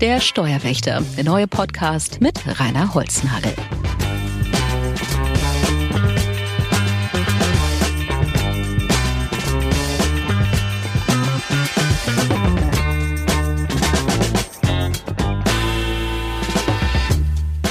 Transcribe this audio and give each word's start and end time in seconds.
Der 0.00 0.18
Steuerwächter, 0.18 1.02
der 1.14 1.24
neue 1.24 1.46
Podcast 1.46 2.22
mit 2.22 2.40
Rainer 2.58 2.94
Holznagel. 2.94 3.52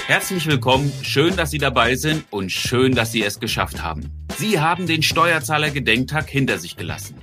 Herzlich 0.06 0.46
willkommen, 0.46 0.94
schön, 1.02 1.36
dass 1.36 1.50
Sie 1.50 1.58
dabei 1.58 1.96
sind 1.96 2.26
und 2.30 2.52
schön, 2.52 2.94
dass 2.94 3.12
Sie 3.12 3.24
es 3.24 3.40
geschafft 3.40 3.82
haben. 3.82 4.12
Sie 4.38 4.60
haben 4.60 4.86
den 4.86 5.02
Steuerzahler-Gedenktag 5.02 6.30
hinter 6.30 6.60
sich 6.60 6.78
gelassen. 6.78 7.16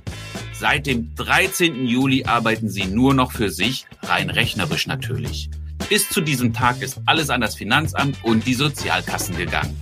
Seit 0.59 0.87
dem 0.87 1.13
13. 1.13 1.85
Juli 1.85 2.23
arbeiten 2.25 2.67
Sie 2.67 2.85
nur 2.85 3.13
noch 3.13 3.31
für 3.31 3.51
sich, 3.51 3.85
rein 4.01 4.31
rechnerisch 4.31 4.87
natürlich. 4.87 5.51
Bis 5.87 6.09
zu 6.09 6.19
diesem 6.19 6.51
Tag 6.51 6.81
ist 6.81 6.99
alles 7.05 7.29
an 7.29 7.41
das 7.41 7.55
Finanzamt 7.55 8.17
und 8.23 8.47
die 8.47 8.55
Sozialkassen 8.55 9.37
gegangen. 9.37 9.77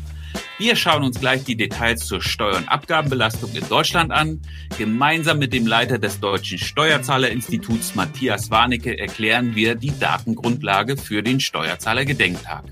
Wir 0.57 0.75
schauen 0.75 1.03
uns 1.03 1.21
gleich 1.21 1.45
die 1.45 1.55
Details 1.55 2.05
zur 2.05 2.21
Steuer- 2.21 2.57
und 2.57 2.67
Abgabenbelastung 2.67 3.53
in 3.53 3.66
Deutschland 3.69 4.11
an. 4.11 4.41
Gemeinsam 4.77 5.39
mit 5.39 5.53
dem 5.53 5.66
Leiter 5.66 5.97
des 5.97 6.19
Deutschen 6.19 6.57
Steuerzahlerinstituts 6.57 7.95
Matthias 7.95 8.52
Warnecke 8.52 8.99
erklären 8.99 9.55
wir 9.55 9.75
die 9.75 9.97
Datengrundlage 9.97 10.97
für 10.97 11.23
den 11.23 11.39
Steuerzahler-Gedenktag. 11.39 12.66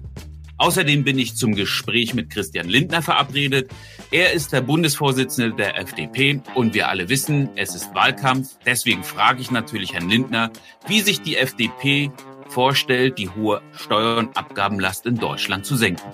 Außerdem 0.57 1.03
bin 1.03 1.19
ich 1.19 1.35
zum 1.35 1.55
Gespräch 1.55 2.13
mit 2.13 2.29
Christian 2.29 2.69
Lindner 2.69 3.01
verabredet. 3.01 3.69
Er 4.13 4.31
ist 4.31 4.53
der 4.53 4.61
Bundesvorsitzende 4.61 5.55
der 5.55 5.75
FDP 5.79 6.39
und 6.53 6.75
wir 6.75 6.87
alle 6.87 7.09
wissen, 7.09 7.49
es 7.55 7.73
ist 7.73 7.95
Wahlkampf. 7.95 8.59
Deswegen 8.63 9.03
frage 9.03 9.41
ich 9.41 9.49
natürlich 9.49 9.93
Herrn 9.93 10.07
Lindner, 10.07 10.51
wie 10.85 11.01
sich 11.01 11.21
die 11.21 11.35
FDP 11.35 12.11
vorstellt, 12.47 13.17
die 13.17 13.29
hohe 13.29 13.63
Steuer- 13.75 14.19
und 14.19 14.37
Abgabenlast 14.37 15.07
in 15.07 15.15
Deutschland 15.15 15.65
zu 15.65 15.75
senken. 15.75 16.07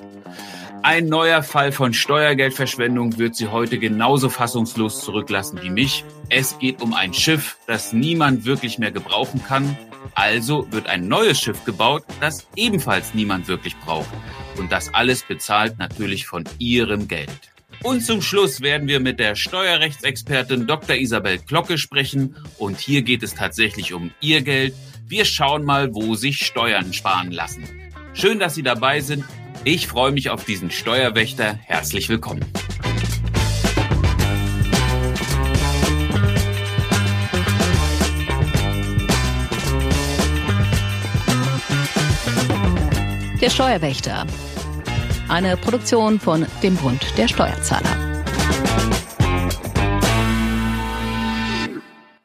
Ein 0.82 1.08
neuer 1.08 1.44
Fall 1.44 1.74
von 1.74 1.94
Steuergeldverschwendung 1.94 3.18
wird 3.18 3.36
Sie 3.36 3.48
heute 3.48 3.78
genauso 3.80 4.30
fassungslos 4.30 5.02
zurücklassen 5.02 5.60
wie 5.62 5.70
mich. 5.70 6.06
Es 6.30 6.58
geht 6.58 6.82
um 6.82 6.94
ein 6.94 7.14
Schiff, 7.14 7.58
das 7.68 7.92
niemand 7.92 8.46
wirklich 8.46 8.80
mehr 8.80 8.94
gebrauchen 8.94 9.44
kann. 9.44 9.78
Also 10.16 10.72
wird 10.72 10.88
ein 10.88 11.10
neues 11.10 11.38
Schiff 11.38 11.66
gebaut, 11.66 12.06
das 12.22 12.48
ebenfalls 12.56 13.14
niemand 13.14 13.50
wirklich 13.50 13.78
braucht. 13.82 14.08
Und 14.58 14.72
das 14.72 14.94
alles 14.94 15.24
bezahlt 15.24 15.78
natürlich 15.80 16.28
von 16.28 16.46
Ihrem 16.60 17.10
Geld. 17.10 17.50
Und 17.84 18.02
zum 18.02 18.22
Schluss 18.22 18.62
werden 18.62 18.88
wir 18.88 19.00
mit 19.00 19.20
der 19.20 19.36
Steuerrechtsexpertin 19.36 20.68
Dr. 20.68 20.98
Isabel 20.98 21.38
Glocke 21.38 21.78
sprechen. 21.78 22.36
Und 22.58 22.80
hier 22.80 23.04
geht 23.04 23.24
es 23.24 23.36
tatsächlich 23.36 23.94
um 23.94 24.12
Ihr 24.20 24.42
Geld. 24.42 24.74
Wir 25.08 25.24
schauen 25.26 25.64
mal, 25.64 25.94
wo 25.94 26.16
sich 26.16 26.46
Steuern 26.46 26.92
sparen 26.94 27.32
lassen. 27.32 27.64
Schön, 28.14 28.40
dass 28.40 28.56
Sie 28.56 28.64
dabei 28.64 29.00
sind. 29.00 29.24
Ich 29.64 29.88
freue 29.88 30.12
mich 30.12 30.30
auf 30.30 30.44
diesen 30.44 30.72
Steuerwächter. 30.72 31.54
Herzlich 31.54 32.10
willkommen. 32.10 32.46
Der 43.42 43.50
Steuerwächter. 43.50 44.26
Eine 45.30 45.58
Produktion 45.58 46.20
von 46.20 46.48
dem 46.64 46.76
Bund 46.76 47.16
der 47.16 47.28
Steuerzahler. 47.28 48.26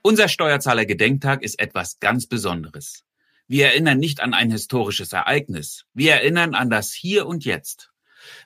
Unser 0.00 0.28
Steuerzahler-Gedenktag 0.28 1.42
ist 1.42 1.60
etwas 1.60 1.98
ganz 2.00 2.26
Besonderes. 2.26 3.04
Wir 3.46 3.66
erinnern 3.66 3.98
nicht 3.98 4.20
an 4.20 4.32
ein 4.32 4.50
historisches 4.50 5.12
Ereignis. 5.12 5.84
Wir 5.92 6.14
erinnern 6.14 6.54
an 6.54 6.70
das 6.70 6.94
Hier 6.94 7.26
und 7.26 7.44
Jetzt. 7.44 7.90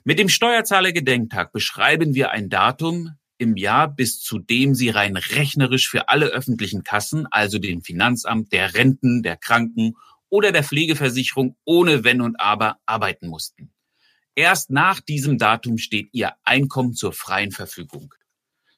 Mit 0.02 0.18
dem 0.18 0.28
Steuerzahler-Gedenktag 0.28 1.52
beschreiben 1.52 2.14
wir 2.14 2.32
ein 2.32 2.48
Datum 2.48 3.12
im 3.38 3.56
Jahr, 3.56 3.86
bis 3.86 4.18
zu 4.20 4.40
dem 4.40 4.74
Sie 4.74 4.88
rein 4.90 5.16
rechnerisch 5.16 5.88
für 5.88 6.08
alle 6.08 6.26
öffentlichen 6.26 6.82
Kassen, 6.82 7.28
also 7.30 7.60
den 7.60 7.82
Finanzamt, 7.82 8.52
der 8.52 8.74
Renten, 8.74 9.22
der 9.22 9.36
Kranken 9.36 9.94
oder 10.30 10.50
der 10.50 10.64
Pflegeversicherung 10.64 11.56
ohne 11.64 12.02
Wenn 12.02 12.20
und 12.20 12.40
Aber 12.40 12.78
arbeiten 12.86 13.28
mussten. 13.28 13.70
Erst 14.38 14.70
nach 14.70 15.00
diesem 15.00 15.36
Datum 15.36 15.78
steht 15.78 16.10
ihr 16.12 16.34
Einkommen 16.44 16.94
zur 16.94 17.12
freien 17.12 17.50
Verfügung. 17.50 18.14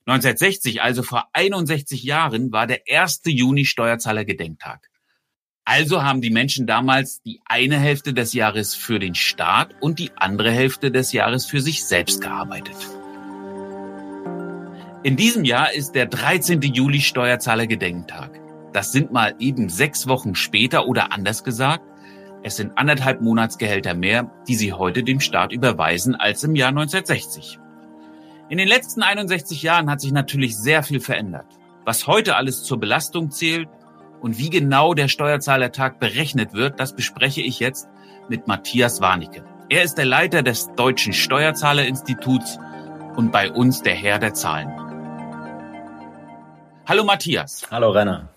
1960, 0.06 0.80
also 0.80 1.02
vor 1.02 1.28
61 1.34 2.02
Jahren, 2.02 2.50
war 2.50 2.66
der 2.66 2.80
1. 2.88 3.20
Juni 3.26 3.66
Steuerzahler-Gedenktag. 3.66 4.88
Also 5.66 6.02
haben 6.02 6.22
die 6.22 6.30
Menschen 6.30 6.66
damals 6.66 7.20
die 7.20 7.42
eine 7.44 7.78
Hälfte 7.78 8.14
des 8.14 8.32
Jahres 8.32 8.74
für 8.74 8.98
den 8.98 9.14
Staat 9.14 9.74
und 9.82 9.98
die 9.98 10.12
andere 10.16 10.50
Hälfte 10.50 10.90
des 10.90 11.12
Jahres 11.12 11.44
für 11.44 11.60
sich 11.60 11.84
selbst 11.84 12.22
gearbeitet. 12.22 12.78
In 15.02 15.16
diesem 15.16 15.44
Jahr 15.44 15.74
ist 15.74 15.92
der 15.92 16.06
13. 16.06 16.62
Juli 16.62 17.02
Steuerzahler-Gedenktag. 17.02 18.40
Das 18.72 18.92
sind 18.92 19.12
mal 19.12 19.34
eben 19.38 19.68
sechs 19.68 20.08
Wochen 20.08 20.34
später 20.34 20.86
oder 20.86 21.12
anders 21.12 21.44
gesagt, 21.44 21.84
es 22.42 22.56
sind 22.56 22.78
anderthalb 22.78 23.20
Monatsgehälter 23.20 23.94
mehr, 23.94 24.30
die 24.48 24.54
Sie 24.54 24.72
heute 24.72 25.02
dem 25.02 25.20
Staat 25.20 25.52
überweisen 25.52 26.14
als 26.14 26.42
im 26.42 26.54
Jahr 26.54 26.70
1960. 26.70 27.58
In 28.48 28.58
den 28.58 28.68
letzten 28.68 29.02
61 29.02 29.62
Jahren 29.62 29.90
hat 29.90 30.00
sich 30.00 30.12
natürlich 30.12 30.56
sehr 30.56 30.82
viel 30.82 31.00
verändert. 31.00 31.46
Was 31.84 32.06
heute 32.06 32.36
alles 32.36 32.62
zur 32.62 32.80
Belastung 32.80 33.30
zählt 33.30 33.68
und 34.20 34.38
wie 34.38 34.50
genau 34.50 34.94
der 34.94 35.08
Steuerzahlertag 35.08 36.00
berechnet 36.00 36.54
wird, 36.54 36.80
das 36.80 36.94
bespreche 36.94 37.42
ich 37.42 37.60
jetzt 37.60 37.88
mit 38.28 38.48
Matthias 38.48 39.00
Warnecke. 39.00 39.44
Er 39.68 39.82
ist 39.82 39.96
der 39.96 40.06
Leiter 40.06 40.42
des 40.42 40.72
Deutschen 40.74 41.12
Steuerzahlerinstituts 41.12 42.58
und 43.16 43.32
bei 43.32 43.50
uns 43.52 43.82
der 43.82 43.94
Herr 43.94 44.18
der 44.18 44.34
Zahlen. 44.34 44.68
Hallo 46.86 47.04
Matthias. 47.04 47.68
Hallo 47.70 47.90
Renner. 47.90 48.30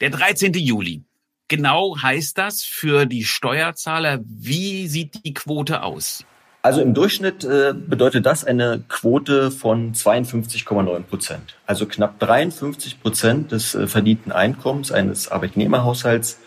Der 0.00 0.10
13. 0.10 0.52
Juli. 0.54 1.04
Genau 1.48 1.96
heißt 2.00 2.38
das 2.38 2.62
für 2.62 3.06
die 3.06 3.24
Steuerzahler, 3.24 4.20
wie 4.24 4.88
sieht 4.88 5.24
die 5.24 5.34
Quote 5.34 5.82
aus? 5.82 6.24
Also 6.62 6.80
im 6.80 6.94
Durchschnitt 6.94 7.44
äh, 7.44 7.74
bedeutet 7.76 8.24
das 8.24 8.42
eine 8.42 8.82
Quote 8.88 9.50
von 9.50 9.92
52,9 9.92 11.02
Prozent. 11.02 11.56
Also 11.66 11.84
knapp 11.84 12.18
53 12.18 13.02
Prozent 13.02 13.52
des 13.52 13.74
äh, 13.74 13.86
verdienten 13.86 14.32
Einkommens 14.32 14.90
eines 14.90 15.28
Arbeitnehmerhaushalts 15.28 16.38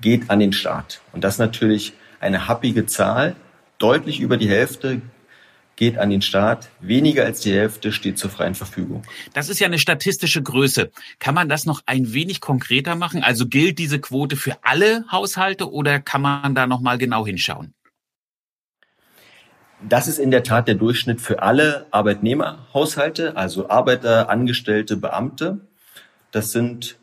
geht 0.00 0.30
an 0.30 0.38
den 0.38 0.52
Staat. 0.52 1.00
Und 1.12 1.24
das 1.24 1.34
ist 1.34 1.38
natürlich 1.40 1.92
eine 2.20 2.46
happige 2.46 2.86
Zahl. 2.86 3.34
Deutlich 3.78 4.20
über 4.20 4.36
die 4.36 4.48
Hälfte 4.48 5.02
geht 5.76 5.98
an 5.98 6.10
den 6.10 6.22
Staat. 6.22 6.68
Weniger 6.80 7.24
als 7.24 7.40
die 7.40 7.52
Hälfte 7.52 7.92
steht 7.92 8.18
zur 8.18 8.30
freien 8.30 8.54
Verfügung. 8.54 9.02
Das 9.32 9.48
ist 9.48 9.60
ja 9.60 9.66
eine 9.66 9.78
statistische 9.78 10.42
Größe. 10.42 10.90
Kann 11.18 11.34
man 11.34 11.48
das 11.48 11.66
noch 11.66 11.82
ein 11.86 12.12
wenig 12.12 12.40
konkreter 12.40 12.94
machen? 12.94 13.22
Also 13.22 13.46
gilt 13.46 13.78
diese 13.78 13.98
Quote 13.98 14.36
für 14.36 14.56
alle 14.62 15.04
Haushalte 15.10 15.70
oder 15.70 16.00
kann 16.00 16.22
man 16.22 16.54
da 16.54 16.66
noch 16.66 16.80
mal 16.80 16.98
genau 16.98 17.26
hinschauen? 17.26 17.74
Das 19.86 20.08
ist 20.08 20.18
in 20.18 20.30
der 20.30 20.42
Tat 20.42 20.66
der 20.66 20.76
Durchschnitt 20.76 21.20
für 21.20 21.42
alle 21.42 21.86
Arbeitnehmerhaushalte, 21.90 23.36
also 23.36 23.68
Arbeiter, 23.68 24.30
Angestellte, 24.30 24.96
Beamte. 24.96 25.60
Das 26.30 26.52
sind 26.52 26.96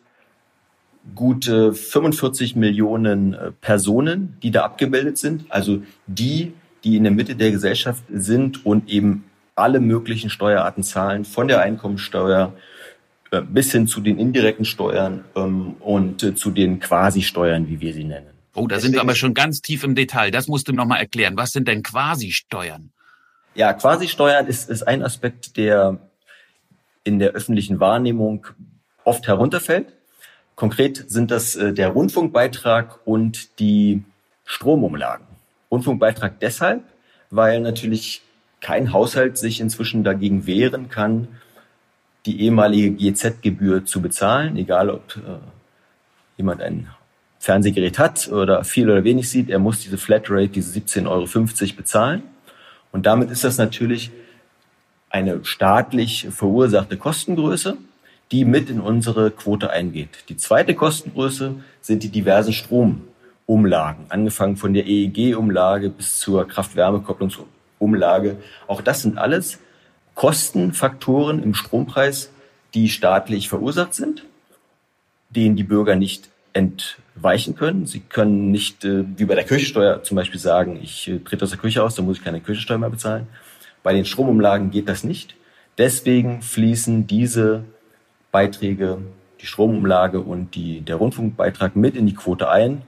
gute 1.16 1.74
45 1.74 2.56
Millionen 2.56 3.34
äh, 3.34 3.52
Personen, 3.52 4.38
die 4.42 4.52
da 4.52 4.64
abgebildet 4.64 5.18
sind. 5.18 5.46
Also 5.50 5.84
die, 6.08 6.54
die 6.84 6.98
in 6.98 7.04
der 7.04 7.12
Mitte 7.12 7.36
der 7.36 7.52
Gesellschaft 7.52 8.04
sind 8.12 8.66
und 8.66 8.90
eben 8.90 9.26
alle 9.56 9.80
möglichen 9.80 10.30
Steuerarten 10.30 10.84
zahlen, 10.84 11.26
von 11.26 11.48
der 11.48 11.62
Einkommensteuer 11.62 12.54
äh, 13.32 13.42
bis 13.42 13.72
hin 13.72 13.88
zu 13.88 14.02
den 14.02 14.18
indirekten 14.20 14.66
Steuern 14.66 15.24
ähm, 15.36 15.76
und 15.80 16.24
äh, 16.24 16.36
zu 16.36 16.52
den 16.52 16.80
Quasi-Steuern, 16.80 17.70
wie 17.70 17.80
wir 17.80 17.94
sie 17.94 18.04
nennen. 18.04 18.28
Oh, 18.54 18.68
da 18.68 18.76
Deswegen, 18.76 18.82
sind 18.82 18.94
wir 18.94 19.02
aber 19.02 19.16
schon 19.16 19.34
ganz 19.34 19.62
tief 19.62 19.84
im 19.84 19.96
Detail. 19.96 20.32
Das 20.32 20.48
musst 20.48 20.68
du 20.68 20.74
noch 20.74 20.86
mal 20.86 20.98
erklären. 20.98 21.38
Was 21.38 21.52
sind 21.52 21.68
denn 21.68 21.84
Quasi-Steuern? 21.84 22.92
Ja, 23.56 23.74
Quasi-Steuern 23.74 24.48
ist, 24.48 24.70
ist 24.70 24.84
ein 24.84 25.04
Aspekt, 25.04 25.56
der 25.58 26.00
in 27.04 27.20
der 27.20 27.32
öffentlichen 27.32 27.80
Wahrnehmung 27.80 28.48
oft 29.04 29.28
herunterfällt. 29.28 29.94
Konkret 30.56 31.06
sind 31.10 31.32
das 31.32 31.56
äh, 31.56 31.74
der 31.74 31.90
Rundfunkbeitrag 31.90 33.00
und 33.06 33.60
die 33.60 34.04
Stromumlagen. 34.46 35.31
Rundfunkbeitrag 35.72 36.40
deshalb, 36.40 36.84
weil 37.30 37.62
natürlich 37.62 38.22
kein 38.60 38.94
Haushalt 38.94 39.38
sich 39.38 39.60
inzwischen 39.60 40.04
dagegen 40.04 40.46
wehren 40.46 40.90
kann, 40.90 41.28
die 42.26 42.42
ehemalige 42.42 42.92
GZ-Gebühr 42.92 43.86
zu 43.86 44.02
bezahlen, 44.02 44.58
egal 44.58 44.90
ob 44.90 45.16
äh, 45.16 45.40
jemand 46.38 46.62
ein 46.62 46.88
Fernsehgerät 47.40 47.98
hat 47.98 48.28
oder 48.32 48.64
viel 48.64 48.90
oder 48.90 49.04
wenig 49.04 49.30
sieht, 49.30 49.50
er 49.50 49.58
muss 49.58 49.80
diese 49.80 49.98
Flatrate, 49.98 50.50
diese 50.50 50.80
17,50 50.80 51.08
Euro 51.08 51.76
bezahlen. 51.76 52.24
Und 52.92 53.08
damit 53.08 53.32
ist 53.32 53.44
das 53.44 53.58
natürlich 53.58 54.12
eine 55.10 55.44
staatlich 55.44 56.28
verursachte 56.30 56.98
Kostengröße, 56.98 57.78
die 58.32 58.46
mit 58.46 58.70
in 58.70 58.80
unsere 58.80 59.32
Quote 59.32 59.72
eingeht. 59.72 60.26
Die 60.30 60.38
zweite 60.38 60.76
Kostengröße 60.76 61.56
sind 61.82 62.04
die 62.04 62.10
diversen 62.10 62.54
Strom- 62.54 63.08
Umlagen, 63.52 64.06
angefangen 64.08 64.56
von 64.56 64.74
der 64.74 64.88
EEG-Umlage 64.88 65.90
bis 65.90 66.20
zur 66.20 66.48
Kraft-Wärme-Kopplungsumlage. 66.48 68.38
Auch 68.66 68.80
das 68.80 69.02
sind 69.02 69.18
alles 69.18 69.60
Kostenfaktoren 70.16 71.44
im 71.44 71.54
Strompreis, 71.54 72.32
die 72.74 72.88
staatlich 72.88 73.50
verursacht 73.50 73.94
sind, 73.94 74.24
denen 75.32 75.58
die 75.58 75.66
Bürger 75.66 75.98
nicht 75.98 76.30
entweichen 76.54 77.58
können. 77.58 77.88
Sie 77.88 78.00
können 78.00 78.52
nicht, 78.52 78.86
äh, 78.86 79.04
wie 79.18 79.26
bei 79.26 79.36
der 79.36 79.44
Kirchensteuer 79.44 80.02
zum 80.02 80.16
Beispiel 80.16 80.40
sagen, 80.40 80.80
ich 80.82 81.10
äh, 81.10 81.20
trete 81.20 81.44
aus 81.44 81.50
der 81.50 81.60
Kirche 81.60 81.84
aus, 81.84 81.96
dann 81.96 82.06
muss 82.06 82.20
ich 82.20 82.24
keine 82.24 82.40
Kirchensteuer 82.40 82.78
mehr 82.78 82.90
bezahlen. 82.90 83.28
Bei 83.84 83.92
den 83.92 84.06
Stromumlagen 84.06 84.72
geht 84.72 84.88
das 84.88 85.04
nicht. 85.04 85.36
Deswegen 85.78 86.42
fließen 86.42 87.06
diese 87.06 87.66
Beiträge, 88.32 89.00
die 89.42 89.46
Stromumlage 89.46 90.22
und 90.22 90.56
die, 90.56 90.80
der 90.80 90.96
Rundfunkbeitrag 90.96 91.76
mit 91.76 91.98
in 91.98 92.06
die 92.06 92.16
Quote 92.16 92.50
ein 92.50 92.84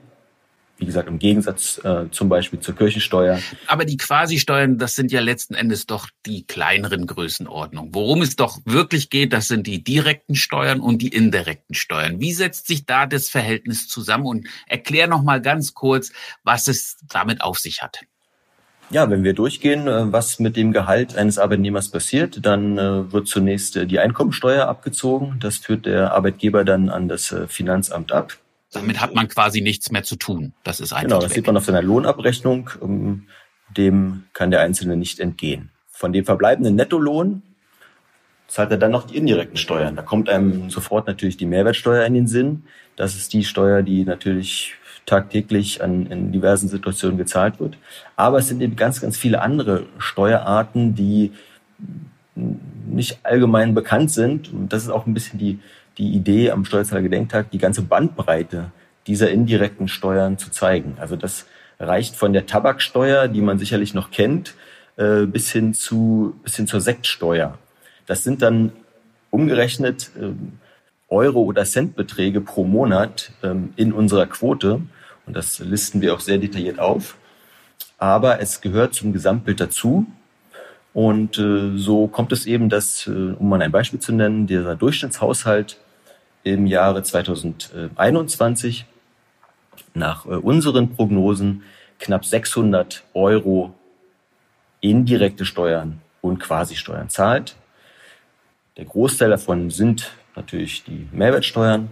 wie 0.76 0.86
gesagt, 0.86 1.08
im 1.08 1.18
Gegensatz 1.18 1.80
äh, 1.84 2.10
zum 2.10 2.28
Beispiel 2.28 2.60
zur 2.60 2.74
Kirchensteuer. 2.74 3.38
Aber 3.66 3.84
die 3.84 3.96
Quasi-Steuern, 3.96 4.76
das 4.78 4.94
sind 4.94 5.12
ja 5.12 5.20
letzten 5.20 5.54
Endes 5.54 5.86
doch 5.86 6.08
die 6.26 6.46
kleineren 6.46 7.06
Größenordnungen. 7.06 7.94
Worum 7.94 8.22
es 8.22 8.36
doch 8.36 8.58
wirklich 8.64 9.08
geht, 9.08 9.32
das 9.32 9.48
sind 9.48 9.66
die 9.66 9.84
direkten 9.84 10.34
Steuern 10.34 10.80
und 10.80 11.00
die 11.00 11.08
indirekten 11.08 11.74
Steuern. 11.74 12.20
Wie 12.20 12.32
setzt 12.32 12.66
sich 12.66 12.86
da 12.86 13.06
das 13.06 13.28
Verhältnis 13.28 13.86
zusammen? 13.86 14.26
Und 14.26 14.48
erklär 14.66 15.06
noch 15.06 15.22
mal 15.22 15.40
ganz 15.40 15.74
kurz, 15.74 16.10
was 16.42 16.66
es 16.66 16.96
damit 17.08 17.40
auf 17.40 17.58
sich 17.58 17.82
hat. 17.82 18.00
Ja, 18.90 19.08
wenn 19.08 19.24
wir 19.24 19.32
durchgehen, 19.32 19.88
äh, 19.88 20.12
was 20.12 20.38
mit 20.38 20.56
dem 20.56 20.72
Gehalt 20.72 21.16
eines 21.16 21.38
Arbeitnehmers 21.38 21.88
passiert, 21.88 22.44
dann 22.44 22.78
äh, 22.78 23.12
wird 23.12 23.28
zunächst 23.28 23.76
äh, 23.76 23.86
die 23.86 23.98
Einkommensteuer 23.98 24.66
abgezogen. 24.66 25.36
Das 25.40 25.56
führt 25.56 25.86
der 25.86 26.12
Arbeitgeber 26.12 26.64
dann 26.64 26.90
an 26.90 27.08
das 27.08 27.34
Finanzamt 27.48 28.12
ab. 28.12 28.34
Damit 28.74 29.00
hat 29.00 29.14
man 29.14 29.28
quasi 29.28 29.60
nichts 29.60 29.90
mehr 29.90 30.02
zu 30.02 30.16
tun. 30.16 30.52
Das 30.64 30.80
ist 30.80 30.92
einfach. 30.92 31.08
Genau, 31.08 31.20
das 31.20 31.30
weg. 31.30 31.36
sieht 31.36 31.46
man 31.46 31.56
auf 31.56 31.64
seiner 31.64 31.82
Lohnabrechnung. 31.82 32.70
Ähm, 32.82 33.28
dem 33.76 34.24
kann 34.32 34.50
der 34.50 34.60
Einzelne 34.60 34.96
nicht 34.96 35.20
entgehen. 35.20 35.70
Von 35.88 36.12
dem 36.12 36.24
verbleibenden 36.24 36.74
Nettolohn 36.74 37.42
zahlt 38.46 38.70
er 38.70 38.76
dann 38.76 38.90
noch 38.90 39.06
die 39.06 39.16
indirekten 39.16 39.56
Steuern. 39.56 39.96
Da 39.96 40.02
kommt 40.02 40.28
einem 40.28 40.70
sofort 40.70 41.06
natürlich 41.06 41.36
die 41.36 41.46
Mehrwertsteuer 41.46 42.04
in 42.04 42.14
den 42.14 42.26
Sinn. 42.26 42.64
Das 42.96 43.16
ist 43.16 43.32
die 43.32 43.44
Steuer, 43.44 43.82
die 43.82 44.04
natürlich 44.04 44.74
tagtäglich 45.06 45.82
an, 45.82 46.06
in 46.06 46.32
diversen 46.32 46.68
Situationen 46.68 47.18
gezahlt 47.18 47.60
wird. 47.60 47.76
Aber 48.16 48.38
es 48.38 48.48
sind 48.48 48.60
eben 48.60 48.76
ganz, 48.76 49.00
ganz 49.00 49.16
viele 49.16 49.40
andere 49.42 49.86
Steuerarten, 49.98 50.94
die 50.94 51.32
nicht 52.34 53.18
allgemein 53.24 53.74
bekannt 53.74 54.10
sind. 54.10 54.52
Und 54.52 54.72
das 54.72 54.84
ist 54.84 54.90
auch 54.90 55.06
ein 55.06 55.14
bisschen 55.14 55.38
die, 55.38 55.60
die 55.98 56.12
Idee 56.12 56.50
am 56.50 56.64
Steuerzahlergedenktag, 56.64 57.50
die 57.50 57.58
ganze 57.58 57.82
Bandbreite 57.82 58.72
dieser 59.06 59.30
indirekten 59.30 59.88
Steuern 59.88 60.38
zu 60.38 60.50
zeigen. 60.50 60.96
Also 60.98 61.16
das 61.16 61.46
reicht 61.78 62.16
von 62.16 62.32
der 62.32 62.46
Tabaksteuer, 62.46 63.28
die 63.28 63.42
man 63.42 63.58
sicherlich 63.58 63.94
noch 63.94 64.10
kennt, 64.10 64.54
äh, 64.96 65.26
bis 65.26 65.50
hin 65.50 65.74
zu 65.74 66.34
bis 66.42 66.56
hin 66.56 66.66
zur 66.66 66.80
Sektsteuer. 66.80 67.58
Das 68.06 68.22
sind 68.24 68.42
dann 68.42 68.72
umgerechnet 69.30 70.10
ähm, 70.20 70.58
Euro- 71.08 71.42
oder 71.42 71.64
Centbeträge 71.64 72.40
pro 72.40 72.64
Monat 72.64 73.32
ähm, 73.42 73.72
in 73.76 73.92
unserer 73.92 74.26
Quote. 74.26 74.80
Und 75.26 75.36
das 75.36 75.58
listen 75.58 76.00
wir 76.00 76.14
auch 76.14 76.20
sehr 76.20 76.38
detailliert 76.38 76.78
auf. 76.78 77.16
Aber 77.98 78.40
es 78.40 78.60
gehört 78.60 78.94
zum 78.94 79.12
Gesamtbild 79.12 79.60
dazu. 79.60 80.06
Und 80.92 81.38
äh, 81.38 81.76
so 81.76 82.06
kommt 82.06 82.32
es 82.32 82.46
eben, 82.46 82.68
dass, 82.68 83.06
äh, 83.06 83.10
um 83.10 83.48
mal 83.48 83.60
ein 83.60 83.72
Beispiel 83.72 83.98
zu 83.98 84.12
nennen, 84.12 84.46
dieser 84.46 84.76
Durchschnittshaushalt 84.76 85.78
im 86.44 86.66
Jahre 86.66 87.02
2021 87.02 88.86
nach 89.94 90.26
äh, 90.26 90.30
unseren 90.30 90.94
Prognosen 90.94 91.62
knapp 91.98 92.24
600 92.24 93.02
Euro 93.14 93.74
indirekte 94.80 95.44
Steuern 95.44 96.00
und 96.20 96.38
Quasi-Steuern 96.38 97.08
zahlt. 97.08 97.56
Der 98.76 98.84
Großteil 98.84 99.30
davon 99.30 99.70
sind 99.70 100.12
natürlich 100.36 100.84
die 100.84 101.08
Mehrwertsteuern, 101.12 101.88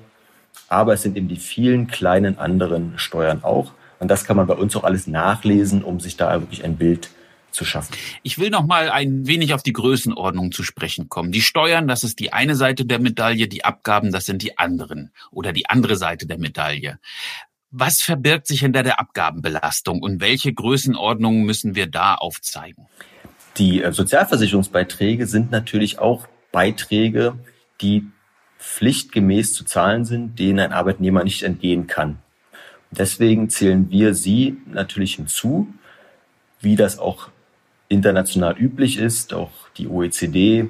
aber 0.68 0.94
es 0.94 1.02
sind 1.02 1.16
eben 1.16 1.28
die 1.28 1.36
vielen 1.36 1.86
kleinen 1.86 2.38
anderen 2.38 2.98
Steuern 2.98 3.42
auch. 3.42 3.72
Und 3.98 4.08
das 4.08 4.24
kann 4.24 4.36
man 4.36 4.46
bei 4.46 4.54
uns 4.54 4.76
auch 4.76 4.84
alles 4.84 5.06
nachlesen, 5.06 5.82
um 5.82 6.00
sich 6.00 6.16
da 6.16 6.40
wirklich 6.40 6.64
ein 6.64 6.76
Bild 6.76 7.04
zu 7.04 7.21
schaffen. 7.64 7.94
Ich 8.22 8.38
will 8.38 8.50
noch 8.50 8.66
mal 8.66 8.90
ein 8.90 9.26
wenig 9.26 9.54
auf 9.54 9.62
die 9.62 9.72
Größenordnung 9.72 10.52
zu 10.52 10.62
sprechen 10.62 11.08
kommen. 11.08 11.32
Die 11.32 11.42
Steuern, 11.42 11.86
das 11.86 12.04
ist 12.04 12.18
die 12.18 12.32
eine 12.32 12.54
Seite 12.54 12.84
der 12.84 12.98
Medaille, 12.98 13.48
die 13.48 13.64
Abgaben, 13.64 14.12
das 14.12 14.26
sind 14.26 14.42
die 14.42 14.58
anderen 14.58 15.12
oder 15.30 15.52
die 15.52 15.68
andere 15.68 15.96
Seite 15.96 16.26
der 16.26 16.38
Medaille. 16.38 16.98
Was 17.70 18.02
verbirgt 18.02 18.46
sich 18.46 18.60
hinter 18.60 18.82
der 18.82 19.00
Abgabenbelastung 19.00 20.02
und 20.02 20.20
welche 20.20 20.52
Größenordnungen 20.52 21.44
müssen 21.44 21.74
wir 21.74 21.86
da 21.86 22.14
aufzeigen? 22.14 22.86
Die 23.56 23.82
äh, 23.82 23.92
Sozialversicherungsbeiträge 23.92 25.26
sind 25.26 25.50
natürlich 25.50 25.98
auch 25.98 26.26
Beiträge, 26.52 27.38
die 27.80 28.06
pflichtgemäß 28.58 29.54
zu 29.54 29.64
zahlen 29.64 30.04
sind, 30.04 30.38
denen 30.38 30.60
ein 30.60 30.72
Arbeitnehmer 30.72 31.24
nicht 31.24 31.42
entgehen 31.42 31.86
kann. 31.86 32.18
Deswegen 32.90 33.48
zählen 33.48 33.90
wir 33.90 34.14
sie 34.14 34.58
natürlich 34.66 35.14
hinzu, 35.14 35.72
wie 36.60 36.76
das 36.76 36.98
auch 36.98 37.28
international 37.92 38.56
üblich 38.58 38.98
ist. 38.98 39.34
Auch 39.34 39.50
die 39.76 39.88
OECD 39.88 40.68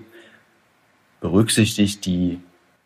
berücksichtigt 1.20 2.04
die 2.04 2.40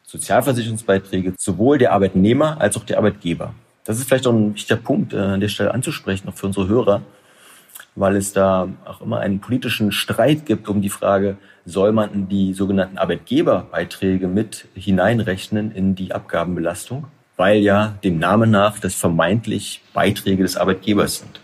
Sozialversicherungsbeiträge 0.04 1.34
sowohl 1.38 1.78
der 1.78 1.92
Arbeitnehmer 1.92 2.60
als 2.60 2.76
auch 2.76 2.84
der 2.84 2.98
Arbeitgeber. 2.98 3.54
Das 3.84 3.98
ist 3.98 4.08
vielleicht 4.08 4.26
auch 4.26 4.32
ein 4.32 4.54
wichtiger 4.54 4.80
Punkt 4.80 5.12
äh, 5.12 5.18
an 5.18 5.40
der 5.40 5.48
Stelle 5.48 5.72
anzusprechen, 5.72 6.28
auch 6.28 6.34
für 6.34 6.46
unsere 6.46 6.68
Hörer, 6.68 7.02
weil 7.94 8.16
es 8.16 8.32
da 8.32 8.68
auch 8.84 9.00
immer 9.00 9.20
einen 9.20 9.40
politischen 9.40 9.92
Streit 9.92 10.44
gibt 10.46 10.68
um 10.68 10.82
die 10.82 10.90
Frage, 10.90 11.36
soll 11.64 11.92
man 11.92 12.28
die 12.28 12.52
sogenannten 12.52 12.98
Arbeitgeberbeiträge 12.98 14.28
mit 14.28 14.66
hineinrechnen 14.74 15.72
in 15.72 15.94
die 15.94 16.12
Abgabenbelastung, 16.12 17.06
weil 17.36 17.58
ja 17.58 17.96
dem 18.04 18.18
Namen 18.18 18.50
nach 18.50 18.78
das 18.78 18.94
vermeintlich 18.94 19.82
Beiträge 19.92 20.42
des 20.42 20.56
Arbeitgebers 20.56 21.18
sind. 21.18 21.40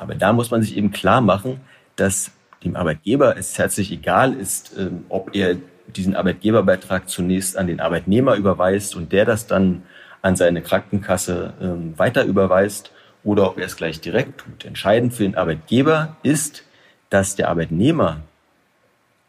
Aber 0.00 0.14
da 0.14 0.32
muss 0.32 0.50
man 0.50 0.62
sich 0.62 0.76
eben 0.76 0.90
klar 0.90 1.20
machen, 1.20 1.60
dass 1.96 2.32
dem 2.64 2.74
Arbeitgeber 2.74 3.36
es 3.36 3.58
herzlich 3.58 3.92
egal 3.92 4.32
ist, 4.32 4.72
ähm, 4.78 5.04
ob 5.10 5.34
er 5.36 5.56
diesen 5.94 6.16
Arbeitgeberbeitrag 6.16 7.08
zunächst 7.08 7.56
an 7.56 7.66
den 7.66 7.80
Arbeitnehmer 7.80 8.36
überweist 8.36 8.96
und 8.96 9.12
der 9.12 9.26
das 9.26 9.46
dann 9.46 9.82
an 10.22 10.36
seine 10.36 10.62
Krankenkasse 10.62 11.52
ähm, 11.60 11.98
weiter 11.98 12.24
überweist 12.24 12.92
oder 13.24 13.46
ob 13.46 13.58
er 13.58 13.66
es 13.66 13.76
gleich 13.76 14.00
direkt 14.00 14.38
tut. 14.38 14.64
Entscheidend 14.64 15.12
für 15.12 15.24
den 15.24 15.34
Arbeitgeber 15.34 16.16
ist, 16.22 16.64
dass 17.10 17.36
der 17.36 17.48
Arbeitnehmer 17.48 18.20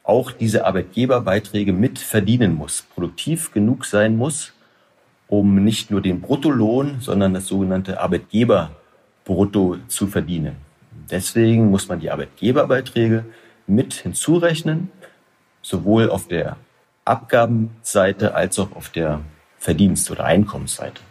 auch 0.03 0.31
diese 0.31 0.65
Arbeitgeberbeiträge 0.65 1.73
mit 1.73 1.99
verdienen 1.99 2.55
muss, 2.55 2.83
produktiv 2.95 3.51
genug 3.51 3.85
sein 3.85 4.15
muss, 4.15 4.53
um 5.27 5.63
nicht 5.63 5.91
nur 5.91 6.01
den 6.01 6.21
Bruttolohn, 6.21 6.97
sondern 7.01 7.33
das 7.33 7.47
sogenannte 7.47 7.99
Arbeitgeber 7.99 8.71
brutto 9.25 9.77
zu 9.87 10.07
verdienen. 10.07 10.55
Deswegen 11.09 11.69
muss 11.69 11.87
man 11.87 11.99
die 11.99 12.09
Arbeitgeberbeiträge 12.09 13.25
mit 13.67 13.93
hinzurechnen, 13.93 14.89
sowohl 15.61 16.09
auf 16.09 16.27
der 16.27 16.57
Abgabenseite 17.05 18.35
als 18.35 18.59
auch 18.59 18.75
auf 18.75 18.89
der 18.89 19.21
Verdienst- 19.57 20.09
oder 20.11 20.25
Einkommensseite. 20.25 21.01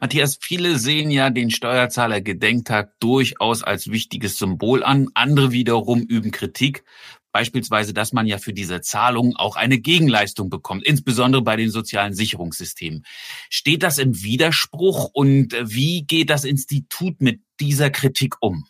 Matthias, 0.00 0.38
viele 0.40 0.78
sehen 0.78 1.10
ja 1.10 1.30
den 1.30 1.50
Steuerzahler-Gedenktag 1.50 2.98
durchaus 3.00 3.62
als 3.62 3.90
wichtiges 3.90 4.36
Symbol 4.38 4.84
an. 4.84 5.08
Andere 5.14 5.50
wiederum 5.52 6.02
üben 6.02 6.30
Kritik. 6.30 6.84
Beispielsweise, 7.32 7.94
dass 7.94 8.12
man 8.12 8.26
ja 8.26 8.36
für 8.36 8.52
diese 8.52 8.82
Zahlungen 8.82 9.36
auch 9.36 9.56
eine 9.56 9.78
Gegenleistung 9.78 10.50
bekommt, 10.50 10.84
insbesondere 10.84 11.42
bei 11.42 11.56
den 11.56 11.70
sozialen 11.70 12.12
Sicherungssystemen. 12.12 13.04
Steht 13.48 13.82
das 13.82 13.96
im 13.96 14.22
Widerspruch 14.22 15.08
und 15.14 15.56
wie 15.62 16.04
geht 16.04 16.28
das 16.28 16.44
Institut 16.44 17.22
mit 17.22 17.40
dieser 17.62 17.90
Kritik 17.90 18.36
um? 18.40 18.66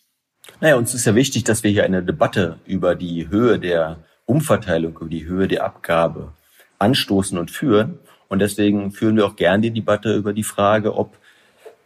Naja, 0.61 0.77
uns 0.77 0.95
ist 0.95 1.05
ja 1.05 1.15
wichtig, 1.15 1.45
dass 1.45 1.63
wir 1.63 1.71
hier 1.71 1.85
eine 1.85 2.03
Debatte 2.03 2.59
über 2.67 2.95
die 2.95 3.29
Höhe 3.29 3.59
der 3.59 3.99
Umverteilung, 4.27 4.97
über 4.97 5.09
die 5.09 5.25
Höhe 5.25 5.49
der 5.49 5.65
Abgabe 5.65 6.33
anstoßen 6.79 7.39
und 7.39 7.51
führen. 7.51 7.99
Und 8.29 8.41
deswegen 8.41 8.93
führen 8.93 9.17
wir 9.17 9.27
auch 9.27 9.37
gerne 9.37 9.63
die 9.63 9.71
Debatte 9.71 10.15
über 10.15 10.33
die 10.33 10.45
Frage, 10.45 10.97
ob 10.97 11.17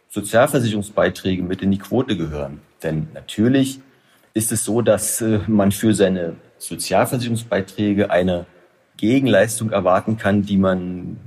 Sozialversicherungsbeiträge 0.09 1.43
mit 1.43 1.61
in 1.61 1.71
die 1.71 1.77
Quote 1.77 2.17
gehören. 2.17 2.61
Denn 2.83 3.07
natürlich 3.13 3.79
ist 4.33 4.51
es 4.51 4.63
so, 4.63 4.81
dass 4.81 5.21
äh, 5.21 5.39
man 5.47 5.71
für 5.71 5.93
seine 5.93 6.35
Sozialversicherungsbeiträge 6.57 8.09
eine 8.09 8.45
Gegenleistung 8.97 9.71
erwarten 9.71 10.17
kann, 10.17 10.43
die 10.43 10.57
man 10.57 11.17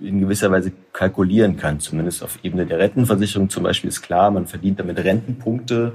in 0.00 0.20
gewisser 0.20 0.50
Weise 0.50 0.72
kalkulieren 0.92 1.56
kann. 1.56 1.80
Zumindest 1.80 2.22
auf 2.22 2.38
Ebene 2.42 2.66
der 2.66 2.78
Rentenversicherung 2.78 3.50
zum 3.50 3.64
Beispiel 3.64 3.88
ist 3.88 4.02
klar, 4.02 4.30
man 4.30 4.46
verdient 4.46 4.80
damit 4.80 4.98
Rentenpunkte. 4.98 5.92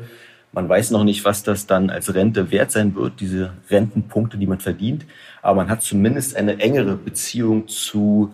Man 0.51 0.69
weiß 0.69 0.91
noch 0.91 1.03
nicht, 1.03 1.25
was 1.25 1.43
das 1.43 1.65
dann 1.65 1.89
als 1.89 2.13
Rente 2.13 2.51
wert 2.51 2.71
sein 2.71 2.95
wird, 2.95 3.19
diese 3.19 3.53
Rentenpunkte, 3.69 4.37
die 4.37 4.45
man 4.45 4.59
verdient. 4.59 5.05
Aber 5.41 5.55
man 5.55 5.69
hat 5.69 5.81
zumindest 5.81 6.35
eine 6.35 6.59
engere 6.59 6.95
Beziehung 6.95 7.67
zu 7.67 8.33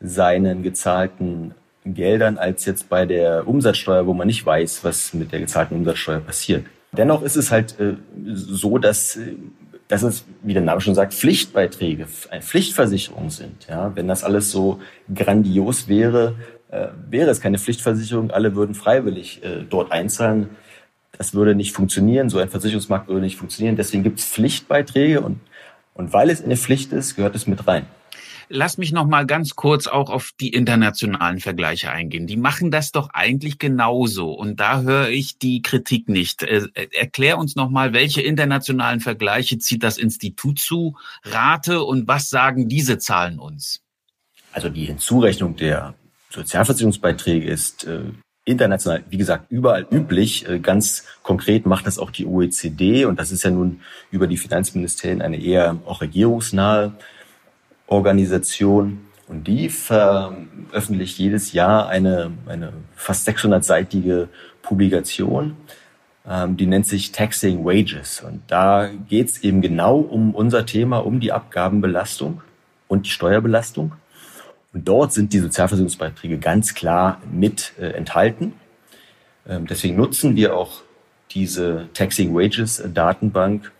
seinen 0.00 0.62
gezahlten 0.62 1.54
Geldern 1.84 2.38
als 2.38 2.64
jetzt 2.64 2.88
bei 2.88 3.06
der 3.06 3.46
Umsatzsteuer, 3.46 4.06
wo 4.06 4.14
man 4.14 4.26
nicht 4.26 4.44
weiß, 4.44 4.84
was 4.84 5.14
mit 5.14 5.32
der 5.32 5.40
gezahlten 5.40 5.76
Umsatzsteuer 5.76 6.20
passiert. 6.20 6.64
Dennoch 6.92 7.22
ist 7.22 7.36
es 7.36 7.50
halt 7.50 7.78
äh, 7.78 7.94
so, 8.32 8.78
dass, 8.78 9.16
äh, 9.16 9.34
dass 9.90 10.04
es, 10.04 10.24
wie 10.42 10.52
der 10.54 10.62
Name 10.62 10.80
schon 10.80 10.94
sagt, 10.94 11.12
Pflichtbeiträge, 11.12 12.06
eine 12.30 12.42
Pflichtversicherung 12.42 13.28
sind. 13.28 13.66
Ja, 13.68 13.90
wenn 13.96 14.06
das 14.06 14.22
alles 14.22 14.52
so 14.52 14.78
grandios 15.12 15.88
wäre, 15.88 16.36
äh, 16.70 16.86
wäre 17.08 17.28
es 17.28 17.40
keine 17.40 17.58
Pflichtversicherung. 17.58 18.30
Alle 18.30 18.54
würden 18.54 18.76
freiwillig 18.76 19.42
äh, 19.42 19.64
dort 19.68 19.90
einzahlen. 19.90 20.50
Das 21.18 21.34
würde 21.34 21.56
nicht 21.56 21.72
funktionieren. 21.72 22.28
So 22.28 22.38
ein 22.38 22.48
Versicherungsmarkt 22.48 23.08
würde 23.08 23.22
nicht 23.22 23.36
funktionieren. 23.36 23.74
Deswegen 23.74 24.04
gibt 24.04 24.20
es 24.20 24.26
Pflichtbeiträge 24.26 25.22
und, 25.22 25.40
und 25.94 26.12
weil 26.12 26.30
es 26.30 26.42
eine 26.42 26.56
Pflicht 26.56 26.92
ist, 26.92 27.16
gehört 27.16 27.34
es 27.34 27.48
mit 27.48 27.66
rein. 27.66 27.86
Lass 28.52 28.78
mich 28.78 28.90
noch 28.90 29.06
mal 29.06 29.26
ganz 29.26 29.54
kurz 29.54 29.86
auch 29.86 30.10
auf 30.10 30.32
die 30.40 30.48
internationalen 30.48 31.38
Vergleiche 31.38 31.92
eingehen. 31.92 32.26
Die 32.26 32.36
machen 32.36 32.72
das 32.72 32.90
doch 32.90 33.10
eigentlich 33.12 33.58
genauso 33.58 34.32
und 34.32 34.58
da 34.58 34.82
höre 34.82 35.08
ich 35.08 35.38
die 35.38 35.62
Kritik 35.62 36.08
nicht. 36.08 36.42
Äh, 36.42 36.66
erklär 36.92 37.38
uns 37.38 37.54
noch 37.54 37.70
mal, 37.70 37.92
welche 37.92 38.22
internationalen 38.22 38.98
Vergleiche 38.98 39.58
zieht 39.58 39.84
das 39.84 39.98
Institut 39.98 40.58
zu 40.58 40.96
Rate 41.22 41.84
und 41.84 42.08
was 42.08 42.28
sagen 42.28 42.68
diese 42.68 42.98
Zahlen 42.98 43.38
uns? 43.38 43.82
Also 44.52 44.68
die 44.68 44.86
Hinzurechnung 44.86 45.54
der 45.54 45.94
Sozialversicherungsbeiträge 46.30 47.48
ist 47.48 47.84
äh, 47.84 48.00
international, 48.44 49.04
wie 49.10 49.18
gesagt, 49.18 49.52
überall 49.52 49.86
üblich. 49.92 50.48
Äh, 50.48 50.58
ganz 50.58 51.04
konkret 51.22 51.66
macht 51.66 51.86
das 51.86 52.00
auch 52.00 52.10
die 52.10 52.26
OECD 52.26 53.04
und 53.04 53.20
das 53.20 53.30
ist 53.30 53.44
ja 53.44 53.52
nun 53.52 53.80
über 54.10 54.26
die 54.26 54.38
Finanzministerien 54.38 55.22
eine 55.22 55.40
eher 55.40 55.78
auch 55.86 56.00
regierungsnahe 56.00 56.94
Organisation 57.90 59.00
und 59.28 59.46
die 59.46 59.68
veröffentlicht 59.68 61.18
jedes 61.18 61.52
Jahr 61.52 61.88
eine, 61.88 62.32
eine 62.46 62.72
fast 62.96 63.28
600-seitige 63.28 64.28
Publikation, 64.62 65.56
ähm, 66.26 66.56
die 66.56 66.66
nennt 66.66 66.86
sich 66.86 67.12
Taxing 67.12 67.64
Wages. 67.64 68.22
Und 68.26 68.42
da 68.46 68.88
geht 69.08 69.30
es 69.30 69.44
eben 69.44 69.60
genau 69.60 69.98
um 69.98 70.34
unser 70.34 70.66
Thema, 70.66 70.98
um 70.98 71.20
die 71.20 71.32
Abgabenbelastung 71.32 72.40
und 72.88 73.06
die 73.06 73.10
Steuerbelastung. 73.10 73.92
Und 74.72 74.86
dort 74.86 75.12
sind 75.12 75.32
die 75.32 75.38
Sozialversicherungsbeiträge 75.38 76.38
ganz 76.38 76.74
klar 76.74 77.20
mit 77.30 77.72
äh, 77.78 77.88
enthalten. 77.88 78.54
Ähm, 79.48 79.66
deswegen 79.66 79.96
nutzen 79.96 80.36
wir 80.36 80.56
auch 80.56 80.82
diese 81.32 81.88
Taxing 81.94 82.34
Wages 82.34 82.82
Datenbank, 82.92 83.72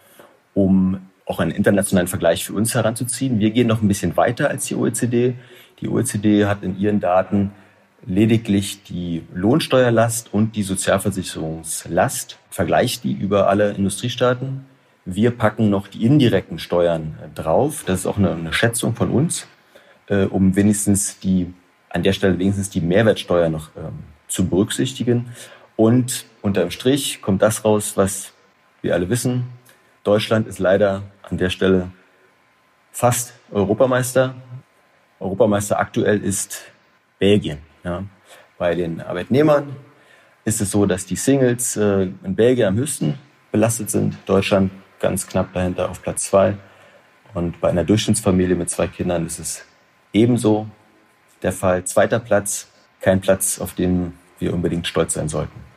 um 0.55 1.10
auch 1.31 1.39
einen 1.39 1.53
internationalen 1.53 2.09
Vergleich 2.09 2.45
für 2.45 2.55
uns 2.55 2.75
heranzuziehen. 2.75 3.39
Wir 3.39 3.51
gehen 3.51 3.69
noch 3.69 3.81
ein 3.81 3.89
bisschen 3.89 4.17
weiter 4.17 4.51
als 4.51 4.67
die 4.67 4.75
OECD. 4.75 5.35
Die 5.81 5.89
OECD 5.89 6.47
hat 6.47 6.65
in 6.65 6.77
ihren 6.79 6.99
Daten 6.99 7.53
lediglich 8.05 8.83
die 8.83 9.23
Lohnsteuerlast 9.33 10.35
und 10.35 10.57
die 10.57 10.65
Sozialversicherungslast, 10.65 12.39
vergleicht 12.51 13.05
die 13.05 13.13
über 13.13 13.49
alle 13.49 13.71
Industriestaaten. 13.71 14.67
Wir 15.05 15.31
packen 15.31 15.71
noch 15.71 15.87
die 15.87 16.05
indirekten 16.05 16.59
Steuern 16.59 17.17
drauf. 17.35 17.85
Das 17.87 18.01
ist 18.01 18.07
auch 18.07 18.19
eine, 18.19 18.33
eine 18.33 18.53
Schätzung 18.53 18.97
von 18.97 19.11
uns, 19.11 19.47
äh, 20.09 20.25
um 20.25 20.57
wenigstens 20.57 21.21
die, 21.21 21.55
an 21.91 22.03
der 22.03 22.13
Stelle 22.13 22.39
wenigstens 22.39 22.71
die 22.71 22.81
Mehrwertsteuer 22.81 23.49
noch 23.49 23.71
ähm, 23.77 24.01
zu 24.27 24.49
berücksichtigen. 24.49 25.27
Und 25.77 26.27
unterm 26.43 26.73
Strich 26.73 27.23
kommt 27.23 27.41
das 27.41 27.65
raus, 27.65 27.93
was 27.95 28.33
wir 28.83 28.95
alle 28.95 29.09
wissen. 29.09 29.45
Deutschland 30.03 30.47
ist 30.47 30.59
leider 30.59 31.03
an 31.31 31.39
der 31.39 31.51
Stelle 31.51 31.91
fast 32.93 33.33
Europameister. 33.51 34.35
Europameister 35.19 35.79
aktuell 35.79 36.23
ist 36.23 36.63
Belgien. 37.19 37.59
Ja. 37.85 38.05
Bei 38.59 38.75
den 38.75 39.01
Arbeitnehmern 39.01 39.77
ist 40.45 40.61
es 40.61 40.71
so, 40.71 40.87
dass 40.87 41.07
die 41.07 41.17
Singles 41.17 41.77
äh, 41.77 42.09
in 42.25 42.35
Belgien 42.35 42.69
am 42.69 42.77
höchsten 42.77 43.19
belastet 43.53 43.91
sind, 43.91 44.17
Deutschland 44.27 44.71
ganz 45.01 45.27
knapp 45.27 45.53
dahinter 45.53 45.91
auf 45.91 46.03
Platz 46.03 46.25
zwei. 46.25 46.57
Und 47.35 47.61
bei 47.61 47.71
einer 47.71 47.85
Durchschnittsfamilie 47.85 48.57
mit 48.57 48.71
zwei 48.71 48.87
Kindern 48.87 49.27
ist 49.27 49.39
es 49.39 49.65
ebenso 50.13 50.67
der 51.43 51.53
Fall. 51.53 51.85
Zweiter 51.85 52.19
Platz, 52.19 52.69
kein 53.01 53.21
Platz, 53.21 53.61
auf 53.61 53.75
den 53.75 54.15
wir 54.39 54.53
unbedingt 54.53 54.87
stolz 54.87 55.15
sein 55.15 55.29
sollten. 55.29 55.70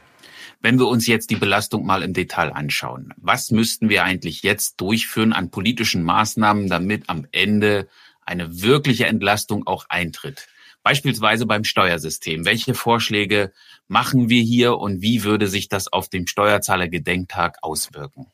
Wenn 0.64 0.80
wir 0.80 0.88
uns 0.88 1.08
jetzt 1.08 1.30
die 1.30 1.36
Belastung 1.36 1.86
mal 1.86 2.04
im 2.04 2.14
Detail 2.14 2.54
anschauen, 2.54 3.14
was 3.18 3.52
müssten 3.52 3.90
wir 3.90 4.06
eigentlich 4.06 4.44
jetzt 4.44 4.80
durchführen 4.80 5.34
an 5.34 5.52
politischen 5.52 6.04
Maßnahmen, 6.04 6.70
damit 6.70 7.10
am 7.10 7.28
Ende 7.34 7.90
eine 8.26 8.62
wirkliche 8.62 9.06
Entlastung 9.06 9.68
auch 9.68 9.88
eintritt? 9.90 10.48
Beispielsweise 10.82 11.46
beim 11.48 11.66
Steuersystem. 11.66 12.46
Welche 12.46 12.76
Vorschläge 12.76 13.52
machen 13.90 14.30
wir 14.30 14.42
hier 14.42 14.78
und 14.78 15.02
wie 15.02 15.26
würde 15.26 15.48
sich 15.48 15.68
das 15.68 15.92
auf 15.92 16.08
dem 16.08 16.28
Steuerzahlergedenktag 16.28 17.58
auswirken? 17.62 18.28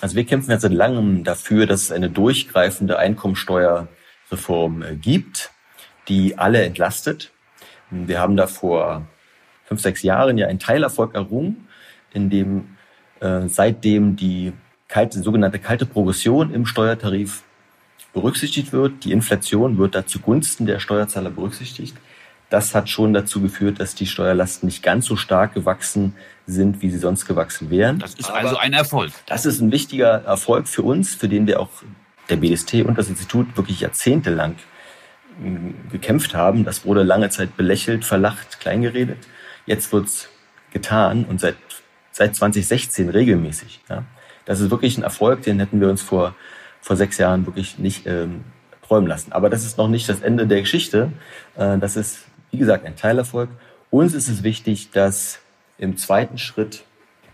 Also 0.00 0.14
wir 0.14 0.24
kämpfen 0.24 0.52
jetzt 0.52 0.62
seit 0.62 0.72
langem 0.72 1.24
dafür, 1.24 1.66
dass 1.66 1.82
es 1.82 1.90
eine 1.90 2.08
durchgreifende 2.08 3.00
Einkommensteuerreform 3.00 4.82
äh, 4.82 4.94
gibt, 4.94 5.50
die 6.06 6.38
alle 6.38 6.62
entlastet. 6.62 7.32
Wir 7.90 8.20
haben 8.20 8.36
da 8.36 8.46
vor 8.46 9.08
fünf, 9.64 9.80
sechs 9.80 10.02
Jahren 10.02 10.38
ja 10.38 10.46
einen 10.46 10.58
Teilerfolg 10.58 11.14
errungen, 11.14 11.68
in 12.12 12.30
dem 12.30 12.76
äh, 13.20 13.48
seitdem 13.48 14.16
die 14.16 14.52
kalte, 14.88 15.20
sogenannte 15.22 15.58
kalte 15.58 15.86
Progression 15.86 16.52
im 16.52 16.66
Steuertarif 16.66 17.42
berücksichtigt 18.12 18.72
wird. 18.72 19.04
Die 19.04 19.12
Inflation 19.12 19.78
wird 19.78 19.94
da 19.94 20.06
zugunsten 20.06 20.66
der 20.66 20.78
Steuerzahler 20.78 21.30
berücksichtigt. 21.30 21.96
Das 22.50 22.74
hat 22.74 22.88
schon 22.88 23.12
dazu 23.12 23.40
geführt, 23.40 23.80
dass 23.80 23.94
die 23.94 24.06
Steuerlasten 24.06 24.66
nicht 24.66 24.82
ganz 24.82 25.06
so 25.06 25.16
stark 25.16 25.54
gewachsen 25.54 26.14
sind, 26.46 26.82
wie 26.82 26.90
sie 26.90 26.98
sonst 26.98 27.26
gewachsen 27.26 27.70
wären. 27.70 27.98
Das 27.98 28.14
ist 28.14 28.30
also 28.30 28.56
ein 28.56 28.72
Erfolg. 28.72 29.10
Das 29.26 29.46
ist 29.46 29.60
ein 29.60 29.72
wichtiger 29.72 30.24
Erfolg 30.24 30.68
für 30.68 30.82
uns, 30.82 31.14
für 31.14 31.28
den 31.28 31.46
wir 31.46 31.58
auch 31.58 31.70
der 32.28 32.36
BDST 32.36 32.74
und 32.84 32.96
das 32.96 33.08
Institut 33.08 33.56
wirklich 33.56 33.80
jahrzehntelang 33.80 34.54
äh, 35.42 35.90
gekämpft 35.90 36.34
haben. 36.34 36.64
Das 36.64 36.84
wurde 36.84 37.02
lange 37.02 37.30
Zeit 37.30 37.56
belächelt, 37.56 38.04
verlacht, 38.04 38.60
kleingeredet. 38.60 39.18
Jetzt 39.66 39.92
wird's 39.92 40.28
getan 40.72 41.24
und 41.24 41.40
seit, 41.40 41.56
seit 42.12 42.36
2016 42.36 43.08
regelmäßig. 43.08 43.80
Ja. 43.88 44.04
Das 44.44 44.60
ist 44.60 44.70
wirklich 44.70 44.98
ein 44.98 45.02
Erfolg, 45.02 45.42
den 45.42 45.58
hätten 45.58 45.80
wir 45.80 45.88
uns 45.88 46.02
vor, 46.02 46.34
vor 46.80 46.96
sechs 46.96 47.16
Jahren 47.18 47.46
wirklich 47.46 47.78
nicht 47.78 48.06
ähm, 48.06 48.44
träumen 48.86 49.08
lassen. 49.08 49.32
Aber 49.32 49.48
das 49.48 49.64
ist 49.64 49.78
noch 49.78 49.88
nicht 49.88 50.08
das 50.08 50.20
Ende 50.20 50.46
der 50.46 50.60
Geschichte. 50.60 51.12
Äh, 51.56 51.78
das 51.78 51.96
ist, 51.96 52.24
wie 52.50 52.58
gesagt, 52.58 52.84
ein 52.84 52.96
Teilerfolg. 52.96 53.48
Uns 53.90 54.12
ist 54.12 54.28
es 54.28 54.42
wichtig, 54.42 54.90
dass 54.90 55.40
im 55.78 55.96
zweiten 55.96 56.36
Schritt 56.36 56.84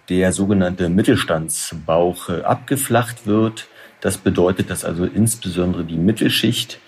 der 0.08 0.32
sogenannte 0.32 0.88
Mittelstandsbauch 0.88 2.28
äh, 2.28 2.42
abgeflacht 2.42 3.26
wird. 3.26 3.66
Das 4.00 4.18
bedeutet, 4.18 4.70
dass 4.70 4.84
also 4.84 5.04
insbesondere 5.04 5.84
die 5.84 5.96
Mittelschicht, 5.96 6.78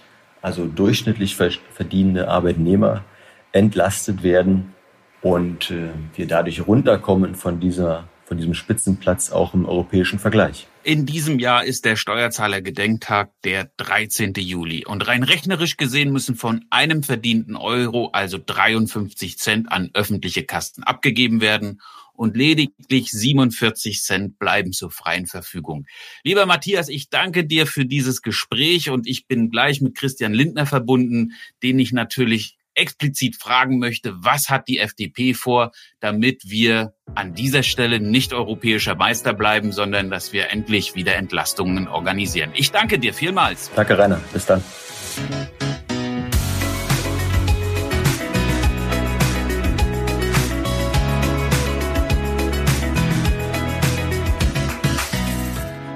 also 0.40 0.66
durchschnittlich 0.66 1.36
verdienende 1.36 2.28
Arbeitnehmer, 2.28 3.04
entlastet 3.52 4.22
werden 4.22 4.74
und 5.22 5.70
äh, 5.70 5.90
wir 6.16 6.26
dadurch 6.26 6.66
runterkommen 6.66 7.34
von 7.34 7.60
dieser 7.60 8.08
von 8.32 8.38
diesem 8.38 8.54
Spitzenplatz 8.54 9.30
auch 9.30 9.52
im 9.52 9.66
europäischen 9.66 10.18
Vergleich. 10.18 10.66
In 10.84 11.04
diesem 11.04 11.38
Jahr 11.38 11.64
ist 11.64 11.84
der 11.84 11.96
Steuerzahlergedenktag 11.96 13.30
der 13.44 13.70
13. 13.76 14.32
Juli. 14.38 14.86
Und 14.86 15.06
rein 15.06 15.22
rechnerisch 15.22 15.76
gesehen 15.76 16.12
müssen 16.12 16.34
von 16.34 16.64
einem 16.70 17.02
verdienten 17.02 17.56
Euro, 17.56 18.08
also 18.14 18.38
53 18.44 19.36
Cent, 19.36 19.70
an 19.70 19.90
öffentliche 19.92 20.44
Kasten 20.44 20.82
abgegeben 20.82 21.42
werden. 21.42 21.82
Und 22.14 22.34
lediglich 22.34 23.10
47 23.10 24.02
Cent 24.02 24.38
bleiben 24.38 24.72
zur 24.72 24.90
freien 24.90 25.26
Verfügung. 25.26 25.84
Lieber 26.24 26.46
Matthias, 26.46 26.88
ich 26.88 27.10
danke 27.10 27.44
dir 27.44 27.66
für 27.66 27.84
dieses 27.84 28.22
Gespräch 28.22 28.88
und 28.88 29.06
ich 29.06 29.26
bin 29.26 29.50
gleich 29.50 29.82
mit 29.82 29.94
Christian 29.94 30.32
Lindner 30.32 30.64
verbunden, 30.64 31.32
den 31.62 31.78
ich 31.78 31.92
natürlich 31.92 32.56
explizit 32.74 33.36
fragen 33.36 33.78
möchte, 33.78 34.14
was 34.16 34.48
hat 34.48 34.68
die 34.68 34.78
FDP 34.78 35.34
vor, 35.34 35.72
damit 36.00 36.42
wir 36.50 36.94
an 37.14 37.34
dieser 37.34 37.62
Stelle 37.62 38.00
nicht 38.00 38.32
europäischer 38.32 38.94
Meister 38.94 39.34
bleiben, 39.34 39.72
sondern 39.72 40.10
dass 40.10 40.32
wir 40.32 40.50
endlich 40.50 40.94
wieder 40.94 41.14
Entlastungen 41.16 41.88
organisieren. 41.88 42.50
Ich 42.54 42.70
danke 42.70 42.98
dir 42.98 43.14
vielmals. 43.14 43.70
Danke, 43.74 43.98
Rainer. 43.98 44.20
Bis 44.32 44.46
dann. 44.46 44.62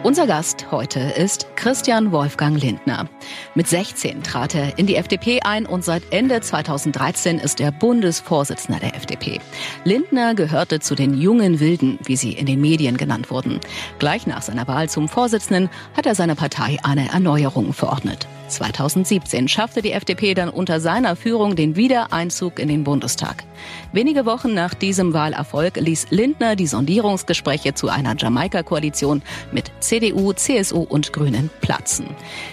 Unser 0.06 0.28
Gast 0.28 0.70
heute 0.70 1.00
ist 1.00 1.48
Christian 1.56 2.12
Wolfgang 2.12 2.62
Lindner. 2.62 3.08
Mit 3.56 3.66
16 3.66 4.22
trat 4.22 4.54
er 4.54 4.78
in 4.78 4.86
die 4.86 4.94
FDP 4.94 5.40
ein 5.40 5.66
und 5.66 5.84
seit 5.84 6.12
Ende 6.12 6.40
2013 6.40 7.40
ist 7.40 7.60
er 7.60 7.72
Bundesvorsitzender 7.72 8.78
der 8.78 8.94
FDP. 8.94 9.40
Lindner 9.82 10.36
gehörte 10.36 10.78
zu 10.78 10.94
den 10.94 11.20
jungen 11.20 11.58
Wilden, 11.58 11.98
wie 12.04 12.14
sie 12.14 12.34
in 12.34 12.46
den 12.46 12.60
Medien 12.60 12.98
genannt 12.98 13.32
wurden. 13.32 13.58
Gleich 13.98 14.28
nach 14.28 14.42
seiner 14.42 14.68
Wahl 14.68 14.88
zum 14.88 15.08
Vorsitzenden 15.08 15.70
hat 15.96 16.06
er 16.06 16.14
seiner 16.14 16.36
Partei 16.36 16.78
eine 16.84 17.08
Erneuerung 17.08 17.72
verordnet. 17.72 18.28
2017 18.48 19.48
schaffte 19.48 19.82
die 19.82 19.92
FDP 19.92 20.34
dann 20.34 20.48
unter 20.48 20.80
seiner 20.80 21.16
Führung 21.16 21.56
den 21.56 21.76
Wiedereinzug 21.76 22.58
in 22.58 22.68
den 22.68 22.84
Bundestag. 22.84 23.44
Wenige 23.92 24.26
Wochen 24.26 24.54
nach 24.54 24.74
diesem 24.74 25.12
Wahlerfolg 25.12 25.76
ließ 25.76 26.08
Lindner 26.10 26.56
die 26.56 26.66
Sondierungsgespräche 26.66 27.74
zu 27.74 27.88
einer 27.88 28.16
Jamaika-Koalition 28.16 29.22
mit 29.52 29.70
CDU, 29.80 30.32
CSU 30.32 30.82
und 30.82 31.12
Grünen 31.12 31.50
platzen. 31.60 32.08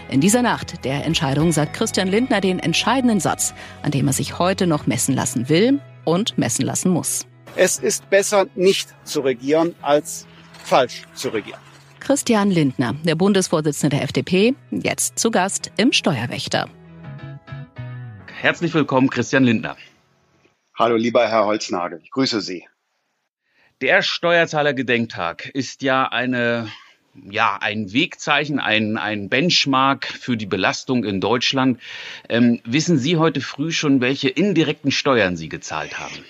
In 0.09 0.21
dieser 0.21 0.41
Nacht 0.41 0.85
der 0.85 1.05
Entscheidung 1.05 1.51
sagt 1.51 1.73
Christian 1.73 2.07
Lindner 2.07 2.41
den 2.41 2.59
entscheidenden 2.59 3.19
Satz, 3.19 3.53
an 3.81 3.91
dem 3.91 4.07
er 4.07 4.13
sich 4.13 4.39
heute 4.39 4.67
noch 4.67 4.87
messen 4.87 5.15
lassen 5.15 5.49
will 5.49 5.79
und 6.05 6.37
messen 6.37 6.65
lassen 6.65 6.91
muss. 6.91 7.25
Es 7.55 7.79
ist 7.79 8.09
besser, 8.09 8.47
nicht 8.55 8.89
zu 9.03 9.21
regieren, 9.21 9.75
als 9.81 10.27
falsch 10.63 11.03
zu 11.13 11.29
regieren. 11.29 11.62
Christian 12.03 12.51
Lindner, 12.51 12.95
der 13.05 13.15
Bundesvorsitzende 13.15 13.95
der 13.95 14.03
FDP, 14.03 14.55
jetzt 14.71 15.17
zu 15.17 15.31
Gast 15.31 15.71
im 15.77 15.93
Steuerwächter. 15.93 16.69
Herzlich 18.41 18.73
willkommen, 18.73 19.09
Christian 19.09 19.45
Lindner. 19.45 19.77
Hallo, 20.77 20.97
lieber 20.97 21.29
Herr 21.29 21.45
Holznagel, 21.45 22.01
ich 22.03 22.11
grüße 22.11 22.41
Sie. 22.41 22.67
Der 23.79 24.01
Steuerzahlergedenktag 24.01 25.45
ist 25.45 25.81
ja 25.81 26.05
eine 26.05 26.67
ja, 27.29 27.57
ein 27.61 27.93
Wegzeichen, 27.93 28.59
ein, 28.59 28.97
ein 28.97 29.29
Benchmark 29.29 30.05
für 30.05 30.35
die 30.35 30.47
Belastung 30.47 31.05
in 31.05 31.21
Deutschland. 31.21 31.79
Ähm, 32.27 32.59
wissen 32.65 32.97
Sie 32.97 33.15
heute 33.17 33.39
früh 33.39 33.71
schon, 33.71 34.01
welche 34.01 34.29
indirekten 34.29 34.91
Steuern 34.91 35.37
Sie 35.37 35.47
gezahlt 35.47 35.99
haben? 35.99 36.25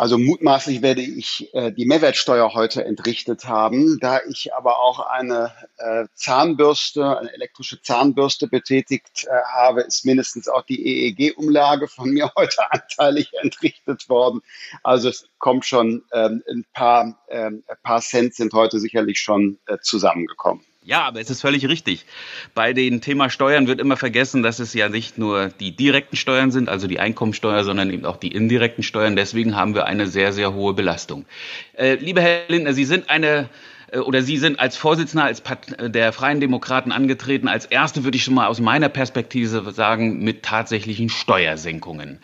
Also 0.00 0.16
mutmaßlich 0.16 0.80
werde 0.80 1.02
ich 1.02 1.52
äh, 1.52 1.72
die 1.72 1.84
Mehrwertsteuer 1.84 2.54
heute 2.54 2.86
entrichtet 2.86 3.44
haben. 3.44 3.98
Da 4.00 4.20
ich 4.26 4.54
aber 4.54 4.78
auch 4.78 5.00
eine 5.00 5.52
äh, 5.76 6.06
Zahnbürste, 6.14 7.18
eine 7.18 7.30
elektrische 7.34 7.82
Zahnbürste 7.82 8.48
betätigt 8.48 9.26
äh, 9.26 9.42
habe, 9.52 9.82
ist 9.82 10.06
mindestens 10.06 10.48
auch 10.48 10.62
die 10.62 10.86
EEG-Umlage 10.86 11.86
von 11.86 12.08
mir 12.08 12.32
heute 12.36 12.72
anteilig 12.72 13.30
entrichtet 13.42 14.08
worden. 14.08 14.40
Also 14.82 15.10
es 15.10 15.28
kommt 15.36 15.66
schon 15.66 16.02
ähm, 16.14 16.42
ein 16.48 16.64
paar, 16.72 17.22
ähm, 17.28 17.62
ein 17.68 17.76
paar 17.82 18.00
Cent 18.00 18.34
sind 18.34 18.54
heute 18.54 18.80
sicherlich 18.80 19.20
schon 19.20 19.58
äh, 19.66 19.76
zusammengekommen. 19.82 20.64
Ja, 20.82 21.02
aber 21.02 21.20
es 21.20 21.28
ist 21.28 21.42
völlig 21.42 21.68
richtig. 21.68 22.06
Bei 22.54 22.72
dem 22.72 23.02
Thema 23.02 23.28
Steuern 23.28 23.66
wird 23.66 23.80
immer 23.80 23.98
vergessen, 23.98 24.42
dass 24.42 24.60
es 24.60 24.72
ja 24.72 24.88
nicht 24.88 25.18
nur 25.18 25.48
die 25.48 25.76
direkten 25.76 26.16
Steuern 26.16 26.50
sind, 26.50 26.70
also 26.70 26.86
die 26.86 26.98
Einkommensteuer, 26.98 27.64
sondern 27.64 27.90
eben 27.90 28.06
auch 28.06 28.16
die 28.16 28.32
indirekten 28.32 28.82
Steuern. 28.82 29.14
Deswegen 29.14 29.56
haben 29.56 29.74
wir 29.74 29.84
eine 29.84 30.06
sehr, 30.06 30.32
sehr 30.32 30.54
hohe 30.54 30.72
Belastung. 30.72 31.26
Äh, 31.74 31.96
lieber 31.96 32.22
Herr 32.22 32.48
Lindner, 32.48 32.72
Sie 32.72 32.86
sind 32.86 33.10
eine 33.10 33.50
äh, 33.92 33.98
oder 33.98 34.22
Sie 34.22 34.38
sind 34.38 34.58
als 34.58 34.78
Vorsitzender 34.78 35.24
als 35.24 35.42
Part 35.42 35.76
der 35.78 36.14
Freien 36.14 36.40
Demokraten 36.40 36.92
angetreten. 36.92 37.46
Als 37.46 37.66
Erste 37.66 38.04
würde 38.04 38.16
ich 38.16 38.24
schon 38.24 38.34
mal 38.34 38.46
aus 38.46 38.60
meiner 38.60 38.88
Perspektive 38.88 39.72
sagen, 39.72 40.24
mit 40.24 40.42
tatsächlichen 40.42 41.10
Steuersenkungen 41.10 42.20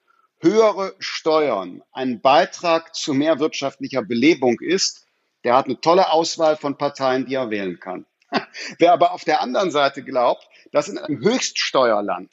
höhere 0.40 0.94
Steuern 1.00 1.82
ein 1.92 2.22
Beitrag 2.22 2.94
zu 2.94 3.12
mehr 3.12 3.40
wirtschaftlicher 3.40 4.02
Belebung 4.02 4.58
ist, 4.60 5.05
der 5.44 5.56
hat 5.56 5.66
eine 5.66 5.80
tolle 5.80 6.10
Auswahl 6.10 6.56
von 6.56 6.76
Parteien, 6.76 7.26
die 7.26 7.34
er 7.34 7.50
wählen 7.50 7.78
kann. 7.80 8.06
Wer 8.78 8.92
aber 8.92 9.12
auf 9.12 9.24
der 9.24 9.40
anderen 9.40 9.70
Seite 9.70 10.02
glaubt, 10.02 10.48
dass 10.72 10.88
in 10.88 10.98
einem 10.98 11.20
Höchststeuerland 11.20 12.30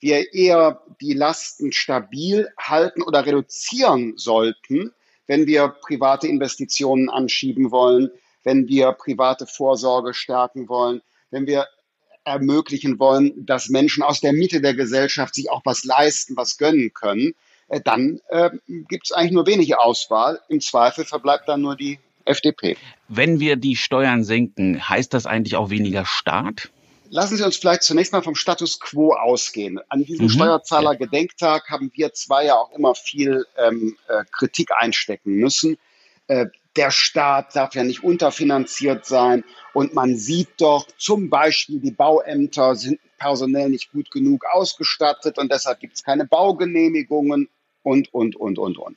wir 0.00 0.32
eher 0.34 0.82
die 1.00 1.14
Lasten 1.14 1.72
stabil 1.72 2.48
halten 2.58 3.02
oder 3.02 3.24
reduzieren 3.24 4.14
sollten, 4.16 4.92
wenn 5.26 5.46
wir 5.46 5.68
private 5.68 6.26
Investitionen 6.26 7.08
anschieben 7.08 7.70
wollen, 7.70 8.10
wenn 8.42 8.68
wir 8.68 8.92
private 8.92 9.46
Vorsorge 9.46 10.14
stärken 10.14 10.68
wollen, 10.68 11.02
wenn 11.30 11.46
wir 11.46 11.68
ermöglichen 12.24 12.98
wollen, 12.98 13.46
dass 13.46 13.68
Menschen 13.68 14.02
aus 14.02 14.20
der 14.20 14.32
Mitte 14.32 14.60
der 14.60 14.74
Gesellschaft 14.74 15.34
sich 15.34 15.50
auch 15.50 15.62
was 15.64 15.84
leisten, 15.84 16.36
was 16.36 16.56
gönnen 16.56 16.92
können, 16.94 17.34
äh, 17.68 17.80
dann 17.80 18.20
äh, 18.28 18.50
gibt 18.66 19.06
es 19.06 19.12
eigentlich 19.12 19.32
nur 19.32 19.46
wenige 19.46 19.80
Auswahl. 19.80 20.40
Im 20.48 20.60
Zweifel 20.60 21.04
verbleibt 21.04 21.48
dann 21.48 21.62
nur 21.62 21.76
die 21.76 21.98
FDP. 22.24 22.76
Wenn 23.08 23.40
wir 23.40 23.56
die 23.56 23.76
Steuern 23.76 24.24
senken, 24.24 24.88
heißt 24.88 25.14
das 25.14 25.26
eigentlich 25.26 25.56
auch 25.56 25.70
weniger 25.70 26.04
Staat? 26.04 26.70
Lassen 27.10 27.36
Sie 27.36 27.44
uns 27.44 27.56
vielleicht 27.56 27.82
zunächst 27.82 28.12
mal 28.14 28.22
vom 28.22 28.34
Status 28.34 28.80
quo 28.80 29.12
ausgehen. 29.12 29.78
An 29.90 30.02
diesem 30.02 30.26
mhm. 30.26 30.30
Steuerzahler-Gedenktag 30.30 31.68
haben 31.68 31.90
wir 31.94 32.14
zwei 32.14 32.46
ja 32.46 32.54
auch 32.54 32.72
immer 32.72 32.94
viel 32.94 33.44
ähm, 33.58 33.96
äh, 34.08 34.24
Kritik 34.32 34.70
einstecken 34.74 35.34
müssen. 35.34 35.76
Äh, 36.28 36.46
der 36.76 36.90
Staat 36.90 37.54
darf 37.54 37.74
ja 37.74 37.84
nicht 37.84 38.02
unterfinanziert 38.02 39.04
sein. 39.04 39.44
Und 39.74 39.94
man 39.94 40.16
sieht 40.16 40.60
doch 40.60 40.86
zum 40.96 41.28
Beispiel, 41.28 41.80
die 41.80 41.90
Bauämter 41.90 42.76
sind 42.76 42.98
personell 43.18 43.68
nicht 43.68 43.92
gut 43.92 44.10
genug 44.10 44.44
ausgestattet 44.50 45.38
und 45.38 45.52
deshalb 45.52 45.80
gibt 45.80 45.94
es 45.94 46.02
keine 46.02 46.24
Baugenehmigungen 46.24 47.48
und, 47.82 48.12
und, 48.12 48.36
und, 48.36 48.58
und, 48.58 48.78
und. 48.78 48.96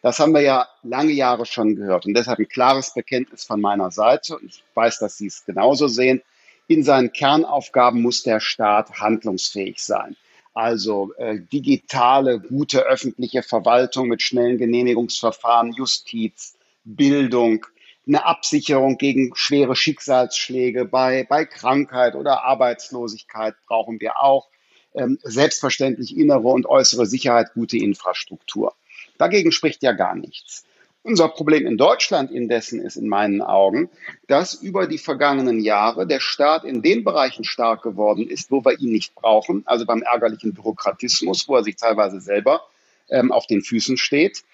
Das 0.00 0.18
haben 0.18 0.32
wir 0.32 0.42
ja 0.42 0.68
lange 0.82 1.12
Jahre 1.12 1.46
schon 1.46 1.76
gehört 1.76 2.06
und 2.06 2.14
deshalb 2.14 2.38
ein 2.38 2.48
klares 2.48 2.94
Bekenntnis 2.94 3.44
von 3.44 3.60
meiner 3.60 3.90
Seite. 3.90 4.38
Ich 4.46 4.62
weiß, 4.74 4.98
dass 4.98 5.18
Sie 5.18 5.26
es 5.26 5.44
genauso 5.44 5.88
sehen. 5.88 6.22
In 6.68 6.84
seinen 6.84 7.12
Kernaufgaben 7.12 8.00
muss 8.00 8.22
der 8.22 8.40
Staat 8.40 9.00
handlungsfähig 9.00 9.82
sein. 9.82 10.16
Also 10.54 11.12
äh, 11.14 11.40
digitale, 11.40 12.40
gute 12.40 12.82
öffentliche 12.82 13.42
Verwaltung 13.42 14.08
mit 14.08 14.22
schnellen 14.22 14.58
Genehmigungsverfahren, 14.58 15.72
Justiz, 15.72 16.56
Bildung, 16.84 17.66
eine 18.06 18.26
Absicherung 18.26 18.98
gegen 18.98 19.32
schwere 19.34 19.76
Schicksalsschläge 19.76 20.84
bei, 20.84 21.24
bei 21.28 21.44
Krankheit 21.44 22.14
oder 22.14 22.44
Arbeitslosigkeit 22.44 23.54
brauchen 23.66 24.00
wir 24.00 24.20
auch. 24.20 24.48
Ähm, 24.94 25.18
selbstverständlich 25.22 26.16
innere 26.16 26.48
und 26.48 26.66
äußere 26.66 27.06
Sicherheit, 27.06 27.54
gute 27.54 27.78
Infrastruktur. 27.78 28.74
Dagegen 29.16 29.50
spricht 29.50 29.82
ja 29.82 29.92
gar 29.92 30.14
nichts. 30.14 30.66
Unser 31.04 31.28
Problem 31.28 31.66
in 31.66 31.76
Deutschland 31.76 32.30
indessen 32.30 32.80
ist 32.80 32.96
in 32.96 33.08
meinen 33.08 33.42
Augen, 33.42 33.90
dass 34.28 34.54
über 34.54 34.86
die 34.86 34.98
vergangenen 34.98 35.60
Jahre 35.60 36.06
der 36.06 36.20
Staat 36.20 36.64
in 36.64 36.80
den 36.80 37.02
Bereichen 37.02 37.42
stark 37.42 37.82
geworden 37.82 38.28
ist, 38.28 38.52
wo 38.52 38.64
wir 38.64 38.78
ihn 38.78 38.92
nicht 38.92 39.14
brauchen, 39.14 39.62
also 39.66 39.84
beim 39.84 40.02
ärgerlichen 40.02 40.54
Bürokratismus, 40.54 41.48
wo 41.48 41.56
er 41.56 41.64
sich 41.64 41.76
teilweise 41.76 42.20
selber 42.20 42.62
ähm, 43.08 43.32
auf 43.32 43.46
den 43.46 43.62
Füßen 43.62 43.96
steht. 43.96 44.44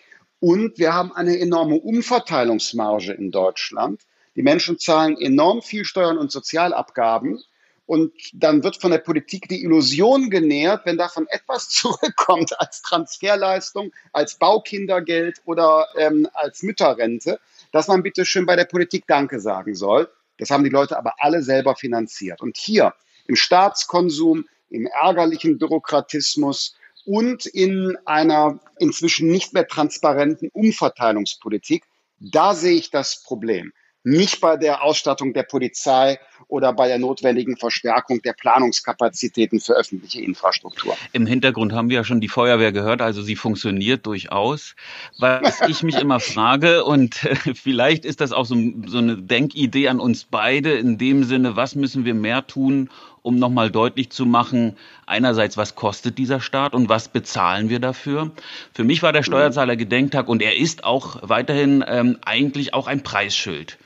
Und 0.40 0.78
wir 0.78 0.94
haben 0.94 1.12
eine 1.12 1.38
enorme 1.38 1.74
Umverteilungsmarge 1.74 3.12
in 3.12 3.30
Deutschland. 3.30 4.00
Die 4.36 4.42
Menschen 4.42 4.78
zahlen 4.78 5.20
enorm 5.20 5.60
viel 5.60 5.84
Steuern 5.84 6.16
und 6.16 6.30
Sozialabgaben 6.30 7.42
und 7.88 8.12
dann 8.34 8.62
wird 8.62 8.76
von 8.76 8.90
der 8.90 8.98
Politik 8.98 9.48
die 9.48 9.64
Illusion 9.64 10.28
genährt, 10.28 10.84
wenn 10.84 10.98
davon 10.98 11.26
etwas 11.30 11.68
zurückkommt 11.70 12.60
als 12.60 12.82
Transferleistung, 12.82 13.92
als 14.12 14.34
Baukindergeld 14.34 15.40
oder 15.46 15.88
ähm, 15.96 16.28
als 16.34 16.62
Mütterrente, 16.62 17.40
dass 17.72 17.88
man 17.88 18.02
bitte 18.02 18.26
schön 18.26 18.44
bei 18.44 18.56
der 18.56 18.66
Politik 18.66 19.06
Danke 19.06 19.40
sagen 19.40 19.74
soll. 19.74 20.10
Das 20.36 20.50
haben 20.50 20.64
die 20.64 20.70
Leute 20.70 20.98
aber 20.98 21.14
alle 21.16 21.42
selber 21.42 21.76
finanziert. 21.76 22.42
Und 22.42 22.58
hier 22.58 22.92
im 23.26 23.36
Staatskonsum, 23.36 24.44
im 24.68 24.86
ärgerlichen 24.86 25.58
Bürokratismus 25.58 26.76
und 27.06 27.46
in 27.46 27.96
einer 28.04 28.60
inzwischen 28.78 29.30
nicht 29.30 29.54
mehr 29.54 29.66
transparenten 29.66 30.50
Umverteilungspolitik. 30.52 31.84
Da 32.20 32.54
sehe 32.54 32.76
ich 32.76 32.90
das 32.90 33.22
Problem 33.22 33.72
nicht 34.08 34.40
bei 34.40 34.56
der 34.56 34.82
Ausstattung 34.82 35.32
der 35.32 35.42
Polizei 35.42 36.18
oder 36.46 36.72
bei 36.72 36.88
der 36.88 36.98
notwendigen 36.98 37.56
Verstärkung 37.56 38.22
der 38.22 38.32
Planungskapazitäten 38.32 39.60
für 39.60 39.74
öffentliche 39.74 40.22
Infrastruktur. 40.22 40.96
Im 41.12 41.26
Hintergrund 41.26 41.72
haben 41.72 41.90
wir 41.90 41.96
ja 41.96 42.04
schon 42.04 42.20
die 42.20 42.28
Feuerwehr 42.28 42.72
gehört, 42.72 43.02
also 43.02 43.22
sie 43.22 43.36
funktioniert 43.36 44.06
durchaus. 44.06 44.76
Was 45.18 45.60
ich 45.68 45.82
mich 45.82 45.96
immer 45.96 46.20
frage, 46.20 46.84
und 46.84 47.14
vielleicht 47.54 48.04
ist 48.04 48.20
das 48.20 48.32
auch 48.32 48.46
so, 48.46 48.56
so 48.86 48.98
eine 48.98 49.16
Denkidee 49.16 49.88
an 49.88 50.00
uns 50.00 50.24
beide, 50.24 50.72
in 50.74 50.98
dem 50.98 51.24
Sinne, 51.24 51.56
was 51.56 51.74
müssen 51.74 52.04
wir 52.04 52.14
mehr 52.14 52.46
tun, 52.46 52.90
um 53.22 53.38
nochmal 53.38 53.70
deutlich 53.70 54.10
zu 54.10 54.24
machen, 54.24 54.76
einerseits, 55.06 55.56
was 55.56 55.74
kostet 55.74 56.18
dieser 56.18 56.40
Staat 56.40 56.74
und 56.74 56.88
was 56.88 57.08
bezahlen 57.08 57.68
wir 57.68 57.78
dafür. 57.78 58.30
Für 58.72 58.84
mich 58.84 59.02
war 59.02 59.12
der 59.12 59.22
Steuerzahler 59.22 59.76
Gedenktag 59.76 60.28
und 60.28 60.40
er 60.40 60.56
ist 60.56 60.84
auch 60.84 61.18
weiterhin 61.22 61.84
ähm, 61.86 62.18
eigentlich 62.24 62.74
auch 62.74 62.86
ein 62.86 63.02
Preisschild. 63.02 63.78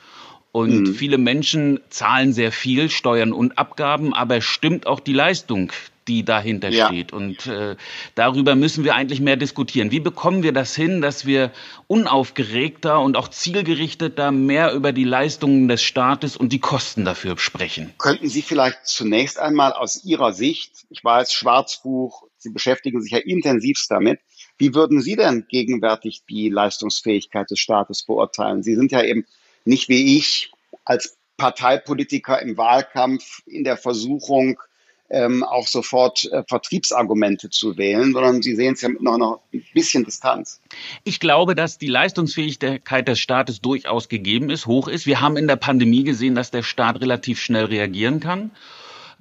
Und 0.53 0.83
mhm. 0.83 0.95
viele 0.95 1.17
Menschen 1.17 1.81
zahlen 1.89 2.35
sehr 2.35 2.53
viel 2.53 2.91
Steuern 2.91 3.33
und 3.33 3.57
Abgaben, 3.57 4.13
aber 4.13 4.43
stimmt 4.43 4.87
auch 4.87 5.01
die 5.01 5.15
Leistung, 5.15 5.73
die 6.09 6.25
dahinter 6.25 6.69
ja. 6.69 6.89
steht. 6.89 7.15
Und 7.15 7.47
äh, 7.47 7.77
darüber 8.15 8.55
müssen 8.55 8.85
wir 8.85 8.95
eigentlich 8.95 9.21
mehr 9.21 9.37
diskutieren. 9.37 9.91
Wie 9.91 10.01
bekommen 10.01 10.43
wir 10.43 10.53
das 10.53 10.75
hin, 10.75 11.01
dass 11.01 11.25
wir 11.25 11.53
unaufgeregter 11.87 13.01
und 13.01 13.17
auch 13.17 13.29
zielgerichteter 13.29 14.31
mehr 14.31 14.75
über 14.75 14.93
die 14.93 15.05
Leistungen 15.05 15.69
des 15.69 15.83
Staates 15.83 16.37
und 16.37 16.53
die 16.53 16.61
Kosten 16.61 17.07
dafür 17.07 17.39
sprechen? 17.39 17.95
Könnten 17.97 18.29
Sie 18.29 18.43
vielleicht 18.43 18.87
zunächst 18.87 19.39
einmal 19.39 19.73
aus 19.73 20.05
Ihrer 20.05 20.35
Sicht, 20.35 20.85
ich 20.91 21.03
weiß, 21.03 21.33
Schwarzbuch, 21.33 22.25
Sie 22.37 22.51
beschäftigen 22.51 23.01
sich 23.01 23.13
ja 23.13 23.19
intensivst 23.19 23.91
damit, 23.91 24.21
wie 24.59 24.75
würden 24.75 25.01
Sie 25.01 25.17
denn 25.17 25.47
gegenwärtig 25.49 26.25
die 26.29 26.51
Leistungsfähigkeit 26.51 27.51
des 27.51 27.59
Staates 27.59 28.05
beurteilen? 28.05 28.63
Sie 28.63 28.75
sind 28.75 28.93
ja 28.93 29.03
eben 29.03 29.25
nicht 29.65 29.89
wie 29.89 30.17
ich 30.17 30.53
als 30.85 31.17
Parteipolitiker 31.37 32.41
im 32.41 32.57
Wahlkampf 32.57 33.43
in 33.47 33.65
der 33.65 33.77
Versuchung, 33.77 34.61
ähm, 35.11 35.43
auch 35.45 35.67
sofort 35.67 36.25
äh, 36.33 36.43
Vertriebsargumente 36.49 37.51
zu 37.51 37.77
wählen, 37.77 38.13
sondern 38.15 38.41
Sie 38.41 38.57
sehen 38.57 38.75
es 38.75 38.81
ja 38.81 38.89
mit 38.89 39.03
noch, 39.03 39.19
noch 39.19 39.41
ein 39.53 39.63
bisschen 39.75 40.05
Distanz. 40.05 40.61
Ich 41.05 41.21
glaube, 41.21 41.55
dass 41.55 41.77
die 41.77 41.87
Leistungsfähigkeit 41.87 43.07
des 43.07 43.21
Staates 43.21 43.61
durchaus 43.61 44.09
gegeben 44.09 44.49
ist, 44.49 44.67
hoch 44.67 44.89
ist. 44.89 45.07
Wir 45.07 45.21
haben 45.21 45.37
in 45.37 45.49
der 45.49 45.57
Pandemie 45.57 46.05
gesehen, 46.05 46.35
dass 46.35 46.51
der 46.51 46.63
Staat 46.63 47.01
relativ 47.01 47.41
schnell 47.41 47.67
reagieren 47.67 48.21
kann 48.21 48.53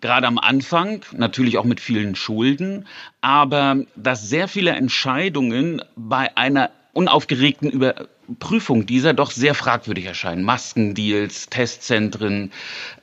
gerade 0.01 0.25
am 0.25 0.39
Anfang, 0.39 1.03
natürlich 1.15 1.57
auch 1.57 1.63
mit 1.63 1.79
vielen 1.79 2.15
Schulden, 2.15 2.87
aber 3.21 3.85
dass 3.95 4.27
sehr 4.27 4.47
viele 4.47 4.71
Entscheidungen 4.71 5.81
bei 5.95 6.35
einer 6.35 6.71
unaufgeregten 6.93 7.69
Überprüfung 8.31 8.85
dieser 8.85 9.13
doch 9.13 9.31
sehr 9.31 9.53
fragwürdig 9.53 10.05
erscheinen. 10.05 10.43
Maskendeals, 10.43 11.49
Testzentren, 11.49 12.51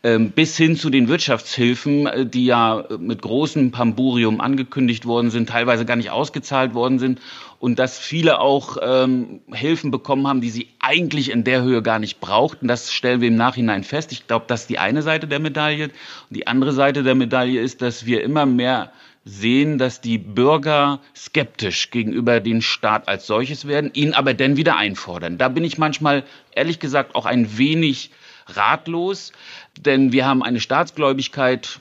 ähm, 0.03 0.31
bis 0.31 0.57
hin 0.57 0.77
zu 0.77 0.91
den 0.91 1.09
Wirtschaftshilfen, 1.09 2.07
äh, 2.07 2.27
die 2.27 2.47
ja 2.47 2.85
mit 2.99 3.23
großem 3.23 3.71
Pamburium 3.71 4.41
angekündigt 4.41 5.05
worden 5.07 5.31
sind, 5.31 5.49
teilweise 5.49 5.85
gar 5.85 5.97
nicht 5.97 6.11
ausgezahlt 6.11 6.75
worden 6.75 6.99
sind 6.99 7.21
und 7.59 7.79
dass 7.79 7.99
viele 7.99 8.41
auch 8.41 8.79
ähm, 8.81 9.41
Hilfen 9.53 9.91
bekommen 9.91 10.27
haben, 10.27 10.41
die 10.41 10.51
sie 10.51 10.69
eigentlich 10.81 11.31
in 11.31 11.45
der 11.45 11.63
Höhe 11.63 11.83
gar 11.83 11.99
nicht 11.99 12.21
brauchten. 12.21 12.69
Das 12.69 12.93
stellen 12.93 13.21
wir 13.21 13.29
im 13.29 13.37
Nachhinein 13.37 13.85
fest. 13.85 14.13
Ich 14.13 14.27
glaube, 14.27 14.47
das 14.49 14.63
ist 14.63 14.71
die 14.71 14.79
eine 14.79 15.03
Seite 15.03 15.27
der 15.27 15.41
Medaille. 15.41 15.85
Und 15.85 15.93
die 16.31 16.47
andere 16.47 16.73
Seite 16.73 17.03
der 17.03 17.15
Medaille 17.15 17.61
ist, 17.61 17.83
dass 17.83 18.07
wir 18.07 18.23
immer 18.23 18.47
mehr 18.47 18.93
sehen, 19.29 19.79
dass 19.79 20.01
die 20.01 20.19
Bürger 20.19 21.01
skeptisch 21.15 21.91
gegenüber 21.91 22.41
dem 22.41 22.63
Staat 22.63 23.09
als 23.09 23.27
solches 23.27 23.67
werden, 23.67 23.91
ihn 23.93 24.15
aber 24.15 24.35
dann 24.35 24.57
wieder 24.57 24.77
einfordern. 24.77 25.39
Da 25.39 25.49
bin 25.49 25.65
ich 25.65 25.77
manchmal, 25.77 26.25
ehrlich 26.53 26.79
gesagt, 26.79 27.15
auch 27.15 27.27
ein 27.27 27.59
wenig 27.59 28.11
ratlos, 28.47 29.33
denn 29.79 30.13
wir 30.13 30.25
haben 30.25 30.43
eine 30.43 30.61
Staatsgläubigkeit 30.61 31.81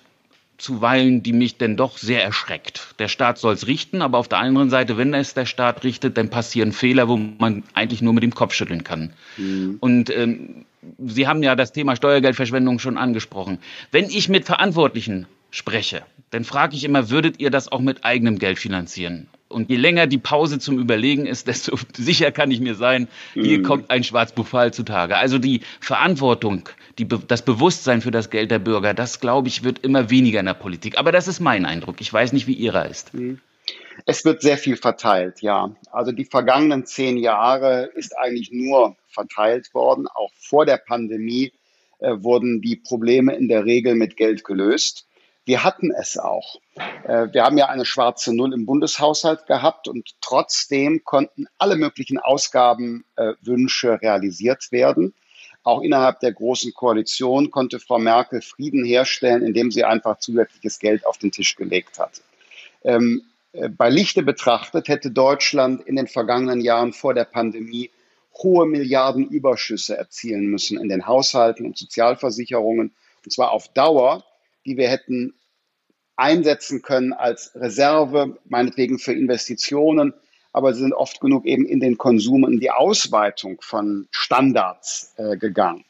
zuweilen, 0.57 1.23
die 1.23 1.33
mich 1.33 1.57
denn 1.57 1.77
doch 1.77 1.97
sehr 1.97 2.23
erschreckt. 2.23 2.95
Der 2.99 3.07
Staat 3.07 3.37
soll 3.37 3.53
es 3.53 3.67
richten, 3.67 4.01
aber 4.01 4.17
auf 4.17 4.27
der 4.27 4.39
anderen 4.39 4.69
Seite, 4.69 4.97
wenn 4.97 5.13
es 5.13 5.33
der 5.33 5.45
Staat 5.45 5.83
richtet, 5.83 6.17
dann 6.17 6.29
passieren 6.29 6.73
Fehler, 6.73 7.07
wo 7.07 7.15
man 7.15 7.63
eigentlich 7.73 8.01
nur 8.01 8.13
mit 8.13 8.23
dem 8.23 8.33
Kopf 8.33 8.53
schütteln 8.53 8.83
kann. 8.83 9.13
Mhm. 9.37 9.77
Und 9.79 10.09
ähm, 10.09 10.65
Sie 11.05 11.27
haben 11.27 11.43
ja 11.43 11.55
das 11.55 11.73
Thema 11.73 11.95
Steuergeldverschwendung 11.95 12.79
schon 12.79 12.97
angesprochen. 12.97 13.59
Wenn 13.91 14.05
ich 14.05 14.29
mit 14.29 14.45
Verantwortlichen 14.45 15.27
spreche, 15.51 16.03
dann 16.29 16.43
frage 16.43 16.75
ich 16.75 16.83
immer, 16.83 17.09
würdet 17.09 17.39
ihr 17.39 17.49
das 17.49 17.71
auch 17.71 17.79
mit 17.79 18.03
eigenem 18.03 18.39
Geld 18.39 18.59
finanzieren? 18.59 19.27
Und 19.49 19.69
je 19.69 19.77
länger 19.77 20.07
die 20.07 20.17
Pause 20.17 20.59
zum 20.59 20.77
Überlegen 20.77 21.25
ist, 21.25 21.47
desto 21.47 21.77
sicher 21.95 22.31
kann 22.31 22.51
ich 22.51 22.59
mir 22.59 22.75
sein, 22.75 23.07
hier 23.33 23.59
mhm. 23.59 23.63
kommt 23.63 23.91
ein 23.91 24.03
Schwarzbuchfall 24.03 24.73
zutage. 24.73 25.17
Also 25.17 25.37
die 25.39 25.61
Verantwortung, 25.79 26.67
die, 26.97 27.07
das 27.07 27.43
Bewusstsein 27.43 28.01
für 28.01 28.11
das 28.11 28.29
Geld 28.29 28.51
der 28.51 28.59
Bürger, 28.59 28.93
das 28.93 29.19
glaube 29.19 29.47
ich, 29.47 29.63
wird 29.63 29.79
immer 29.79 30.09
weniger 30.09 30.39
in 30.39 30.47
der 30.47 30.53
Politik. 30.53 30.97
Aber 30.97 31.11
das 31.11 31.27
ist 31.27 31.39
mein 31.39 31.65
Eindruck. 31.65 32.01
Ich 32.01 32.11
weiß 32.11 32.33
nicht, 32.33 32.47
wie 32.47 32.53
Ihrer 32.53 32.89
ist. 32.89 33.13
Mhm. 33.13 33.39
Es 34.05 34.23
wird 34.25 34.41
sehr 34.41 34.57
viel 34.57 34.77
verteilt, 34.77 35.41
ja. 35.41 35.75
Also 35.91 36.11
die 36.11 36.25
vergangenen 36.25 36.85
zehn 36.85 37.17
Jahre 37.17 37.89
ist 37.95 38.17
eigentlich 38.17 38.51
nur 38.51 38.95
verteilt 39.07 39.73
worden. 39.73 40.07
Auch 40.07 40.31
vor 40.35 40.65
der 40.65 40.77
Pandemie 40.77 41.51
äh, 41.99 42.11
wurden 42.17 42.61
die 42.61 42.75
Probleme 42.75 43.35
in 43.35 43.47
der 43.47 43.65
Regel 43.65 43.95
mit 43.95 44.17
Geld 44.17 44.43
gelöst. 44.43 45.06
Wir 45.47 45.63
hatten 45.63 45.91
es 45.91 46.17
auch. 46.17 46.57
Äh, 47.05 47.27
wir 47.31 47.45
haben 47.45 47.57
ja 47.57 47.67
eine 47.67 47.85
schwarze 47.85 48.35
Null 48.35 48.53
im 48.53 48.65
Bundeshaushalt 48.65 49.47
gehabt 49.47 49.87
und 49.87 50.15
trotzdem 50.19 51.05
konnten 51.05 51.47
alle 51.57 51.77
möglichen 51.77 52.19
Ausgabenwünsche 52.19 54.01
realisiert 54.01 54.73
werden. 54.73 55.13
Auch 55.63 55.81
innerhalb 55.81 56.19
der 56.19 56.33
Großen 56.33 56.73
Koalition 56.73 57.49
konnte 57.49 57.79
Frau 57.79 57.97
Merkel 57.97 58.41
Frieden 58.41 58.83
herstellen, 58.83 59.41
indem 59.41 59.71
sie 59.71 59.85
einfach 59.85 60.19
zusätzliches 60.19 60.79
Geld 60.79 61.05
auf 61.05 61.17
den 61.17 61.31
Tisch 61.31 61.55
gelegt 61.55 61.97
hat. 61.97 62.21
Ähm, 62.83 63.21
äh, 63.53 63.69
bei 63.69 63.89
Lichte 63.89 64.23
betrachtet 64.23 64.89
hätte 64.89 65.11
Deutschland 65.11 65.81
in 65.87 65.95
den 65.95 66.07
vergangenen 66.07 66.59
Jahren 66.59 66.91
vor 66.91 67.13
der 67.13 67.23
Pandemie 67.23 67.89
hohe 68.33 68.65
Milliardenüberschüsse 68.65 69.97
erzielen 69.97 70.47
müssen 70.47 70.77
in 70.77 70.89
den 70.89 71.07
Haushalten 71.07 71.65
und 71.65 71.77
Sozialversicherungen, 71.77 72.93
und 73.23 73.31
zwar 73.31 73.51
auf 73.51 73.69
Dauer 73.69 74.25
die 74.67 74.77
wir 74.77 74.89
hätten 74.89 75.33
einsetzen 76.17 76.81
können 76.81 77.13
als 77.13 77.51
Reserve, 77.55 78.37
meinetwegen 78.45 78.99
für 78.99 79.13
Investitionen, 79.13 80.13
aber 80.51 80.73
sie 80.73 80.81
sind 80.81 80.93
oft 80.93 81.21
genug 81.21 81.45
eben 81.45 81.65
in 81.65 81.79
den 81.79 81.97
Konsum, 81.97 82.43
in 82.43 82.59
die 82.59 82.71
Ausweitung 82.71 83.61
von 83.61 84.07
Standards 84.11 85.13
äh, 85.17 85.37
gegangen. 85.37 85.85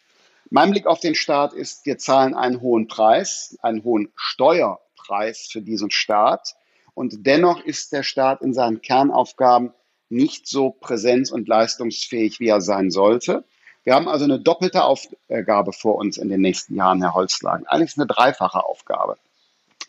Mein 0.49 0.71
Blick 0.71 0.85
auf 0.85 0.99
den 0.99 1.15
Staat 1.15 1.53
ist, 1.53 1.85
wir 1.85 1.97
zahlen 1.97 2.33
einen 2.33 2.61
hohen 2.61 2.87
Preis, 2.87 3.57
einen 3.61 3.83
hohen 3.83 4.11
Steuerpreis 4.15 5.47
für 5.51 5.61
diesen 5.61 5.91
Staat. 5.91 6.55
Und 6.93 7.25
dennoch 7.25 7.63
ist 7.63 7.91
der 7.91 8.03
Staat 8.03 8.41
in 8.41 8.53
seinen 8.53 8.81
Kernaufgaben 8.81 9.73
nicht 10.09 10.47
so 10.47 10.69
präsenz- 10.69 11.31
und 11.31 11.47
leistungsfähig, 11.47 12.39
wie 12.39 12.47
er 12.47 12.61
sein 12.61 12.91
sollte. 12.91 13.43
Wir 13.88 13.95
haben 13.95 14.08
also 14.10 14.26
eine 14.26 14.38
doppelte 14.38 14.84
Aufgabe 14.84 15.71
vor 15.71 15.95
uns 15.95 16.17
in 16.17 16.28
den 16.28 16.41
nächsten 16.41 16.76
Jahren, 16.76 17.02
Herr 17.02 17.13
Holzlagen. 17.13 17.65
Eigentlich 17.67 17.95
eine 17.95 18.06
dreifache 18.06 18.65
Aufgabe. 18.65 19.15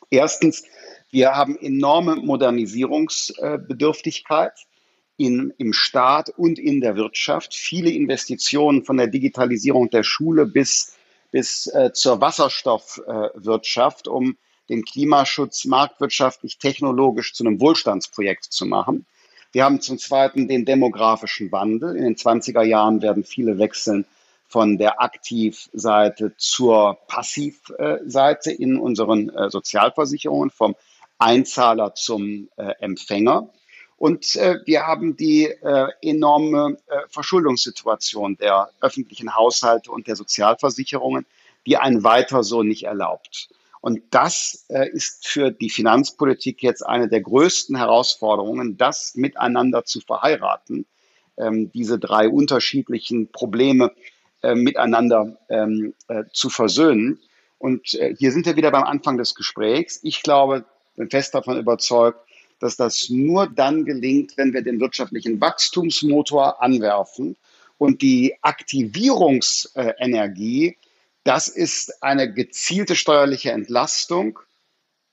Erstens, 0.08 0.62
wir 1.10 1.34
haben 1.34 1.58
enorme 1.58 2.14
Modernisierungsbedürftigkeit 2.14 4.52
in, 5.16 5.52
im 5.58 5.72
Staat 5.72 6.30
und 6.30 6.60
in 6.60 6.80
der 6.80 6.94
Wirtschaft. 6.94 7.56
Viele 7.56 7.90
Investitionen 7.90 8.84
von 8.84 8.98
der 8.98 9.08
Digitalisierung 9.08 9.90
der 9.90 10.04
Schule 10.04 10.46
bis, 10.46 10.94
bis 11.32 11.66
äh, 11.66 11.90
zur 11.92 12.20
Wasserstoffwirtschaft, 12.20 14.06
äh, 14.06 14.10
um 14.10 14.36
den 14.68 14.84
Klimaschutz 14.84 15.64
marktwirtschaftlich, 15.64 16.58
technologisch 16.58 17.34
zu 17.34 17.44
einem 17.44 17.60
Wohlstandsprojekt 17.60 18.44
zu 18.44 18.64
machen. 18.64 19.06
Wir 19.52 19.64
haben 19.64 19.80
zum 19.80 19.98
Zweiten 19.98 20.46
den 20.46 20.66
demografischen 20.66 21.50
Wandel. 21.52 21.96
In 21.96 22.04
den 22.04 22.16
20er 22.16 22.62
Jahren 22.62 23.00
werden 23.00 23.24
viele 23.24 23.58
wechseln 23.58 24.04
von 24.46 24.78
der 24.78 25.00
Aktivseite 25.00 26.34
zur 26.36 26.98
Passivseite 27.06 28.50
in 28.50 28.78
unseren 28.78 29.28
äh, 29.30 29.50
Sozialversicherungen, 29.50 30.50
vom 30.50 30.74
Einzahler 31.18 31.94
zum 31.94 32.48
äh, 32.56 32.72
Empfänger. 32.80 33.50
Und 33.96 34.36
äh, 34.36 34.60
wir 34.64 34.86
haben 34.86 35.16
die 35.16 35.52
enorme 36.02 36.78
Verschuldungssituation 37.08 38.36
der 38.36 38.70
öffentlichen 38.80 39.34
Haushalte 39.34 39.90
und 39.90 40.06
der 40.06 40.14
Sozialversicherungen, 40.14 41.26
die 41.66 41.76
ein 41.78 42.04
weiter 42.04 42.44
so 42.44 42.62
nicht 42.62 42.84
erlaubt. 42.84 43.48
Und 43.80 44.02
das 44.10 44.66
äh, 44.68 44.88
ist 44.90 45.26
für 45.26 45.50
die 45.50 45.70
Finanzpolitik 45.70 46.62
jetzt 46.62 46.82
eine 46.82 47.08
der 47.08 47.20
größten 47.20 47.76
Herausforderungen, 47.76 48.76
das 48.76 49.14
miteinander 49.14 49.84
zu 49.84 50.00
verheiraten, 50.00 50.86
ähm, 51.36 51.70
diese 51.72 51.98
drei 51.98 52.28
unterschiedlichen 52.28 53.30
Probleme 53.30 53.92
äh, 54.42 54.54
miteinander 54.54 55.38
ähm, 55.48 55.94
äh, 56.08 56.24
zu 56.32 56.48
versöhnen. 56.48 57.20
Und 57.58 57.94
äh, 57.94 58.14
hier 58.16 58.32
sind 58.32 58.46
wir 58.46 58.56
wieder 58.56 58.70
beim 58.70 58.84
Anfang 58.84 59.16
des 59.16 59.34
Gesprächs. 59.34 60.00
Ich 60.02 60.22
glaube, 60.22 60.64
bin 60.96 61.10
fest 61.10 61.34
davon 61.34 61.58
überzeugt, 61.58 62.20
dass 62.60 62.76
das 62.76 63.08
nur 63.08 63.46
dann 63.46 63.84
gelingt, 63.84 64.36
wenn 64.36 64.52
wir 64.52 64.62
den 64.62 64.80
wirtschaftlichen 64.80 65.40
Wachstumsmotor 65.40 66.62
anwerfen 66.62 67.36
und 67.78 68.02
die 68.02 68.34
Aktivierungsenergie, 68.42 70.76
das 71.28 71.48
ist 71.48 72.02
eine 72.02 72.32
gezielte 72.32 72.96
steuerliche 72.96 73.52
Entlastung, 73.52 74.38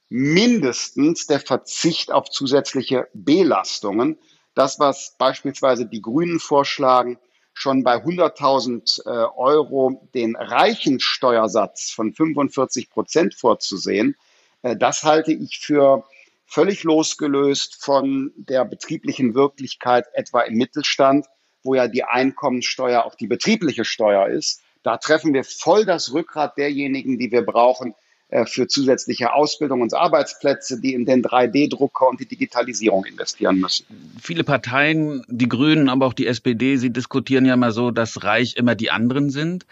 mindestens 0.07 1.27
der 1.27 1.41
Verzicht 1.41 2.09
auf 2.09 2.29
zusätzliche 2.29 3.09
Belastungen. 3.13 4.17
Das, 4.53 4.79
was 4.79 5.17
beispielsweise 5.17 5.85
die 5.85 6.01
Grünen 6.01 6.39
vorschlagen, 6.39 7.19
schon 7.53 7.83
bei 7.83 7.97
100.000 7.97 9.05
äh, 9.05 9.09
Euro 9.35 10.07
den 10.13 10.37
reichen 10.37 11.01
Steuersatz 11.01 11.91
von 11.91 12.13
45 12.13 12.89
Prozent 12.89 13.35
vorzusehen, 13.35 14.15
äh, 14.61 14.77
das 14.77 15.03
halte 15.03 15.33
ich 15.33 15.59
für 15.59 16.05
völlig 16.45 16.83
losgelöst 16.83 17.83
von 17.83 18.31
der 18.37 18.63
betrieblichen 18.63 19.35
Wirklichkeit, 19.35 20.05
etwa 20.13 20.43
im 20.43 20.55
Mittelstand, 20.55 21.25
wo 21.61 21.75
ja 21.75 21.89
die 21.89 22.05
Einkommensteuer 22.05 23.03
auch 23.03 23.15
die 23.15 23.27
betriebliche 23.27 23.83
Steuer 23.83 24.29
ist. 24.29 24.61
Da 24.85 24.97
treffen 24.97 25.33
wir 25.33 25.43
voll 25.43 25.83
das 25.83 26.13
Rückgrat 26.13 26.57
derjenigen, 26.57 27.17
die 27.17 27.31
wir 27.31 27.41
brauchen, 27.41 27.95
äh, 28.29 28.45
für 28.45 28.67
zusätzliche 28.67 29.33
Ausbildung 29.33 29.81
und 29.81 29.95
Arbeitsplätze, 29.95 30.79
die 30.79 30.93
in 30.93 31.05
den 31.05 31.23
3D-Drucker 31.23 32.07
und 32.07 32.19
die 32.19 32.27
Digitalisierung 32.27 33.03
investieren 33.05 33.59
müssen. 33.59 33.85
Viele 34.21 34.43
Parteien, 34.43 35.23
die 35.27 35.49
Grünen, 35.49 35.89
aber 35.89 36.05
auch 36.05 36.13
die 36.13 36.27
SPD, 36.27 36.77
sie 36.77 36.91
diskutieren 36.91 37.45
ja 37.45 37.55
mal 37.55 37.71
so, 37.71 37.89
dass 37.89 38.23
reich 38.23 38.57
immer 38.57 38.75
die 38.75 38.91
anderen 38.91 39.31
sind. 39.31 39.65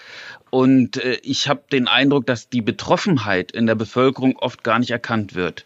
Und 0.49 0.97
äh, 0.97 1.19
ich 1.21 1.47
habe 1.47 1.61
den 1.71 1.87
Eindruck, 1.87 2.25
dass 2.25 2.49
die 2.49 2.61
Betroffenheit 2.61 3.51
in 3.51 3.67
der 3.67 3.75
Bevölkerung 3.75 4.35
oft 4.37 4.63
gar 4.63 4.79
nicht 4.79 4.91
erkannt 4.91 5.35
wird. 5.35 5.65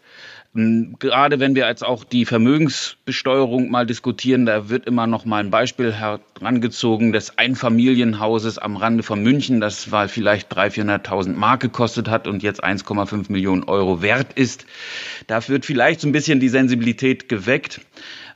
Gerade 0.98 1.38
wenn 1.38 1.54
wir 1.54 1.68
jetzt 1.68 1.84
auch 1.84 2.02
die 2.02 2.24
Vermögensbesteuerung 2.24 3.70
mal 3.70 3.86
diskutieren, 3.86 4.44
da 4.44 4.68
wird 4.68 4.86
immer 4.86 5.06
noch 5.06 5.24
mal 5.24 5.38
ein 5.38 5.52
Beispiel 5.52 5.92
herangezogen 5.92 7.12
des 7.12 7.38
Einfamilienhauses 7.38 8.58
am 8.58 8.76
Rande 8.76 9.04
von 9.04 9.22
München, 9.22 9.60
das 9.60 9.86
mal 9.88 10.08
vielleicht 10.08 10.52
300.000, 10.52 11.04
400.000 11.04 11.32
Mark 11.34 11.60
gekostet 11.60 12.08
hat 12.08 12.26
und 12.26 12.42
jetzt 12.42 12.64
1,5 12.64 13.30
Millionen 13.30 13.62
Euro 13.64 14.02
wert 14.02 14.32
ist. 14.32 14.66
Da 15.28 15.46
wird 15.46 15.64
vielleicht 15.64 16.00
so 16.00 16.08
ein 16.08 16.12
bisschen 16.12 16.40
die 16.40 16.48
Sensibilität 16.48 17.28
geweckt. 17.28 17.80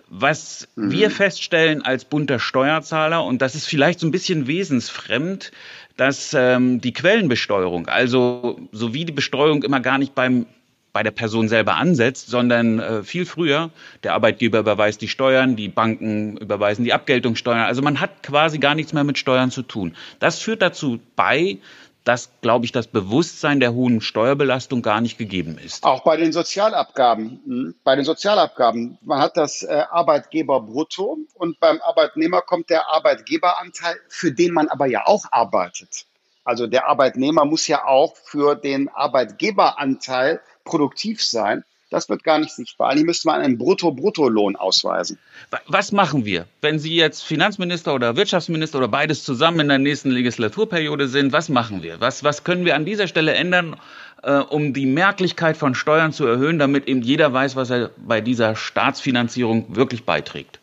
Was 0.08 0.68
mhm. 0.76 0.92
wir 0.92 1.11
feststellen 1.11 1.82
als 1.82 2.04
bunter 2.04 2.38
Steuerzahler, 2.38 3.24
und 3.24 3.42
das 3.42 3.56
ist 3.56 3.66
vielleicht 3.66 3.98
so 3.98 4.06
ein 4.06 4.12
bisschen 4.12 4.46
wesensfremd, 4.46 5.50
dass 5.96 6.37
ähm, 6.38 6.80
die 6.80 6.92
Quellenbesteuerung, 6.92 7.88
also 7.88 8.61
so 8.70 8.94
wie 8.94 9.06
die 9.06 9.12
Besteuerung 9.12 9.64
immer 9.64 9.80
gar 9.80 9.98
nicht 9.98 10.14
beim 10.14 10.46
bei 10.92 11.02
der 11.02 11.11
Person 11.11 11.48
selber 11.48 11.76
ansetzt, 11.76 12.28
sondern 12.28 12.78
äh, 12.78 13.02
viel 13.02 13.26
früher. 13.26 13.70
Der 14.02 14.14
Arbeitgeber 14.14 14.59
überweist 14.59 15.00
die 15.00 15.09
Steuern, 15.09 15.57
die 15.57 15.68
Banken 15.68 16.37
überweisen 16.37 16.85
die 16.85 16.92
Abgeltungssteuern. 16.92 17.61
Also 17.61 17.83
man 17.83 18.00
hat 18.00 18.22
quasi 18.22 18.59
gar 18.59 18.74
nichts 18.74 18.92
mehr 18.92 19.05
mit 19.05 19.18
Steuern 19.18 19.50
zu 19.50 19.62
tun. 19.62 19.96
Das 20.18 20.38
führt 20.38 20.62
dazu 20.62 21.00
bei, 21.16 21.59
dass, 22.05 22.31
glaube 22.40 22.64
ich, 22.64 22.72
das 22.72 22.88
Bewusstsein 22.88 23.61
der 23.61 23.74
hohen 23.74 24.00
Steuerbelastung 24.00 24.83
gar 24.83 25.00
nicht 25.00 25.18
gegeben 25.18 25.59
ist. 25.64 25.85
Auch 25.85 26.02
bei 26.02 26.16
den 26.16 26.33
Sozialabgaben. 26.33 27.40
Hm, 27.44 27.74
bei 27.85 27.96
den 27.96 28.05
Sozialabgaben. 28.05 28.98
Man 29.02 29.20
hat 29.20 29.37
das 29.37 29.62
äh, 29.62 29.85
Arbeitgeberbrutto 29.90 31.18
und 31.35 31.61
beim 31.61 31.81
Arbeitnehmer 31.81 32.42
kommt 32.42 32.70
der 32.70 32.88
Arbeitgeberanteil, 32.88 33.96
für 34.09 34.33
den 34.33 34.52
man 34.52 34.68
aber 34.68 34.87
ja 34.87 35.07
auch 35.07 35.26
arbeitet. 35.31 36.07
Also 36.44 36.66
der 36.66 36.88
Arbeitnehmer 36.88 37.44
muss 37.44 37.66
ja 37.68 37.85
auch 37.85 38.16
für 38.16 38.55
den 38.55 38.88
Arbeitgeberanteil 38.88 40.40
produktiv 40.64 41.22
sein. 41.22 41.64
Das 41.92 42.09
wird 42.09 42.24
gar 42.24 42.38
nicht 42.38 42.52
sichtbar. 42.52 42.88
Eigentlich 42.88 43.05
müsste 43.05 43.28
man 43.28 43.42
einen 43.42 43.59
Brutto-Brutto-Lohn 43.59 44.57
ausweisen. 44.57 45.18
Was 45.66 45.92
machen 45.92 46.24
wir, 46.24 46.46
wenn 46.62 46.78
Sie 46.78 46.96
jetzt 46.96 47.22
Finanzminister 47.22 47.94
oder 47.94 48.16
Wirtschaftsminister 48.16 48.78
oder 48.78 48.88
beides 48.88 49.24
zusammen 49.24 49.61
in 49.61 49.68
der 49.68 49.78
nächsten 49.78 50.11
Legislaturperiode 50.11 51.07
sind? 51.07 51.35
Was 51.35 51.50
machen 51.50 51.83
wir? 51.83 52.00
Was, 52.00 52.24
was 52.24 52.44
können 52.44 52.64
wir 52.64 52.76
an 52.76 52.87
dieser 52.87 53.09
Stelle 53.09 53.35
ändern, 53.35 53.78
äh, 54.22 54.38
um 54.38 54.72
die 54.72 54.87
Merklichkeit 54.87 55.59
von 55.59 55.74
Steuern 55.74 56.14
zu 56.14 56.26
erhöhen, 56.26 56.59
damit 56.59 56.88
eben 56.88 57.02
jeder 57.02 57.31
weiß, 57.31 57.57
was 57.57 57.68
er 57.68 57.90
bei 57.98 58.22
dieser 58.22 58.57
Staatsfinanzierung 58.57 59.76
wirklich 59.76 60.07
beiträgt? 60.07 60.61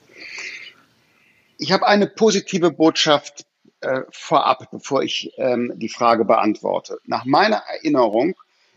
Ich 1.59 1.71
habe 1.71 1.85
eine 1.85 2.07
positive 2.07 2.71
Botschaft 2.71 3.45
äh, 3.81 4.01
vorab, 4.11 4.69
bevor 4.71 5.03
ich 5.03 5.31
ähm, 5.37 5.73
die 5.75 5.89
Frage 5.89 6.25
beantworte. 6.25 6.99
Nach 7.05 7.25
meiner 7.25 7.57
Erinnerung 7.57 8.35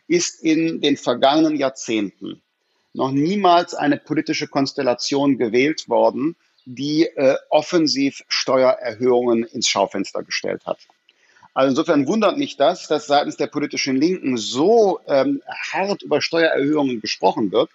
ist 0.08 0.42
in 0.42 0.80
den 0.80 0.96
vergangenen 0.96 1.56
Jahrzehnten 1.56 2.42
noch 2.94 3.10
niemals 3.10 3.74
eine 3.74 3.96
politische 3.96 4.48
Konstellation 4.48 5.38
gewählt 5.38 5.88
worden, 5.88 6.36
die 6.64 7.04
äh, 7.04 7.36
offensiv 7.48 8.22
Steuererhöhungen 8.28 9.44
ins 9.44 9.68
Schaufenster 9.68 10.22
gestellt 10.22 10.66
hat. 10.66 10.78
Also 11.54 11.70
insofern 11.70 12.06
wundert 12.06 12.38
mich 12.38 12.56
das, 12.56 12.88
dass 12.88 13.06
seitens 13.06 13.36
der 13.36 13.46
politischen 13.46 13.96
Linken 13.96 14.36
so 14.36 15.00
ähm, 15.06 15.42
hart 15.72 16.02
über 16.02 16.22
Steuererhöhungen 16.22 17.00
gesprochen 17.00 17.52
wird, 17.52 17.70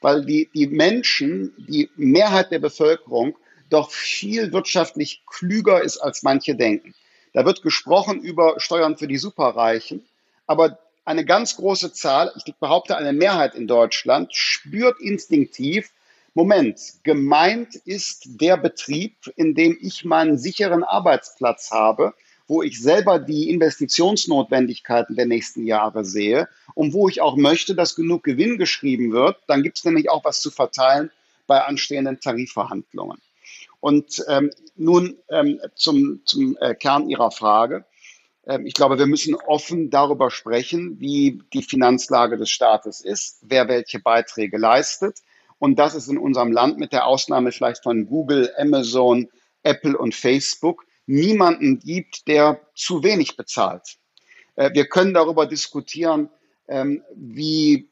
weil 0.00 0.24
die, 0.24 0.48
die 0.54 0.66
Menschen, 0.66 1.52
die 1.58 1.90
Mehrheit 1.96 2.50
der 2.50 2.58
Bevölkerung 2.58 3.36
doch 3.70 3.90
viel 3.90 4.52
wirtschaftlich 4.52 5.22
klüger 5.26 5.82
ist, 5.82 5.98
als 5.98 6.22
manche 6.22 6.54
denken. 6.54 6.94
Da 7.32 7.44
wird 7.46 7.62
gesprochen 7.62 8.20
über 8.20 8.58
Steuern 8.58 8.96
für 8.96 9.06
die 9.06 9.18
Superreichen, 9.18 10.04
aber 10.46 10.78
eine 11.04 11.24
ganz 11.24 11.56
große 11.56 11.92
Zahl, 11.92 12.32
ich 12.36 12.54
behaupte 12.56 12.96
eine 12.96 13.12
Mehrheit 13.12 13.54
in 13.54 13.66
Deutschland, 13.66 14.34
spürt 14.34 15.00
instinktiv, 15.00 15.90
Moment, 16.34 16.80
gemeint 17.02 17.74
ist 17.74 18.40
der 18.40 18.56
Betrieb, 18.56 19.16
in 19.34 19.56
dem 19.56 19.76
ich 19.80 20.04
meinen 20.04 20.38
sicheren 20.38 20.84
Arbeitsplatz 20.84 21.72
habe, 21.72 22.14
wo 22.46 22.62
ich 22.62 22.80
selber 22.80 23.18
die 23.18 23.50
Investitionsnotwendigkeiten 23.50 25.16
der 25.16 25.26
nächsten 25.26 25.66
Jahre 25.66 26.04
sehe 26.04 26.48
und 26.74 26.92
wo 26.92 27.08
ich 27.08 27.20
auch 27.20 27.36
möchte, 27.36 27.74
dass 27.74 27.96
genug 27.96 28.22
Gewinn 28.22 28.58
geschrieben 28.58 29.12
wird. 29.12 29.38
Dann 29.48 29.62
gibt 29.62 29.78
es 29.78 29.84
nämlich 29.84 30.08
auch 30.08 30.24
was 30.24 30.40
zu 30.40 30.50
verteilen 30.50 31.10
bei 31.48 31.64
anstehenden 31.64 32.20
Tarifverhandlungen. 32.20 33.18
Und 33.80 34.22
ähm, 34.28 34.50
nun 34.76 35.16
ähm, 35.28 35.60
zum, 35.74 36.20
zum 36.24 36.56
äh, 36.60 36.74
Kern 36.74 37.08
Ihrer 37.08 37.30
Frage. 37.30 37.86
Ähm, 38.46 38.66
ich 38.66 38.74
glaube, 38.74 38.98
wir 38.98 39.06
müssen 39.06 39.34
offen 39.34 39.90
darüber 39.90 40.30
sprechen, 40.30 41.00
wie 41.00 41.42
die 41.52 41.62
Finanzlage 41.62 42.36
des 42.36 42.50
Staates 42.50 43.00
ist, 43.00 43.38
wer 43.42 43.68
welche 43.68 43.98
Beiträge 43.98 44.58
leistet 44.58 45.20
und 45.58 45.78
dass 45.78 45.94
es 45.94 46.08
in 46.08 46.18
unserem 46.18 46.52
Land 46.52 46.78
mit 46.78 46.92
der 46.92 47.06
Ausnahme 47.06 47.52
vielleicht 47.52 47.82
von 47.82 48.06
Google, 48.06 48.50
Amazon, 48.58 49.28
Apple 49.62 49.96
und 49.96 50.14
Facebook 50.14 50.84
niemanden 51.06 51.78
gibt, 51.78 52.28
der 52.28 52.60
zu 52.74 53.02
wenig 53.02 53.36
bezahlt. 53.36 53.96
Äh, 54.56 54.70
wir 54.74 54.86
können 54.86 55.14
darüber 55.14 55.46
diskutieren, 55.46 56.30
ähm, 56.68 57.02
wie 57.14 57.90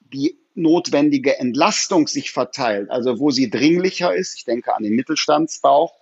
die 0.00 0.41
notwendige 0.54 1.38
Entlastung 1.38 2.08
sich 2.08 2.30
verteilt, 2.30 2.90
also 2.90 3.18
wo 3.18 3.30
sie 3.30 3.50
dringlicher 3.50 4.14
ist. 4.14 4.36
Ich 4.36 4.44
denke 4.44 4.74
an 4.74 4.82
den 4.82 4.94
Mittelstandsbauch 4.94 5.94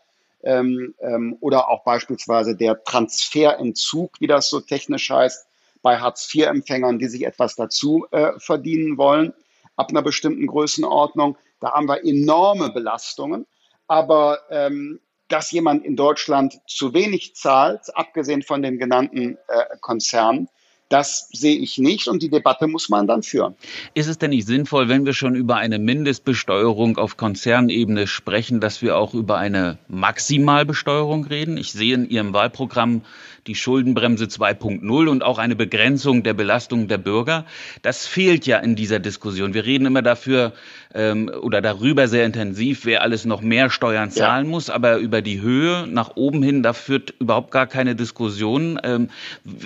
ähm, 0.42 0.94
ähm, 1.00 1.36
oder 1.40 1.68
auch 1.68 1.84
beispielsweise 1.84 2.56
der 2.56 2.82
Transferentzug, 2.84 4.20
wie 4.20 4.26
das 4.26 4.50
so 4.50 4.60
technisch 4.60 5.10
heißt, 5.10 5.46
bei 5.82 5.98
Hartz-IV-Empfängern, 5.98 6.98
die 6.98 7.08
sich 7.08 7.26
etwas 7.26 7.56
dazu 7.56 8.06
äh, 8.10 8.32
verdienen 8.38 8.98
wollen, 8.98 9.32
ab 9.76 9.90
einer 9.90 10.02
bestimmten 10.02 10.46
Größenordnung. 10.46 11.36
Da 11.60 11.72
haben 11.72 11.88
wir 11.88 12.04
enorme 12.04 12.70
Belastungen. 12.70 13.46
Aber 13.86 14.40
ähm, 14.50 15.00
dass 15.28 15.50
jemand 15.52 15.84
in 15.84 15.96
Deutschland 15.96 16.60
zu 16.66 16.92
wenig 16.92 17.34
zahlt, 17.34 17.96
abgesehen 17.96 18.42
von 18.42 18.62
den 18.62 18.78
genannten 18.78 19.38
äh, 19.48 19.76
Konzernen, 19.80 20.48
das 20.90 21.29
sehe 21.33 21.57
ich 21.57 21.79
nicht 21.79 22.09
und 22.09 22.22
die 22.22 22.29
Debatte 22.29 22.66
muss 22.66 22.88
man 22.88 23.07
dann 23.07 23.22
führen. 23.22 23.55
Ist 23.94 24.09
es 24.09 24.18
denn 24.18 24.31
nicht 24.31 24.46
sinnvoll, 24.46 24.88
wenn 24.88 25.07
wir 25.07 25.14
schon 25.14 25.37
über 25.37 25.57
eine 25.57 25.79
Mindestbesteuerung 25.79 26.98
auf 26.98 27.16
Konzernebene 27.16 28.07
sprechen, 28.07 28.61
dass 28.61 28.83
wir 28.83 28.98
auch 28.98 29.14
über 29.14 29.38
eine 29.38 29.79
Maximalbesteuerung 29.88 31.24
reden? 31.24 31.57
Ich 31.57 31.72
sehe 31.72 31.94
in 31.94 32.11
Ihrem 32.11 32.33
Wahlprogramm 32.33 33.03
die 33.46 33.55
Schuldenbremse 33.55 34.26
2.0 34.26 35.09
und 35.09 35.22
auch 35.22 35.38
eine 35.38 35.57
Begrenzung 35.57 36.22
der 36.22 36.35
Belastung 36.35 36.88
der 36.88 36.98
Bürger. 36.98 37.46
Das 37.83 38.07
fehlt 38.07 38.46
ja 38.46 38.59
in 38.59 38.76
dieser 38.76 38.98
Diskussion. 38.98 39.55
Wir 39.55 39.64
reden 39.64 39.87
immer 39.87 40.03
dafür 40.03 40.53
ähm, 40.94 41.31
oder 41.40 41.61
darüber 41.61 42.09
sehr 42.09 42.26
intensiv, 42.26 42.85
wer 42.85 43.03
alles 43.03 43.24
noch 43.24 43.40
mehr 43.40 43.70
Steuern 43.70 44.11
zahlen 44.11 44.46
ja. 44.46 44.50
muss, 44.50 44.70
aber 44.70 44.98
über 44.98 45.22
die 45.22 45.40
Höhe 45.40 45.87
nach 45.87 46.16
oben 46.16 46.42
hin, 46.42 46.62
da 46.62 46.72
führt 46.72 47.14
überhaupt 47.18 47.50
gar 47.50 47.66
keine 47.66 47.94
Diskussion. 47.94 48.79
Ähm, 48.83 49.09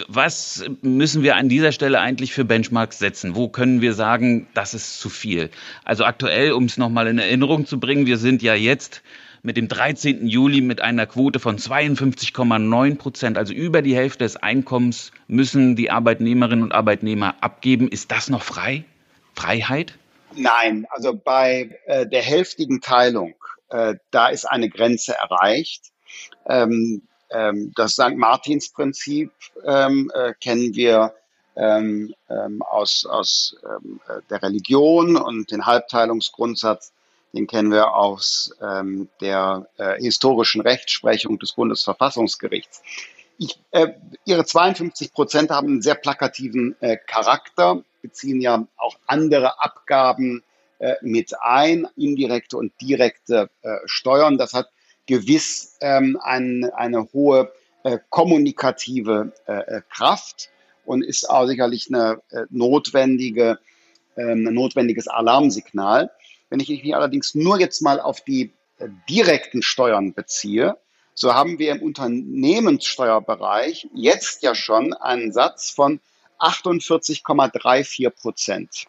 was 0.09 0.65
müssen 0.83 1.23
wir 1.23 1.37
an 1.37 1.49
dieser 1.49 1.73
Stelle 1.73 2.01
eigentlich 2.01 2.33
für 2.33 2.45
Benchmarks 2.45 2.99
setzen? 2.99 3.35
Wo 3.35 3.49
können 3.49 3.81
wir 3.81 3.95
sagen, 3.95 4.47
das 4.55 4.75
ist 4.75 5.01
zu 5.01 5.09
viel? 5.09 5.51
Also 5.85 6.05
aktuell, 6.05 6.53
um 6.53 6.65
es 6.65 6.77
nochmal 6.77 7.07
in 7.07 7.19
Erinnerung 7.19 7.67
zu 7.67 7.81
bringen, 7.81 8.07
wir 8.07 8.19
sind 8.19 8.43
ja 8.43 8.55
jetzt 8.55 9.03
mit 9.45 9.59
dem 9.59 9.69
13. 9.69 10.27
Juli 10.27 10.63
mit 10.63 10.81
einer 10.81 11.07
Quote 11.07 11.39
von 11.39 11.59
52,9 11.59 12.97
Prozent, 12.97 13.37
also 13.37 13.53
über 13.53 13.83
die 13.83 13.95
Hälfte 13.95 14.25
des 14.25 14.37
Einkommens 14.37 15.13
müssen 15.29 15.77
die 15.77 15.91
Arbeitnehmerinnen 15.91 16.65
und 16.65 16.73
Arbeitnehmer 16.73 17.35
abgeben. 17.43 17.89
Ist 17.89 18.11
das 18.11 18.31
noch 18.31 18.43
frei? 18.43 18.85
Freiheit? 19.35 19.99
Nein, 20.35 20.87
also 20.89 21.15
bei 21.15 21.79
äh, 21.85 22.07
der 22.07 22.23
hälftigen 22.23 22.81
Teilung, 22.81 23.35
äh, 23.69 23.97
da 24.11 24.29
ist 24.29 24.47
eine 24.47 24.71
Grenze 24.71 25.15
erreicht. 25.15 25.93
Ähm, 26.47 27.03
ähm, 27.31 27.73
das 27.77 27.93
St. 27.93 28.17
Martins-Prinzip 28.17 29.31
ähm, 29.67 30.11
äh, 30.15 30.33
kennen 30.41 30.75
wir 30.75 31.13
ähm, 31.55 32.15
ähm, 32.31 32.63
aus, 32.63 33.05
aus 33.05 33.57
ähm, 33.63 34.01
äh, 34.09 34.23
der 34.31 34.43
Religion 34.43 35.17
und 35.17 35.51
den 35.51 35.67
Halbteilungsgrundsatz, 35.67 36.94
den 37.35 37.47
kennen 37.47 37.73
wir 37.73 37.95
aus 37.95 38.55
ähm, 38.63 39.09
der 39.21 39.67
äh, 39.77 39.97
historischen 40.01 40.61
Rechtsprechung 40.61 41.39
des 41.39 41.53
Bundesverfassungsgerichts. 41.53 42.83
Ich, 43.39 43.59
äh, 43.73 43.89
Ihre 44.25 44.45
52 44.45 45.13
Prozent 45.13 45.51
haben 45.51 45.67
einen 45.67 45.83
sehr 45.83 45.97
plakativen 45.97 46.77
äh, 46.81 46.97
Charakter, 46.97 47.83
beziehen 48.03 48.41
ja 48.41 48.67
auch 48.77 48.97
andere 49.07 49.61
Abgaben 49.63 50.45
äh, 50.79 50.95
mit 51.03 51.33
ein, 51.41 51.89
indirekte 51.97 52.57
und 52.57 52.73
direkte 52.81 53.51
äh, 53.63 53.79
Steuern. 53.87 54.39
Das 54.39 54.55
hat 54.55 54.69
gewiss 55.07 55.77
ähm, 55.81 56.19
ein, 56.23 56.71
eine 56.75 57.13
hohe 57.13 57.53
äh, 57.83 57.99
kommunikative 58.11 59.33
äh, 59.47 59.53
äh 59.53 59.83
Kraft 59.91 60.51
und 60.85 61.03
ist 61.03 61.29
auch 61.29 61.47
sicherlich 61.47 61.89
eine 61.89 62.23
äh, 62.31 62.45
notwendige, 62.51 63.59
äh, 64.17 64.33
ein 64.33 64.45
notwendiges 64.45 65.09
Alarmsignal. 65.09 66.11
Wenn 66.55 66.61
ich 66.61 66.69
mich 66.69 66.95
allerdings 66.95 67.35
nur 67.35 67.59
jetzt 67.59 67.83
mal 67.83 67.99
auf 67.99 68.21
die 68.21 68.53
äh, 68.79 68.87
direkten 69.11 69.61
Steuern 69.61 70.15
beziehe, 70.15 70.77
so 71.13 71.35
haben 71.35 71.59
wir 71.59 71.73
im 71.73 71.83
Unternehmenssteuerbereich 71.83 73.89
jetzt 73.93 74.45
ja 74.45 74.55
schon 74.55 74.93
einen 74.93 75.33
Satz 75.33 75.71
von 75.71 75.99
48,34 76.39 78.09
Prozent. 78.11 78.85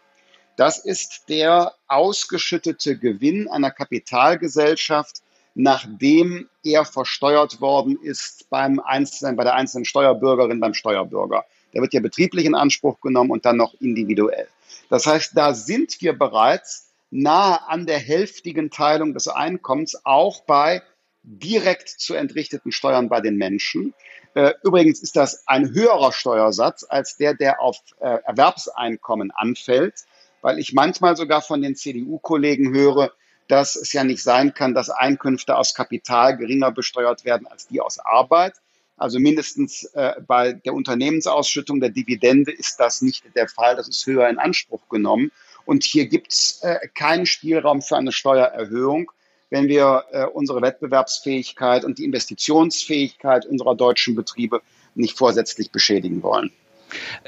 Das 0.57 0.77
ist 0.77 1.23
der 1.27 1.73
ausgeschüttete 1.87 2.99
Gewinn 2.99 3.47
einer 3.47 3.71
Kapitalgesellschaft, 3.71 5.23
nachdem 5.55 6.47
er 6.61 6.85
versteuert 6.85 7.61
worden 7.61 7.97
ist 7.99 8.47
beim 8.51 8.79
einzelnen, 8.79 9.37
bei 9.37 9.43
der 9.43 9.55
einzelnen 9.55 9.85
Steuerbürgerin, 9.85 10.59
beim 10.59 10.75
Steuerbürger. 10.75 11.45
Der 11.73 11.81
wird 11.81 11.95
ja 11.95 11.99
betrieblich 11.99 12.45
in 12.45 12.53
Anspruch 12.53 13.01
genommen 13.01 13.31
und 13.31 13.43
dann 13.43 13.57
noch 13.57 13.73
individuell. 13.81 14.47
Das 14.91 15.07
heißt, 15.07 15.35
da 15.35 15.55
sind 15.55 15.99
wir 15.99 16.13
bereits 16.13 16.84
nahe 17.11 17.67
an 17.67 17.85
der 17.85 17.99
hälftigen 17.99 18.69
Teilung 18.69 19.13
des 19.13 19.27
Einkommens, 19.27 20.05
auch 20.05 20.43
bei 20.45 20.81
direkt 21.23 21.89
zu 21.89 22.13
entrichteten 22.13 22.71
Steuern 22.71 23.09
bei 23.09 23.21
den 23.21 23.35
Menschen. 23.35 23.93
Äh, 24.35 24.53
übrigens 24.63 25.01
ist 25.01 25.15
das 25.15 25.47
ein 25.47 25.73
höherer 25.73 26.11
Steuersatz 26.11 26.85
als 26.87 27.17
der, 27.17 27.33
der 27.33 27.61
auf 27.61 27.77
äh, 27.99 28.19
Erwerbseinkommen 28.25 29.31
anfällt, 29.31 30.05
weil 30.41 30.59
ich 30.59 30.73
manchmal 30.73 31.15
sogar 31.15 31.41
von 31.41 31.61
den 31.61 31.75
CDU-Kollegen 31.75 32.73
höre, 32.73 33.11
dass 33.47 33.75
es 33.75 33.93
ja 33.93 34.03
nicht 34.03 34.21
sein 34.21 34.53
kann, 34.53 34.73
dass 34.73 34.89
Einkünfte 34.89 35.55
aus 35.55 35.73
Kapital 35.73 36.37
geringer 36.37 36.71
besteuert 36.71 37.25
werden 37.25 37.47
als 37.47 37.67
die 37.67 37.81
aus 37.81 37.99
Arbeit. 37.99 38.55
Also 38.97 39.19
mindestens 39.19 39.83
äh, 39.93 40.13
bei 40.25 40.53
der 40.53 40.73
Unternehmensausschüttung 40.73 41.79
der 41.79 41.89
Dividende 41.89 42.51
ist 42.51 42.79
das 42.79 43.01
nicht 43.01 43.23
der 43.35 43.47
Fall. 43.47 43.75
Das 43.75 43.87
ist 43.87 44.05
höher 44.05 44.29
in 44.29 44.37
Anspruch 44.37 44.87
genommen. 44.89 45.31
Und 45.65 45.83
hier 45.83 46.07
gibt 46.07 46.31
es 46.31 46.59
äh, 46.61 46.87
keinen 46.93 47.25
Spielraum 47.25 47.81
für 47.81 47.97
eine 47.97 48.11
Steuererhöhung, 48.11 49.11
wenn 49.49 49.67
wir 49.67 50.05
äh, 50.11 50.25
unsere 50.25 50.61
Wettbewerbsfähigkeit 50.61 51.83
und 51.83 51.97
die 51.97 52.05
Investitionsfähigkeit 52.05 53.45
unserer 53.45 53.75
deutschen 53.75 54.15
Betriebe 54.15 54.61
nicht 54.93 55.17
vorsätzlich 55.17 55.71
beschädigen 55.71 56.23
wollen. 56.23 56.51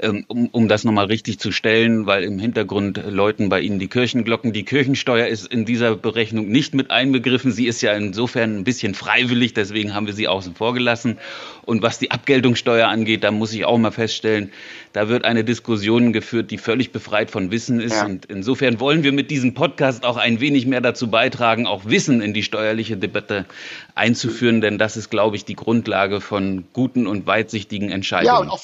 Ähm, 0.01 0.25
um, 0.27 0.47
um 0.47 0.67
das 0.67 0.83
nochmal 0.83 1.05
richtig 1.05 1.39
zu 1.39 1.51
stellen, 1.51 2.05
weil 2.05 2.23
im 2.23 2.39
Hintergrund 2.39 3.01
läuten 3.07 3.49
bei 3.49 3.61
Ihnen 3.61 3.79
die 3.79 3.87
Kirchenglocken. 3.87 4.53
Die 4.53 4.63
Kirchensteuer 4.63 5.27
ist 5.27 5.47
in 5.47 5.65
dieser 5.65 5.95
Berechnung 5.95 6.47
nicht 6.49 6.73
mit 6.73 6.91
einbegriffen. 6.91 7.51
Sie 7.51 7.67
ist 7.67 7.81
ja 7.81 7.93
insofern 7.93 8.57
ein 8.57 8.63
bisschen 8.63 8.93
freiwillig, 8.93 9.53
deswegen 9.53 9.93
haben 9.93 10.05
wir 10.05 10.13
sie 10.13 10.27
außen 10.27 10.55
vor 10.55 10.73
gelassen. 10.73 11.17
Und 11.65 11.81
was 11.81 11.99
die 11.99 12.11
Abgeltungssteuer 12.11 12.87
angeht, 12.87 13.23
da 13.23 13.31
muss 13.31 13.53
ich 13.53 13.65
auch 13.65 13.77
mal 13.77 13.91
feststellen, 13.91 14.51
da 14.93 15.09
wird 15.09 15.25
eine 15.25 15.43
Diskussion 15.43 16.13
geführt, 16.13 16.49
die 16.49 16.57
völlig 16.57 16.91
befreit 16.91 17.29
von 17.29 17.51
Wissen 17.51 17.79
ist. 17.79 17.93
Ja. 17.93 18.05
Und 18.05 18.25
insofern 18.25 18.79
wollen 18.79 19.03
wir 19.03 19.11
mit 19.11 19.29
diesem 19.29 19.53
Podcast 19.53 20.05
auch 20.05 20.17
ein 20.17 20.39
wenig 20.39 20.65
mehr 20.65 20.81
dazu 20.81 21.09
beitragen, 21.09 21.67
auch 21.67 21.85
Wissen 21.85 22.21
in 22.21 22.33
die 22.33 22.43
steuerliche 22.43 22.97
Debatte 22.97 23.45
einzuführen, 23.95 24.61
denn 24.61 24.77
das 24.77 24.97
ist, 24.97 25.09
glaube 25.09 25.35
ich, 25.35 25.45
die 25.45 25.55
Grundlage 25.55 26.21
von 26.21 26.65
guten 26.73 27.07
und 27.07 27.27
weitsichtigen 27.27 27.91
Entscheidungen. 27.91 28.33
Ja, 28.33 28.39
und 28.39 28.49
auch 28.49 28.59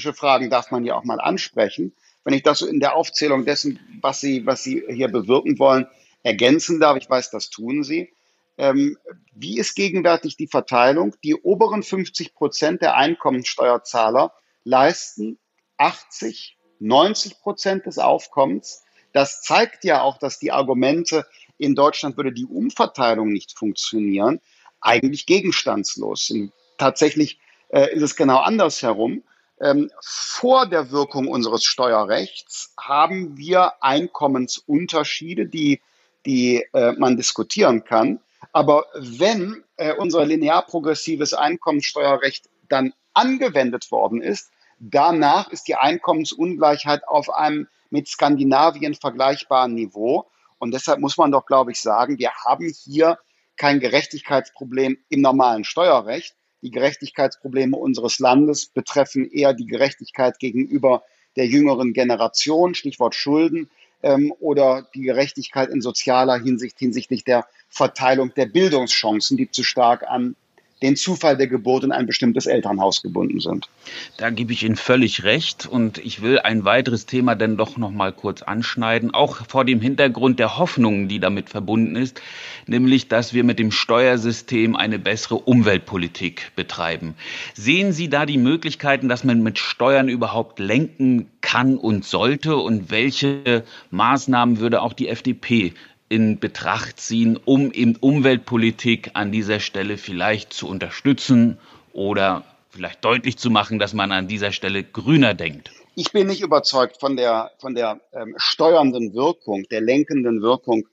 verteilungspolitische 0.00 0.12
Fragen 0.14 0.50
darf 0.50 0.70
man 0.70 0.84
ja 0.84 0.94
auch 0.94 1.04
mal 1.04 1.20
ansprechen. 1.20 1.92
Wenn 2.24 2.34
ich 2.34 2.42
das 2.42 2.58
so 2.58 2.66
in 2.66 2.80
der 2.80 2.96
Aufzählung 2.96 3.44
dessen, 3.44 3.78
was 4.00 4.20
Sie, 4.20 4.46
was 4.46 4.62
Sie 4.62 4.82
hier 4.88 5.08
bewirken 5.08 5.58
wollen, 5.58 5.86
ergänzen 6.22 6.80
darf, 6.80 6.96
ich 6.96 7.08
weiß, 7.08 7.30
das 7.30 7.50
tun 7.50 7.82
Sie 7.82 8.12
ähm, 8.58 8.98
wie 9.34 9.58
ist 9.58 9.74
gegenwärtig 9.74 10.36
die 10.36 10.46
Verteilung? 10.46 11.16
Die 11.24 11.34
oberen 11.34 11.82
50 11.82 12.34
Prozent 12.34 12.82
der 12.82 12.94
Einkommensteuerzahler 12.94 14.34
leisten 14.64 15.38
80, 15.78 16.58
90 16.78 17.40
Prozent 17.40 17.86
des 17.86 17.98
Aufkommens. 17.98 18.82
Das 19.14 19.40
zeigt 19.40 19.84
ja 19.84 20.02
auch, 20.02 20.18
dass 20.18 20.38
die 20.38 20.52
Argumente, 20.52 21.26
in 21.56 21.74
Deutschland 21.74 22.18
würde 22.18 22.32
die 22.32 22.44
Umverteilung 22.44 23.32
nicht 23.32 23.56
funktionieren, 23.58 24.40
eigentlich 24.82 25.24
gegenstandslos 25.24 26.26
sind. 26.26 26.52
Tatsächlich 26.76 27.40
äh, 27.68 27.94
ist 27.94 28.02
es 28.02 28.14
genau 28.14 28.40
andersherum. 28.40 29.22
Ähm, 29.60 29.90
vor 30.00 30.66
der 30.66 30.90
Wirkung 30.90 31.28
unseres 31.28 31.64
Steuerrechts 31.64 32.72
haben 32.78 33.36
wir 33.36 33.82
Einkommensunterschiede, 33.82 35.46
die, 35.46 35.80
die 36.24 36.64
äh, 36.72 36.92
man 36.92 37.16
diskutieren 37.16 37.84
kann. 37.84 38.20
Aber 38.52 38.86
wenn 38.94 39.62
äh, 39.76 39.94
unser 39.94 40.24
linear 40.24 40.64
progressives 40.64 41.34
Einkommensteuerrecht 41.34 42.48
dann 42.68 42.94
angewendet 43.12 43.90
worden 43.90 44.22
ist, 44.22 44.50
danach 44.78 45.50
ist 45.50 45.68
die 45.68 45.74
Einkommensungleichheit 45.74 47.06
auf 47.06 47.28
einem 47.30 47.68
mit 47.90 48.08
Skandinavien 48.08 48.94
vergleichbaren 48.94 49.74
Niveau. 49.74 50.30
Und 50.58 50.72
deshalb 50.72 51.00
muss 51.00 51.18
man 51.18 51.32
doch, 51.32 51.44
glaube 51.44 51.72
ich, 51.72 51.80
sagen, 51.80 52.18
wir 52.18 52.32
haben 52.44 52.72
hier 52.84 53.18
kein 53.56 53.80
Gerechtigkeitsproblem 53.80 54.98
im 55.08 55.20
normalen 55.20 55.64
Steuerrecht. 55.64 56.34
Die 56.62 56.70
Gerechtigkeitsprobleme 56.70 57.76
unseres 57.76 58.18
Landes 58.18 58.66
betreffen 58.66 59.30
eher 59.30 59.54
die 59.54 59.66
Gerechtigkeit 59.66 60.38
gegenüber 60.38 61.02
der 61.36 61.46
jüngeren 61.46 61.92
Generation, 61.92 62.74
Stichwort 62.74 63.14
Schulden, 63.14 63.70
ähm, 64.02 64.32
oder 64.40 64.88
die 64.94 65.02
Gerechtigkeit 65.02 65.70
in 65.70 65.80
sozialer 65.80 66.38
Hinsicht 66.38 66.78
hinsichtlich 66.78 67.24
der 67.24 67.46
Verteilung 67.68 68.32
der 68.34 68.46
Bildungschancen, 68.46 69.36
die 69.36 69.50
zu 69.50 69.62
stark 69.62 70.08
an 70.08 70.36
den 70.82 70.96
Zufall 70.96 71.36
der 71.36 71.46
Geburt 71.46 71.84
in 71.84 71.92
ein 71.92 72.06
bestimmtes 72.06 72.46
Elternhaus 72.46 73.02
gebunden 73.02 73.40
sind. 73.40 73.68
Da 74.16 74.30
gebe 74.30 74.52
ich 74.52 74.62
Ihnen 74.62 74.76
völlig 74.76 75.24
recht 75.24 75.66
und 75.66 75.98
ich 75.98 76.22
will 76.22 76.38
ein 76.38 76.64
weiteres 76.64 77.06
Thema 77.06 77.34
denn 77.34 77.56
doch 77.56 77.76
noch 77.76 77.90
mal 77.90 78.12
kurz 78.12 78.42
anschneiden, 78.42 79.12
auch 79.12 79.46
vor 79.46 79.64
dem 79.64 79.80
Hintergrund 79.80 80.38
der 80.38 80.58
Hoffnungen, 80.58 81.08
die 81.08 81.20
damit 81.20 81.50
verbunden 81.50 81.96
ist, 81.96 82.20
nämlich 82.66 83.08
dass 83.08 83.34
wir 83.34 83.44
mit 83.44 83.58
dem 83.58 83.70
Steuersystem 83.70 84.76
eine 84.76 84.98
bessere 84.98 85.36
Umweltpolitik 85.36 86.52
betreiben. 86.56 87.14
Sehen 87.54 87.92
Sie 87.92 88.08
da 88.08 88.24
die 88.24 88.38
Möglichkeiten, 88.38 89.08
dass 89.08 89.24
man 89.24 89.42
mit 89.42 89.58
Steuern 89.58 90.08
überhaupt 90.08 90.58
lenken 90.58 91.30
kann 91.40 91.76
und 91.76 92.04
sollte 92.04 92.56
und 92.56 92.90
welche 92.90 93.64
Maßnahmen 93.90 94.60
würde 94.60 94.82
auch 94.82 94.92
die 94.92 95.08
FDP 95.08 95.74
in 96.10 96.40
Betracht 96.40 97.00
ziehen, 97.00 97.38
um 97.42 97.72
eben 97.72 97.96
Umweltpolitik 97.96 99.12
an 99.14 99.32
dieser 99.32 99.60
Stelle 99.60 99.96
vielleicht 99.96 100.52
zu 100.52 100.68
unterstützen 100.68 101.56
oder 101.92 102.44
vielleicht 102.68 103.04
deutlich 103.04 103.38
zu 103.38 103.48
machen, 103.48 103.78
dass 103.78 103.94
man 103.94 104.12
an 104.12 104.28
dieser 104.28 104.52
Stelle 104.52 104.82
grüner 104.82 105.34
denkt? 105.34 105.70
Ich 105.94 106.12
bin 106.12 106.26
nicht 106.26 106.42
überzeugt 106.42 106.98
von 106.98 107.16
der, 107.16 107.52
von 107.58 107.74
der 107.74 108.00
ähm, 108.12 108.34
steuernden 108.36 109.14
Wirkung, 109.14 109.64
der 109.70 109.80
lenkenden 109.80 110.42
Wirkung 110.42 110.88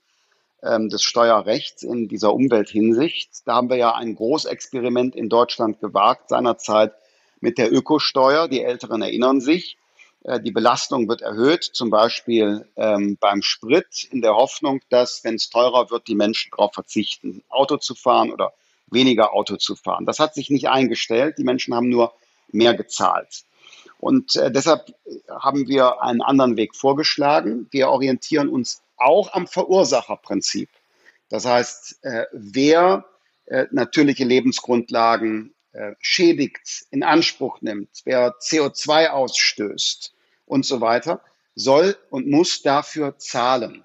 ähm, 0.62 0.88
des 0.88 1.02
Steuerrechts 1.02 1.82
in 1.82 2.06
dieser 2.06 2.32
Umwelthinsicht. 2.32 3.30
Da 3.44 3.56
haben 3.56 3.70
wir 3.70 3.76
ja 3.76 3.94
ein 3.94 4.14
Großexperiment 4.14 5.16
in 5.16 5.28
Deutschland 5.28 5.80
gewagt 5.80 6.28
seinerzeit 6.28 6.92
mit 7.40 7.58
der 7.58 7.72
Ökosteuer. 7.72 8.46
Die 8.46 8.62
Älteren 8.62 9.02
erinnern 9.02 9.40
sich. 9.40 9.78
Äh, 10.28 10.40
die 10.40 10.50
Belastung 10.50 11.08
wird 11.08 11.22
erhöht, 11.22 11.64
zum 11.64 11.88
Beispiel 11.88 12.68
ähm, 12.76 13.16
beim 13.18 13.40
Sprit, 13.42 14.06
in 14.10 14.20
der 14.20 14.34
Hoffnung, 14.34 14.80
dass, 14.90 15.24
wenn 15.24 15.36
es 15.36 15.48
teurer 15.48 15.90
wird, 15.90 16.06
die 16.06 16.14
Menschen 16.14 16.50
darauf 16.50 16.74
verzichten, 16.74 17.42
Auto 17.48 17.78
zu 17.78 17.94
fahren 17.94 18.30
oder 18.30 18.52
weniger 18.90 19.32
Auto 19.32 19.56
zu 19.56 19.74
fahren. 19.74 20.04
Das 20.04 20.18
hat 20.18 20.34
sich 20.34 20.50
nicht 20.50 20.68
eingestellt. 20.68 21.38
Die 21.38 21.44
Menschen 21.44 21.74
haben 21.74 21.88
nur 21.88 22.12
mehr 22.48 22.74
gezahlt. 22.74 23.44
Und 23.98 24.36
äh, 24.36 24.50
deshalb 24.50 24.94
haben 25.30 25.66
wir 25.66 26.02
einen 26.02 26.20
anderen 26.20 26.56
Weg 26.58 26.76
vorgeschlagen. 26.76 27.66
Wir 27.70 27.88
orientieren 27.88 28.48
uns 28.48 28.82
auch 28.98 29.32
am 29.32 29.46
Verursacherprinzip. 29.46 30.68
Das 31.30 31.46
heißt, 31.46 32.00
äh, 32.02 32.24
wer 32.32 33.06
äh, 33.46 33.66
natürliche 33.70 34.24
Lebensgrundlagen 34.24 35.54
äh, 35.72 35.92
schädigt, 36.00 36.86
in 36.90 37.02
Anspruch 37.02 37.62
nimmt, 37.62 38.02
wer 38.04 38.34
CO2 38.38 39.08
ausstößt 39.08 40.14
und 40.48 40.64
so 40.64 40.80
weiter, 40.80 41.20
soll 41.54 41.96
und 42.10 42.28
muss 42.28 42.62
dafür 42.62 43.18
zahlen. 43.18 43.84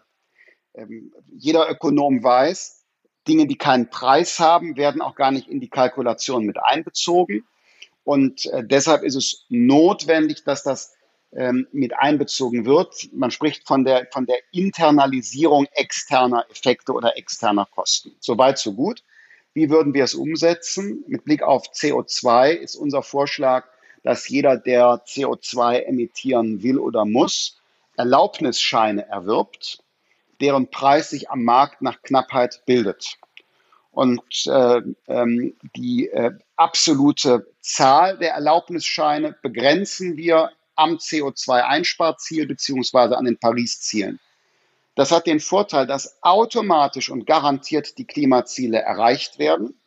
Ähm, 0.73 1.13
jeder 1.31 1.69
Ökonom 1.69 2.23
weiß, 2.23 2.83
Dinge, 3.27 3.47
die 3.47 3.57
keinen 3.57 3.89
Preis 3.89 4.39
haben, 4.39 4.75
werden 4.75 5.01
auch 5.01 5.15
gar 5.15 5.31
nicht 5.31 5.47
in 5.47 5.59
die 5.59 5.69
Kalkulation 5.69 6.45
mit 6.45 6.57
einbezogen. 6.61 7.45
Und 8.03 8.45
äh, 8.47 8.65
deshalb 8.65 9.03
ist 9.03 9.15
es 9.15 9.45
notwendig, 9.49 10.43
dass 10.43 10.63
das 10.63 10.93
ähm, 11.31 11.67
mit 11.71 11.97
einbezogen 11.97 12.65
wird. 12.65 13.09
Man 13.13 13.31
spricht 13.31 13.65
von 13.65 13.85
der, 13.85 14.07
von 14.11 14.25
der 14.25 14.37
Internalisierung 14.51 15.67
externer 15.73 16.45
Effekte 16.49 16.93
oder 16.93 17.17
externer 17.17 17.65
Kosten. 17.65 18.15
Soweit, 18.19 18.57
so 18.57 18.73
gut. 18.73 19.03
Wie 19.53 19.69
würden 19.69 19.93
wir 19.93 20.03
es 20.03 20.15
umsetzen? 20.15 21.03
Mit 21.07 21.25
Blick 21.25 21.43
auf 21.43 21.67
CO2 21.71 22.51
ist 22.51 22.75
unser 22.75 23.03
Vorschlag, 23.03 23.67
dass 24.03 24.27
jeder, 24.29 24.57
der 24.57 25.03
CO2 25.05 25.83
emittieren 25.83 26.61
will 26.61 26.77
oder 26.77 27.05
muss, 27.05 27.59
Erlaubnisscheine 27.95 29.07
erwirbt, 29.07 29.83
deren 30.41 30.69
Preis 30.69 31.09
sich 31.11 31.29
am 31.29 31.43
Markt 31.43 31.81
nach 31.81 32.01
Knappheit 32.01 32.63
bildet. 32.65 33.17
Und 33.91 34.23
äh, 34.47 34.81
ähm, 35.07 35.55
die 35.75 36.09
äh, 36.09 36.31
absolute 36.55 37.47
Zahl 37.61 38.17
der 38.17 38.33
Erlaubnisscheine 38.33 39.37
begrenzen 39.41 40.17
wir 40.17 40.51
am 40.75 40.95
CO2-Einsparziel 40.95 42.47
beziehungsweise 42.47 43.17
an 43.17 43.25
den 43.25 43.37
Paris-Zielen. 43.37 44.19
Das 44.95 45.11
hat 45.11 45.27
den 45.27 45.39
Vorteil, 45.39 45.87
dass 45.87 46.17
automatisch 46.23 47.09
und 47.09 47.25
garantiert 47.25 47.97
die 47.97 48.05
Klimaziele 48.05 48.79
erreicht 48.79 49.39
werden. 49.39 49.79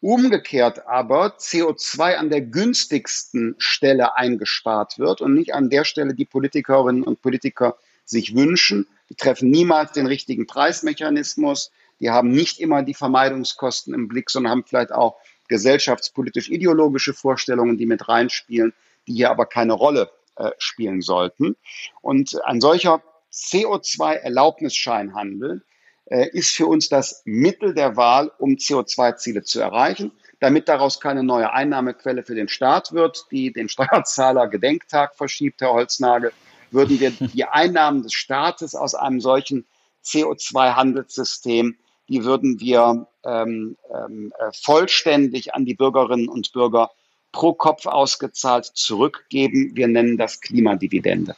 Umgekehrt 0.00 0.86
aber 0.86 1.36
CO2 1.38 2.16
an 2.16 2.30
der 2.30 2.42
günstigsten 2.42 3.54
Stelle 3.58 4.16
eingespart 4.16 4.98
wird 4.98 5.20
und 5.20 5.34
nicht 5.34 5.54
an 5.54 5.70
der 5.70 5.84
Stelle, 5.84 6.14
die 6.14 6.26
Politikerinnen 6.26 7.02
und 7.02 7.22
Politiker 7.22 7.76
sich 8.04 8.34
wünschen. 8.34 8.86
Die 9.08 9.14
treffen 9.14 9.50
niemals 9.50 9.92
den 9.92 10.06
richtigen 10.06 10.46
Preismechanismus. 10.46 11.70
Die 12.00 12.10
haben 12.10 12.30
nicht 12.30 12.60
immer 12.60 12.82
die 12.82 12.94
Vermeidungskosten 12.94 13.94
im 13.94 14.08
Blick, 14.08 14.30
sondern 14.30 14.52
haben 14.52 14.64
vielleicht 14.64 14.92
auch 14.92 15.16
gesellschaftspolitisch-ideologische 15.48 17.14
Vorstellungen, 17.14 17.78
die 17.78 17.86
mit 17.86 18.08
reinspielen, 18.08 18.74
die 19.06 19.14
hier 19.14 19.30
aber 19.30 19.46
keine 19.46 19.72
Rolle 19.72 20.10
äh, 20.36 20.50
spielen 20.58 21.00
sollten. 21.00 21.56
Und 22.02 22.44
ein 22.44 22.60
solcher 22.60 23.02
CO2-Erlaubnisscheinhandel 23.32 25.62
äh, 25.62 25.64
ist 26.08 26.54
für 26.54 26.66
uns 26.66 26.88
das 26.88 27.22
Mittel 27.24 27.74
der 27.74 27.96
Wahl, 27.96 28.30
um 28.38 28.52
CO2-Ziele 28.52 29.42
zu 29.42 29.60
erreichen. 29.60 30.12
Damit 30.38 30.68
daraus 30.68 31.00
keine 31.00 31.22
neue 31.22 31.52
Einnahmequelle 31.52 32.22
für 32.22 32.34
den 32.34 32.48
Staat 32.48 32.92
wird, 32.92 33.26
die 33.30 33.52
den 33.52 33.68
Steuerzahler 33.68 34.46
Gedenktag 34.48 35.16
verschiebt, 35.16 35.60
Herr 35.60 35.72
Holznagel, 35.72 36.32
würden 36.70 37.00
wir 37.00 37.10
die 37.10 37.44
Einnahmen 37.50 38.02
des 38.02 38.12
Staates 38.12 38.74
aus 38.74 38.94
einem 38.94 39.20
solchen 39.20 39.66
CO2-Handelssystem, 40.04 41.74
die 42.08 42.24
würden 42.24 42.60
wir 42.60 43.08
ähm, 43.24 43.76
ähm, 43.92 44.32
äh, 44.38 44.52
vollständig 44.52 45.54
an 45.54 45.64
die 45.64 45.74
Bürgerinnen 45.74 46.28
und 46.28 46.52
Bürger 46.52 46.90
pro 47.32 47.52
Kopf 47.52 47.86
ausgezahlt 47.86 48.66
zurückgeben. 48.66 49.72
Wir 49.74 49.88
nennen 49.88 50.16
das 50.16 50.40
Klimadividende. 50.40 51.34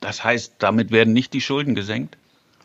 Das 0.00 0.24
heißt, 0.24 0.54
damit 0.58 0.90
werden 0.90 1.12
nicht 1.12 1.34
die 1.34 1.42
Schulden 1.42 1.74
gesenkt? 1.74 2.16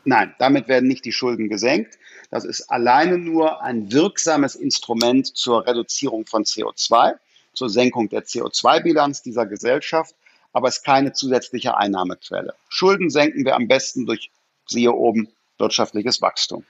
Nein, 0.05 0.35
damit 0.37 0.67
werden 0.67 0.87
nicht 0.87 1.03
die 1.03 1.11
Schulden 1.11 1.49
gesenkt. 1.49 1.97
Das 2.29 2.45
ist 2.45 2.69
alleine 2.69 3.17
nur 3.17 3.61
ein 3.61 3.91
wirksames 3.91 4.55
Instrument 4.55 5.35
zur 5.35 5.65
Reduzierung 5.65 6.25
von 6.25 6.43
CO2, 6.43 7.15
zur 7.53 7.69
Senkung 7.69 8.09
der 8.09 8.23
CO2-Bilanz 8.23 9.23
dieser 9.23 9.45
Gesellschaft, 9.45 10.15
aber 10.53 10.67
es 10.67 10.77
ist 10.77 10.85
keine 10.85 11.13
zusätzliche 11.13 11.75
Einnahmequelle. 11.75 12.53
Schulden 12.69 13.09
senken 13.09 13.45
wir 13.45 13.55
am 13.55 13.67
besten 13.67 14.05
durch, 14.05 14.29
siehe 14.67 14.93
oben, 14.93 15.27
wirtschaftliches 15.57 16.21
Wachstum. 16.21 16.63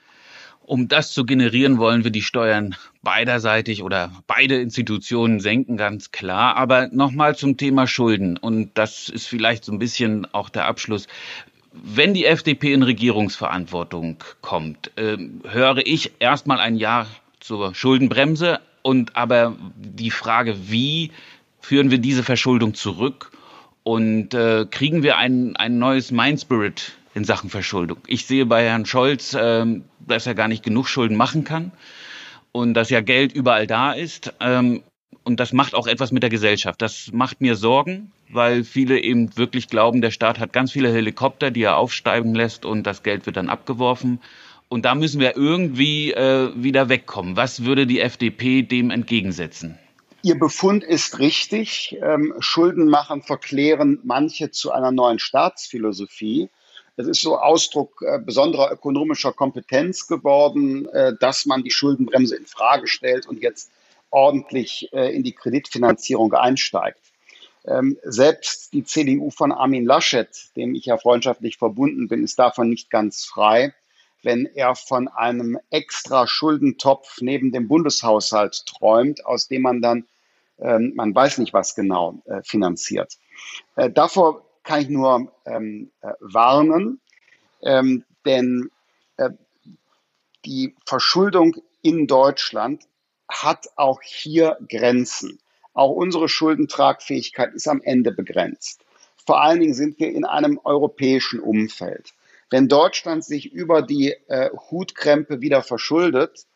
Um 0.62 0.88
das 0.88 1.12
zu 1.12 1.24
generieren, 1.24 1.78
wollen 1.78 2.02
wir 2.02 2.10
die 2.10 2.22
Steuern 2.22 2.74
beiderseitig 3.02 3.84
oder 3.84 4.10
beide 4.26 4.60
Institutionen 4.60 5.38
senken, 5.38 5.76
ganz 5.76 6.10
klar. 6.10 6.56
Aber 6.56 6.88
nochmal 6.88 7.36
zum 7.36 7.56
Thema 7.56 7.86
Schulden. 7.86 8.36
Und 8.36 8.76
das 8.76 9.08
ist 9.08 9.28
vielleicht 9.28 9.64
so 9.64 9.70
ein 9.70 9.78
bisschen 9.78 10.26
auch 10.34 10.48
der 10.48 10.64
Abschluss. 10.64 11.06
Wenn 11.82 12.14
die 12.14 12.26
FDP 12.26 12.72
in 12.72 12.82
Regierungsverantwortung 12.82 14.18
kommt, 14.40 14.90
äh, 14.96 15.16
höre 15.44 15.86
ich 15.86 16.12
erstmal 16.18 16.60
ein 16.60 16.76
Ja 16.76 17.06
zur 17.40 17.74
Schuldenbremse 17.74 18.60
und 18.82 19.16
aber 19.16 19.56
die 19.76 20.10
Frage, 20.10 20.56
wie 20.70 21.10
führen 21.60 21.90
wir 21.90 21.98
diese 21.98 22.22
Verschuldung 22.22 22.74
zurück 22.74 23.32
und 23.82 24.34
äh, 24.34 24.66
kriegen 24.70 25.02
wir 25.02 25.16
ein, 25.16 25.56
ein 25.56 25.78
neues 25.78 26.10
Mindspirit 26.10 26.92
in 27.14 27.24
Sachen 27.24 27.50
Verschuldung. 27.50 27.98
Ich 28.06 28.26
sehe 28.26 28.46
bei 28.46 28.64
Herrn 28.64 28.86
Scholz, 28.86 29.36
ähm, 29.38 29.84
dass 30.00 30.26
er 30.26 30.34
gar 30.34 30.48
nicht 30.48 30.62
genug 30.62 30.88
Schulden 30.88 31.16
machen 31.16 31.44
kann 31.44 31.72
und 32.52 32.74
dass 32.74 32.90
ja 32.90 33.00
Geld 33.00 33.32
überall 33.32 33.66
da 33.66 33.92
ist. 33.92 34.34
Ähm, 34.40 34.82
und 35.26 35.40
das 35.40 35.52
macht 35.52 35.74
auch 35.74 35.86
etwas 35.86 36.12
mit 36.12 36.22
der 36.22 36.30
Gesellschaft. 36.30 36.80
Das 36.80 37.10
macht 37.12 37.40
mir 37.40 37.56
Sorgen, 37.56 38.12
weil 38.30 38.62
viele 38.62 39.00
eben 39.00 39.36
wirklich 39.36 39.68
glauben, 39.68 40.00
der 40.00 40.12
Staat 40.12 40.38
hat 40.38 40.52
ganz 40.52 40.70
viele 40.70 40.92
Helikopter, 40.92 41.50
die 41.50 41.62
er 41.62 41.76
aufsteigen 41.76 42.34
lässt 42.34 42.64
und 42.64 42.84
das 42.84 43.02
Geld 43.02 43.26
wird 43.26 43.36
dann 43.36 43.48
abgeworfen. 43.48 44.20
Und 44.68 44.84
da 44.84 44.94
müssen 44.94 45.20
wir 45.20 45.36
irgendwie 45.36 46.12
äh, 46.12 46.50
wieder 46.54 46.88
wegkommen. 46.88 47.36
Was 47.36 47.64
würde 47.64 47.86
die 47.86 48.00
FDP 48.00 48.62
dem 48.62 48.90
entgegensetzen? 48.90 49.78
Ihr 50.22 50.38
Befund 50.38 50.82
ist 50.82 51.18
richtig. 51.18 51.96
Ähm, 52.02 52.34
Schulden 52.40 52.88
machen 52.88 53.22
verklären 53.22 54.00
manche 54.02 54.50
zu 54.50 54.72
einer 54.72 54.90
neuen 54.90 55.18
Staatsphilosophie. 55.18 56.48
Es 56.96 57.06
ist 57.06 57.20
so 57.20 57.38
Ausdruck 57.38 58.02
äh, 58.02 58.18
besonderer 58.18 58.72
ökonomischer 58.72 59.32
Kompetenz 59.32 60.08
geworden, 60.08 60.88
äh, 60.88 61.12
dass 61.20 61.46
man 61.46 61.62
die 61.62 61.70
Schuldenbremse 61.70 62.36
in 62.36 62.46
Frage 62.46 62.88
stellt 62.88 63.26
und 63.26 63.42
jetzt 63.42 63.70
ordentlich 64.16 64.90
äh, 64.94 65.14
in 65.14 65.22
die 65.22 65.34
Kreditfinanzierung 65.34 66.32
einsteigt. 66.32 67.12
Ähm, 67.66 67.98
selbst 68.02 68.72
die 68.72 68.82
CDU 68.82 69.30
von 69.30 69.52
Armin 69.52 69.84
Laschet, 69.84 70.30
dem 70.56 70.74
ich 70.74 70.86
ja 70.86 70.96
freundschaftlich 70.96 71.58
verbunden 71.58 72.08
bin, 72.08 72.24
ist 72.24 72.38
davon 72.38 72.70
nicht 72.70 72.88
ganz 72.88 73.26
frei, 73.26 73.74
wenn 74.22 74.46
er 74.46 74.74
von 74.74 75.08
einem 75.08 75.58
extra 75.68 76.26
Schuldentopf 76.26 77.18
neben 77.20 77.52
dem 77.52 77.68
Bundeshaushalt 77.68 78.64
träumt, 78.64 79.26
aus 79.26 79.48
dem 79.48 79.60
man 79.60 79.82
dann, 79.82 80.06
ähm, 80.60 80.94
man 80.94 81.14
weiß 81.14 81.36
nicht 81.36 81.52
was 81.52 81.74
genau, 81.74 82.22
äh, 82.24 82.40
finanziert. 82.42 83.18
Äh, 83.74 83.90
davor 83.90 84.46
kann 84.62 84.80
ich 84.80 84.88
nur 84.88 85.30
ähm, 85.44 85.90
äh, 86.00 86.12
warnen, 86.20 87.00
ähm, 87.60 88.02
denn 88.24 88.70
äh, 89.18 89.28
die 90.46 90.74
Verschuldung 90.86 91.56
in 91.82 92.06
Deutschland 92.06 92.84
hat 93.28 93.68
auch 93.76 94.00
hier 94.02 94.56
Grenzen. 94.68 95.38
Auch 95.74 95.90
unsere 95.90 96.28
Schuldentragfähigkeit 96.28 97.54
ist 97.54 97.68
am 97.68 97.82
Ende 97.82 98.12
begrenzt. 98.12 98.84
Vor 99.26 99.40
allen 99.40 99.60
Dingen 99.60 99.74
sind 99.74 99.98
wir 99.98 100.10
in 100.10 100.24
einem 100.24 100.60
europäischen 100.62 101.40
Umfeld. 101.40 102.14
Wenn 102.48 102.68
Deutschland 102.68 103.24
sich 103.24 103.52
über 103.52 103.82
die 103.82 104.14
äh, 104.28 104.50
Hutkrempe 104.70 105.40
wieder 105.40 105.62
verschuldet, 105.62 106.46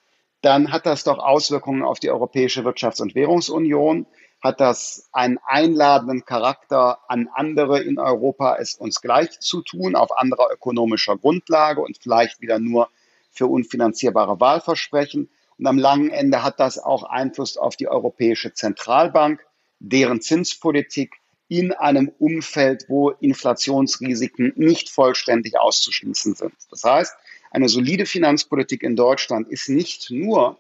dann 0.41 0.73
hat 0.73 0.87
das 0.87 1.05
doch 1.05 1.19
Auswirkungen 1.19 1.83
auf 1.83 1.99
die 1.99 2.11
Europäische 2.11 2.63
Wirtschafts- 2.63 3.03
und 3.03 3.15
Währungsunion 3.15 4.07
hat 4.41 4.61
das 4.61 5.09
einen 5.13 5.39
einladenden 5.45 6.25
Charakter 6.25 6.99
an 7.09 7.29
andere 7.35 7.83
in 7.83 7.99
Europa, 7.99 8.57
es 8.59 8.75
uns 8.75 9.01
gleich 9.03 9.39
zu 9.41 9.61
tun, 9.61 9.95
auf 9.95 10.17
anderer 10.17 10.49
ökonomischer 10.51 11.19
Grundlage 11.19 11.83
und 11.83 11.99
vielleicht 11.99 12.41
wieder 12.41 12.59
nur 12.59 12.89
für 13.31 13.47
unfinanzierbare 13.47 14.41
Wahlversprechen. 14.41 15.29
Und 15.61 15.67
am 15.67 15.77
langen 15.77 16.09
Ende 16.09 16.43
hat 16.43 16.59
das 16.59 16.79
auch 16.79 17.03
Einfluss 17.03 17.59
auf 17.59 17.77
die 17.77 17.87
Europäische 17.87 18.55
Zentralbank, 18.55 19.45
deren 19.79 20.23
Zinspolitik 20.23 21.17
in 21.49 21.73
einem 21.73 22.11
Umfeld, 22.19 22.87
wo 22.89 23.11
Inflationsrisiken 23.11 24.55
nicht 24.57 24.89
vollständig 24.89 25.59
auszuschließen 25.59 26.35
sind. 26.35 26.55
Das 26.71 26.83
heißt, 26.83 27.15
eine 27.51 27.69
solide 27.69 28.07
Finanzpolitik 28.07 28.83
in 28.83 28.97
Deutschland 28.97 29.49
ist 29.49 29.69
nicht 29.69 30.11
nur 30.11 30.59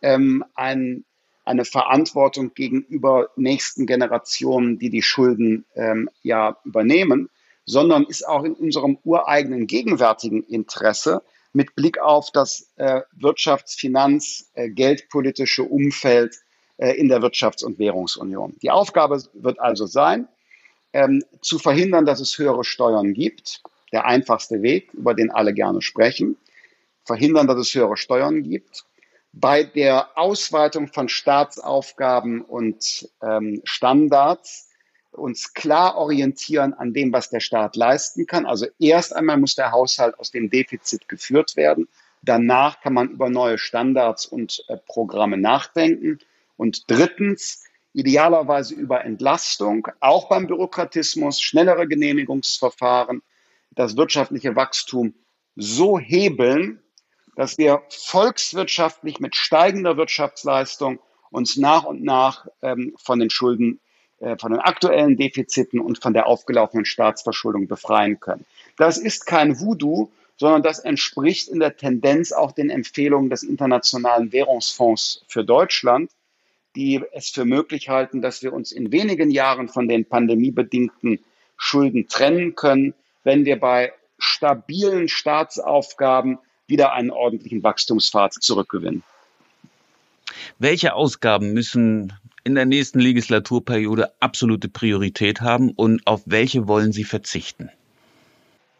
ähm, 0.00 0.42
ein 0.54 1.04
eine 1.44 1.64
Verantwortung 1.64 2.52
gegenüber 2.54 3.30
nächsten 3.36 3.86
Generationen, 3.86 4.78
die 4.78 4.90
die 4.90 5.02
Schulden 5.02 5.64
ähm, 5.74 6.10
ja 6.22 6.58
übernehmen, 6.64 7.30
sondern 7.64 8.04
ist 8.04 8.26
auch 8.26 8.44
in 8.44 8.52
unserem 8.52 8.98
ureigenen 9.02 9.66
gegenwärtigen 9.66 10.42
Interesse 10.42 11.22
mit 11.52 11.74
Blick 11.74 11.98
auf 11.98 12.30
das 12.30 12.72
äh, 12.76 13.02
Wirtschafts-, 13.18 13.76
Finanz-, 13.78 14.50
äh, 14.54 14.68
geldpolitische 14.68 15.64
Umfeld 15.64 16.36
äh, 16.76 16.92
in 16.92 17.08
der 17.08 17.20
Wirtschafts- 17.20 17.64
und 17.64 17.78
Währungsunion. 17.78 18.56
Die 18.62 18.70
Aufgabe 18.70 19.22
wird 19.32 19.58
also 19.60 19.86
sein, 19.86 20.28
ähm, 20.92 21.22
zu 21.40 21.58
verhindern, 21.58 22.06
dass 22.06 22.20
es 22.20 22.38
höhere 22.38 22.64
Steuern 22.64 23.14
gibt. 23.14 23.62
Der 23.92 24.04
einfachste 24.04 24.62
Weg, 24.62 24.92
über 24.92 25.14
den 25.14 25.30
alle 25.30 25.54
gerne 25.54 25.82
sprechen. 25.82 26.36
verhindern, 27.04 27.46
dass 27.46 27.56
es 27.56 27.74
höhere 27.74 27.96
Steuern 27.96 28.42
gibt. 28.42 28.84
Bei 29.32 29.64
der 29.64 30.18
Ausweitung 30.18 30.88
von 30.88 31.08
Staatsaufgaben 31.08 32.42
und 32.42 33.08
ähm, 33.22 33.62
Standards 33.64 34.67
uns 35.18 35.54
klar 35.54 35.96
orientieren 35.96 36.74
an 36.74 36.92
dem, 36.92 37.12
was 37.12 37.30
der 37.30 37.40
Staat 37.40 37.76
leisten 37.76 38.26
kann. 38.26 38.46
Also 38.46 38.66
erst 38.78 39.14
einmal 39.14 39.36
muss 39.36 39.54
der 39.54 39.72
Haushalt 39.72 40.18
aus 40.18 40.30
dem 40.30 40.50
Defizit 40.50 41.08
geführt 41.08 41.56
werden. 41.56 41.88
Danach 42.22 42.80
kann 42.80 42.94
man 42.94 43.10
über 43.10 43.30
neue 43.30 43.58
Standards 43.58 44.26
und 44.26 44.64
äh, 44.68 44.76
Programme 44.86 45.36
nachdenken. 45.36 46.18
Und 46.56 46.90
drittens, 46.90 47.64
idealerweise 47.92 48.74
über 48.74 49.04
Entlastung, 49.04 49.88
auch 50.00 50.28
beim 50.28 50.46
Bürokratismus, 50.46 51.40
schnellere 51.40 51.86
Genehmigungsverfahren, 51.86 53.22
das 53.70 53.96
wirtschaftliche 53.96 54.56
Wachstum 54.56 55.14
so 55.56 55.98
hebeln, 55.98 56.80
dass 57.36 57.58
wir 57.58 57.82
volkswirtschaftlich 57.88 59.20
mit 59.20 59.36
steigender 59.36 59.96
Wirtschaftsleistung 59.96 60.98
uns 61.30 61.56
nach 61.56 61.84
und 61.84 62.02
nach 62.02 62.46
ähm, 62.62 62.94
von 62.98 63.20
den 63.20 63.30
Schulden, 63.30 63.80
von 64.20 64.52
den 64.52 64.60
aktuellen 64.60 65.16
Defiziten 65.16 65.80
und 65.80 66.02
von 66.02 66.12
der 66.12 66.26
aufgelaufenen 66.26 66.84
Staatsverschuldung 66.84 67.68
befreien 67.68 68.18
können. 68.18 68.44
Das 68.76 68.98
ist 68.98 69.26
kein 69.26 69.60
Voodoo, 69.60 70.10
sondern 70.36 70.62
das 70.62 70.78
entspricht 70.78 71.48
in 71.48 71.60
der 71.60 71.76
Tendenz 71.76 72.32
auch 72.32 72.52
den 72.52 72.70
Empfehlungen 72.70 73.30
des 73.30 73.42
Internationalen 73.42 74.32
Währungsfonds 74.32 75.24
für 75.28 75.44
Deutschland, 75.44 76.10
die 76.76 77.02
es 77.12 77.30
für 77.30 77.44
möglich 77.44 77.88
halten, 77.88 78.22
dass 78.22 78.42
wir 78.42 78.52
uns 78.52 78.72
in 78.72 78.92
wenigen 78.92 79.30
Jahren 79.30 79.68
von 79.68 79.88
den 79.88 80.04
pandemiebedingten 80.04 81.20
Schulden 81.56 82.08
trennen 82.08 82.54
können, 82.54 82.94
wenn 83.24 83.44
wir 83.44 83.58
bei 83.58 83.92
stabilen 84.18 85.08
Staatsaufgaben 85.08 86.38
wieder 86.66 86.92
einen 86.92 87.10
ordentlichen 87.10 87.62
Wachstumspfad 87.62 88.34
zurückgewinnen. 88.34 89.02
Welche 90.58 90.94
Ausgaben 90.94 91.52
müssen 91.52 92.12
in 92.44 92.54
der 92.54 92.66
nächsten 92.66 93.00
Legislaturperiode 93.00 94.12
absolute 94.20 94.68
Priorität 94.68 95.40
haben 95.40 95.70
und 95.70 96.06
auf 96.06 96.22
welche 96.24 96.66
wollen 96.66 96.92
Sie 96.92 97.04
verzichten? 97.04 97.70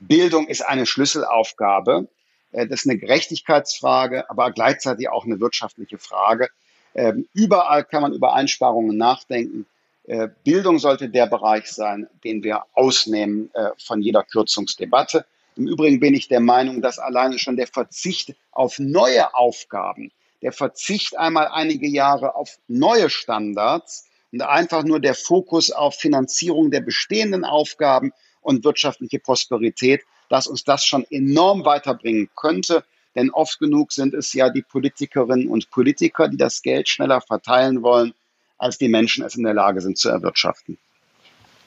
Bildung 0.00 0.46
ist 0.46 0.62
eine 0.62 0.86
Schlüsselaufgabe. 0.86 2.08
Äh, 2.52 2.66
das 2.66 2.80
ist 2.80 2.90
eine 2.90 2.98
Gerechtigkeitsfrage, 2.98 4.30
aber 4.30 4.52
gleichzeitig 4.52 5.08
auch 5.08 5.24
eine 5.24 5.40
wirtschaftliche 5.40 5.98
Frage. 5.98 6.48
Ähm, 6.94 7.28
überall 7.34 7.84
kann 7.84 8.02
man 8.02 8.12
über 8.12 8.34
Einsparungen 8.34 8.96
nachdenken. 8.96 9.66
Äh, 10.04 10.28
Bildung 10.44 10.78
sollte 10.78 11.10
der 11.10 11.26
Bereich 11.26 11.70
sein, 11.70 12.08
den 12.24 12.42
wir 12.42 12.64
ausnehmen 12.72 13.50
äh, 13.54 13.70
von 13.78 14.00
jeder 14.00 14.24
Kürzungsdebatte. 14.24 15.26
Im 15.56 15.66
Übrigen 15.66 16.00
bin 16.00 16.14
ich 16.14 16.28
der 16.28 16.40
Meinung, 16.40 16.80
dass 16.80 16.98
alleine 16.98 17.38
schon 17.38 17.56
der 17.56 17.66
Verzicht 17.66 18.34
auf 18.52 18.78
neue 18.78 19.34
Aufgaben, 19.34 20.10
der 20.42 20.52
Verzicht 20.52 21.18
einmal 21.18 21.48
einige 21.48 21.88
Jahre 21.88 22.34
auf 22.34 22.58
neue 22.68 23.10
Standards 23.10 24.06
und 24.32 24.42
einfach 24.42 24.84
nur 24.84 25.00
der 25.00 25.14
Fokus 25.14 25.70
auf 25.70 25.96
Finanzierung 25.96 26.70
der 26.70 26.80
bestehenden 26.80 27.44
Aufgaben 27.44 28.12
und 28.40 28.64
wirtschaftliche 28.64 29.18
Prosperität, 29.18 30.02
dass 30.28 30.46
uns 30.46 30.64
das 30.64 30.84
schon 30.84 31.04
enorm 31.10 31.64
weiterbringen 31.64 32.30
könnte. 32.36 32.84
Denn 33.14 33.30
oft 33.30 33.58
genug 33.58 33.92
sind 33.92 34.14
es 34.14 34.32
ja 34.32 34.50
die 34.50 34.62
Politikerinnen 34.62 35.48
und 35.48 35.70
Politiker, 35.70 36.28
die 36.28 36.36
das 36.36 36.62
Geld 36.62 36.88
schneller 36.88 37.20
verteilen 37.20 37.82
wollen, 37.82 38.14
als 38.58 38.78
die 38.78 38.88
Menschen 38.88 39.24
es 39.24 39.34
in 39.34 39.44
der 39.44 39.54
Lage 39.54 39.80
sind 39.80 39.98
zu 39.98 40.08
erwirtschaften. 40.08 40.78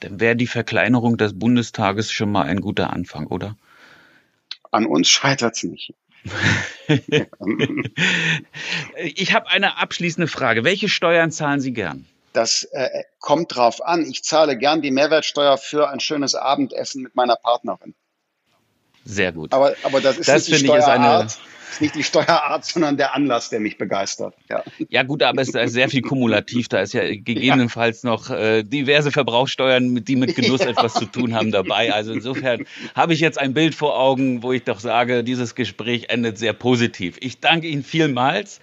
Dann 0.01 0.19
wäre 0.19 0.36
die 0.36 0.47
Verkleinerung 0.47 1.17
des 1.17 1.38
Bundestages 1.38 2.11
schon 2.11 2.32
mal 2.32 2.43
ein 2.43 2.61
guter 2.61 2.91
Anfang, 2.91 3.28
oder? 3.28 3.57
An 4.72 4.86
uns 4.86 5.09
scheitert 5.09 5.55
es 5.57 5.63
nicht. 5.63 5.93
Ich 8.95 9.34
habe 9.34 9.49
eine 9.49 9.78
abschließende 9.78 10.28
Frage. 10.28 10.63
Welche 10.63 10.89
Steuern 10.89 11.32
zahlen 11.32 11.59
Sie 11.59 11.74
gern? 11.74 12.05
Das 12.34 12.63
äh, 12.72 13.03
kommt 13.19 13.55
drauf 13.55 13.84
an. 13.84 14.05
Ich 14.09 14.24
zahle 14.24 14.57
gern 14.57 14.82
die 14.82 14.91
Mehrwertsteuer 14.91 15.57
für 15.57 15.89
ein 15.89 15.99
schönes 15.99 16.36
Abendessen 16.36 17.03
mit 17.03 17.15
meiner 17.15 17.36
Partnerin. 17.36 17.93
Sehr 19.06 19.32
gut. 19.32 19.54
Aber, 19.54 19.76
aber 19.84 20.02
das 20.02 20.18
ist 20.20 20.28
das 20.28 20.47
nicht 20.47 20.62
die 20.62 20.66
Steuerart. 20.66 21.26
Ist, 21.26 21.39
ist 21.72 21.82
nicht 21.82 21.95
die 21.95 22.04
Steuerart, 22.04 22.66
sondern 22.66 22.97
der 22.97 23.16
Anlass, 23.16 23.49
der 23.49 23.60
mich 23.60 23.78
begeistert. 23.78 24.36
Ja, 24.49 24.64
ja 24.89 25.04
gut, 25.04 25.24
aber 25.24 25.41
es 25.41 25.49
ist 25.49 25.74
sehr 25.74 25.89
viel 25.89 26.02
kumulativ. 26.02 26.68
Da 26.68 26.82
ist 26.82 26.93
ja 26.93 27.02
gegebenenfalls 27.04 28.04
ja. 28.04 28.10
noch 28.10 28.30
äh, 28.30 28.64
diverse 28.64 29.12
Verbrauchssteuern, 29.12 30.04
die 30.04 30.16
mit 30.16 30.36
Genuss 30.36 30.62
ja. 30.64 30.70
etwas 30.70 30.93
zu 30.93 31.06
tun 31.06 31.34
haben 31.34 31.52
dabei. 31.52 31.93
Also 31.93 32.12
insofern 32.12 32.66
habe 32.95 33.14
ich 33.14 33.20
jetzt 33.20 33.39
ein 33.39 33.54
Bild 33.54 33.76
vor 33.76 33.97
Augen, 33.97 34.43
wo 34.43 34.52
ich 34.52 34.64
doch 34.64 34.80
sage, 34.80 35.24
dieses 35.24 35.56
Gespräch 35.56 36.10
endet 36.10 36.38
sehr 36.38 36.54
positiv. 36.54 37.18
Ich 37.22 37.39
danke 37.39 37.68
Ihnen 37.68 37.84
vielmals 37.84 38.60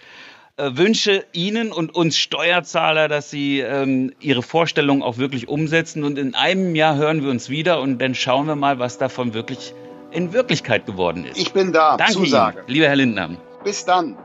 äh, 0.59 0.76
wünsche 0.76 1.24
Ihnen 1.32 1.72
und 1.72 1.95
uns 1.95 2.18
Steuerzahler, 2.18 3.07
dass 3.07 3.30
Sie 3.30 3.61
ähm, 3.61 4.12
Ihre 4.20 4.43
Vorstellungen 4.43 5.03
auch 5.03 5.16
wirklich 5.16 5.49
umsetzen. 5.49 6.03
Und 6.03 6.18
in 6.18 6.34
einem 6.34 6.74
Jahr 6.74 6.97
hören 6.97 7.22
wir 7.22 7.30
uns 7.30 7.49
wieder 7.49 7.80
und 7.80 8.01
dann 8.01 8.14
schauen 8.14 8.47
wir 8.47 8.57
mal, 8.57 8.80
was 8.80 8.99
davon 8.99 9.34
wirklich 9.34 9.72
in 10.11 10.32
Wirklichkeit 10.32 10.86
geworden 10.86 11.24
ist. 11.24 11.38
Ich 11.38 11.52
bin 11.52 11.72
da. 11.72 11.96
Danke 11.96 12.14
Zusage. 12.14 12.59
Ihnen, 12.61 12.68
lieber 12.68 12.86
Herr 12.86 12.96
Lindner. 12.96 13.30
Bis 13.64 13.84
dann. 13.84 14.16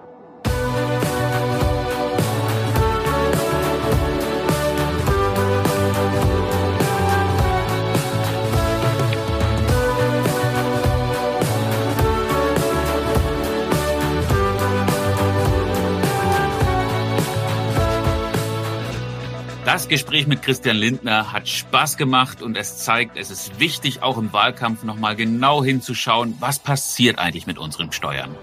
Das 19.73 19.87
Gespräch 19.87 20.27
mit 20.27 20.43
Christian 20.43 20.77
Lindner 20.77 21.33
hat 21.33 21.49
Spaß 21.49 21.97
gemacht 21.97 22.43
und 22.43 22.55
es 22.57 22.77
zeigt, 22.77 23.17
es 23.17 23.31
ist 23.31 23.59
wichtig, 23.59 24.03
auch 24.03 24.19
im 24.19 24.31
Wahlkampf 24.31 24.83
nochmal 24.83 25.15
genau 25.15 25.63
hinzuschauen, 25.63 26.35
was 26.39 26.59
passiert 26.59 27.17
eigentlich 27.17 27.47
mit 27.47 27.57
unseren 27.57 27.91
Steuern. 27.91 28.35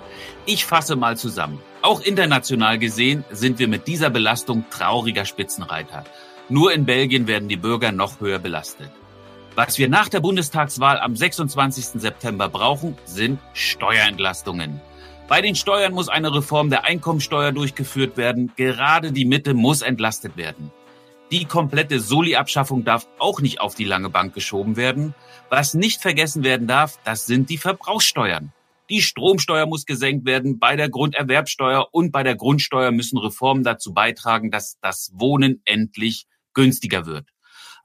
Ich 0.44 0.64
fasse 0.64 0.96
mal 0.96 1.16
zusammen. 1.16 1.60
Auch 1.82 2.00
international 2.00 2.80
gesehen 2.80 3.22
sind 3.30 3.60
wir 3.60 3.68
mit 3.68 3.86
dieser 3.86 4.10
Belastung 4.10 4.64
trauriger 4.70 5.24
Spitzenreiter. 5.24 6.02
Nur 6.48 6.72
in 6.72 6.84
Belgien 6.84 7.28
werden 7.28 7.48
die 7.48 7.56
Bürger 7.56 7.92
noch 7.92 8.18
höher 8.18 8.40
belastet. 8.40 8.90
Was 9.54 9.78
wir 9.78 9.88
nach 9.88 10.08
der 10.08 10.18
Bundestagswahl 10.18 10.98
am 10.98 11.14
26. 11.14 12.00
September 12.00 12.48
brauchen, 12.48 12.98
sind 13.04 13.38
Steuerentlastungen. 13.52 14.80
Bei 15.28 15.40
den 15.40 15.54
Steuern 15.54 15.92
muss 15.92 16.08
eine 16.08 16.34
Reform 16.34 16.70
der 16.70 16.86
Einkommensteuer 16.86 17.52
durchgeführt 17.52 18.16
werden. 18.16 18.50
Gerade 18.56 19.12
die 19.12 19.26
Mitte 19.26 19.54
muss 19.54 19.80
entlastet 19.80 20.36
werden. 20.36 20.72
Die 21.30 21.44
komplette 21.44 22.00
Soli-Abschaffung 22.00 22.84
darf 22.84 23.06
auch 23.20 23.40
nicht 23.40 23.60
auf 23.60 23.76
die 23.76 23.84
lange 23.84 24.10
Bank 24.10 24.34
geschoben 24.34 24.76
werden. 24.76 25.14
Was 25.48 25.74
nicht 25.74 26.02
vergessen 26.02 26.42
werden 26.42 26.66
darf, 26.66 26.98
das 27.04 27.26
sind 27.26 27.50
die 27.50 27.58
Verbrauchssteuern. 27.58 28.52
Die 28.90 29.00
Stromsteuer 29.00 29.66
muss 29.66 29.86
gesenkt 29.86 30.26
werden, 30.26 30.58
bei 30.58 30.74
der 30.74 30.88
Grunderwerbsteuer 30.88 31.86
und 31.92 32.10
bei 32.10 32.24
der 32.24 32.34
Grundsteuer 32.34 32.90
müssen 32.90 33.16
Reformen 33.16 33.62
dazu 33.62 33.94
beitragen, 33.94 34.50
dass 34.50 34.80
das 34.80 35.12
Wohnen 35.14 35.62
endlich 35.64 36.26
günstiger 36.52 37.06
wird. 37.06 37.28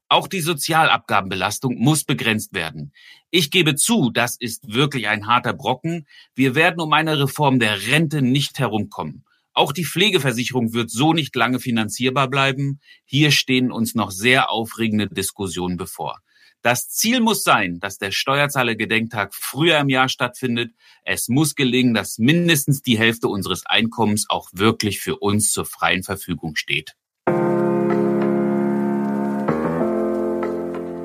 Auch 0.09 0.27
die 0.27 0.41
Sozialabgabenbelastung 0.41 1.75
muss 1.77 2.03
begrenzt 2.03 2.55
werden. 2.55 2.93
Ich 3.29 3.51
gebe 3.51 3.75
zu, 3.75 4.09
das 4.09 4.37
ist 4.37 4.73
wirklich 4.73 5.07
ein 5.07 5.27
harter 5.27 5.53
Brocken. 5.53 6.07
Wir 6.33 6.55
werden 6.55 6.79
um 6.81 6.93
eine 6.93 7.19
Reform 7.19 7.59
der 7.59 7.87
Rente 7.87 8.23
nicht 8.23 8.57
herumkommen. 8.57 9.24
Auch 9.55 9.71
die 9.71 9.85
Pflegeversicherung 9.85 10.73
wird 10.73 10.91
so 10.91 11.13
nicht 11.13 11.33
lange 11.33 11.61
finanzierbar 11.61 12.29
bleiben. 12.29 12.81
Hier 13.05 13.31
stehen 13.31 13.71
uns 13.71 13.95
noch 13.95 14.11
sehr 14.11 14.51
aufregende 14.51 15.07
Diskussionen 15.07 15.77
bevor. 15.77 16.19
Das 16.61 16.89
Ziel 16.89 17.21
muss 17.21 17.43
sein, 17.43 17.79
dass 17.79 17.97
der 17.97 18.11
Steuerzahlergedenktag 18.11 19.33
früher 19.33 19.79
im 19.79 19.87
Jahr 19.87 20.09
stattfindet. 20.09 20.73
Es 21.03 21.29
muss 21.29 21.55
gelingen, 21.55 21.93
dass 21.93 22.17
mindestens 22.17 22.81
die 22.81 22.97
Hälfte 22.97 23.29
unseres 23.29 23.65
Einkommens 23.65 24.25
auch 24.27 24.49
wirklich 24.51 24.99
für 24.99 25.17
uns 25.17 25.51
zur 25.51 25.65
freien 25.65 26.03
Verfügung 26.03 26.57
steht. 26.57 26.95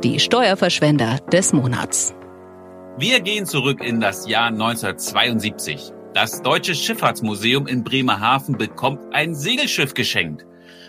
Die 0.02 0.18
Steuerverschwender 0.18 1.18
des 1.30 1.52
Monats. 1.52 2.14
Wir 2.98 3.20
gehen 3.20 3.46
zurück 3.46 3.80
in 3.80 4.00
das 4.00 4.26
Jahr 4.26 4.48
1972. 4.48 5.92
Das 6.12 6.42
Deutsche 6.42 6.74
Schifffahrtsmuseum 6.74 7.68
in 7.68 7.84
Bremerhaven 7.84 8.58
bekommt 8.58 9.00
ein 9.14 9.32
Segelschiff 9.32 9.94
geschenkt. 9.94 10.44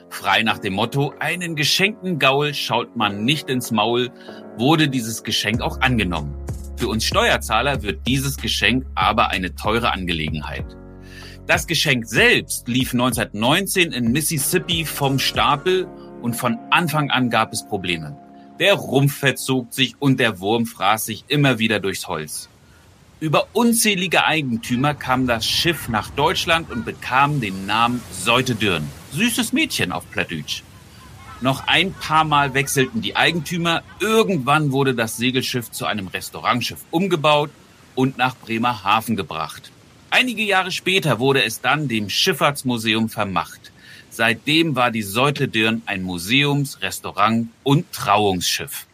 Frei 0.10 0.42
nach 0.42 0.58
dem 0.58 0.74
Motto, 0.74 1.14
einen 1.20 1.56
geschenkten 1.56 2.18
Gaul 2.18 2.56
schaut 2.56 2.96
man 2.96 3.24
nicht 3.24 3.48
ins 3.48 3.70
Maul, 3.70 4.10
wurde 4.58 4.90
dieses 4.90 5.24
Geschenk 5.24 5.62
auch 5.62 5.80
angenommen. 5.82 6.34
Für 6.76 6.88
uns 6.88 7.06
Steuerzahler 7.06 7.84
wird 7.84 8.08
dieses 8.08 8.38
Geschenk 8.38 8.88
aber 8.96 9.30
eine 9.30 9.54
teure 9.54 9.92
Angelegenheit. 9.92 10.66
Das 11.46 11.68
Geschenk 11.68 12.08
selbst 12.08 12.68
lief 12.68 12.92
1919 12.92 13.92
in 13.92 14.12
Mississippi 14.12 14.86
vom 14.86 15.20
Stapel 15.20 15.88
und 16.24 16.36
von 16.36 16.58
Anfang 16.72 17.12
an 17.12 17.30
gab 17.30 17.54
es 17.54 17.64
Probleme. 17.68 18.18
Der 18.60 18.74
Rumpf 18.74 19.20
verzog 19.20 19.72
sich 19.72 19.94
und 20.00 20.20
der 20.20 20.40
Wurm 20.40 20.66
fraß 20.66 21.06
sich 21.06 21.26
immer 21.28 21.60
wieder 21.60 21.80
durchs 21.80 22.08
Holz. 22.08 22.50
Über 23.22 23.50
unzählige 23.54 24.26
Eigentümer 24.26 24.96
kam 24.96 25.28
das 25.28 25.46
Schiff 25.46 25.90
nach 25.90 26.10
Deutschland 26.10 26.72
und 26.72 26.86
bekam 26.86 27.40
den 27.40 27.68
Namen 27.68 28.02
Seute 28.12 28.56
Dürn. 28.56 28.90
Süßes 29.14 29.54
Mädchen 29.54 29.92
auf 29.92 30.10
Plattdeutsch. 30.10 30.64
Noch 31.40 31.68
ein 31.68 31.94
paar 31.94 32.24
Mal 32.24 32.56
wechselten 32.56 33.04
die 33.04 33.16
Eigentümer. 33.16 33.84
Irgendwann 34.00 34.72
wurde 34.72 34.96
das 34.96 35.18
Segelschiff 35.18 35.70
zu 35.70 35.86
einem 35.86 36.08
Restaurantschiff 36.08 36.80
umgebaut 36.90 37.52
und 37.94 38.18
nach 38.18 38.36
Bremerhaven 38.36 39.16
gebracht. 39.16 39.72
Einige 40.10 40.42
Jahre 40.42 40.72
später 40.72 41.20
wurde 41.20 41.44
es 41.44 41.62
dann 41.62 41.88
dem 41.88 42.10
Schifffahrtsmuseum 42.10 43.08
vermacht. 43.08 43.72
Seitdem 44.10 44.76
war 44.76 44.90
die 44.90 45.04
Seute 45.04 45.48
Dirn 45.48 45.84
ein 45.86 46.02
Museums-, 46.02 46.82
Restaurant- 46.82 47.50
und 47.62 47.92
Trauungsschiff. 47.92 48.88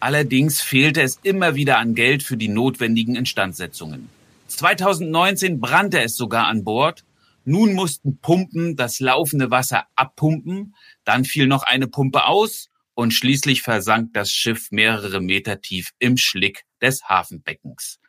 Allerdings 0.00 0.62
fehlte 0.62 1.02
es 1.02 1.18
immer 1.22 1.54
wieder 1.54 1.78
an 1.78 1.94
Geld 1.94 2.22
für 2.22 2.38
die 2.38 2.48
notwendigen 2.48 3.16
Instandsetzungen. 3.16 4.08
2019 4.48 5.60
brannte 5.60 6.00
es 6.00 6.16
sogar 6.16 6.46
an 6.46 6.64
Bord. 6.64 7.04
Nun 7.44 7.74
mussten 7.74 8.18
Pumpen 8.18 8.76
das 8.76 9.00
laufende 9.00 9.50
Wasser 9.50 9.84
abpumpen. 9.96 10.74
Dann 11.04 11.26
fiel 11.26 11.46
noch 11.46 11.64
eine 11.64 11.86
Pumpe 11.86 12.24
aus 12.24 12.70
und 12.94 13.12
schließlich 13.12 13.62
versank 13.62 14.14
das 14.14 14.32
Schiff 14.32 14.70
mehrere 14.70 15.20
Meter 15.20 15.60
tief 15.60 15.90
im 15.98 16.16
Schlick 16.16 16.64
des 16.80 17.04
Hafenbeckens. 17.04 18.00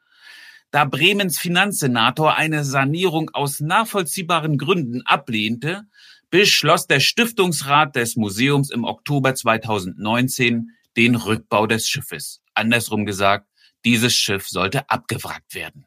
Da 0.71 0.85
Bremens 0.85 1.37
Finanzsenator 1.37 2.37
eine 2.37 2.63
Sanierung 2.63 3.29
aus 3.31 3.59
nachvollziehbaren 3.59 4.57
Gründen 4.57 5.01
ablehnte, 5.05 5.83
beschloss 6.29 6.87
der 6.87 7.01
Stiftungsrat 7.01 7.97
des 7.97 8.15
Museums 8.15 8.71
im 8.71 8.85
Oktober 8.85 9.35
2019 9.35 10.71
den 10.97 11.15
Rückbau 11.15 11.67
des 11.67 11.87
Schiffes. 11.87 12.41
Andersrum 12.53 13.05
gesagt, 13.05 13.47
dieses 13.85 14.13
Schiff 14.13 14.47
sollte 14.47 14.89
abgewrackt 14.89 15.55
werden. 15.55 15.85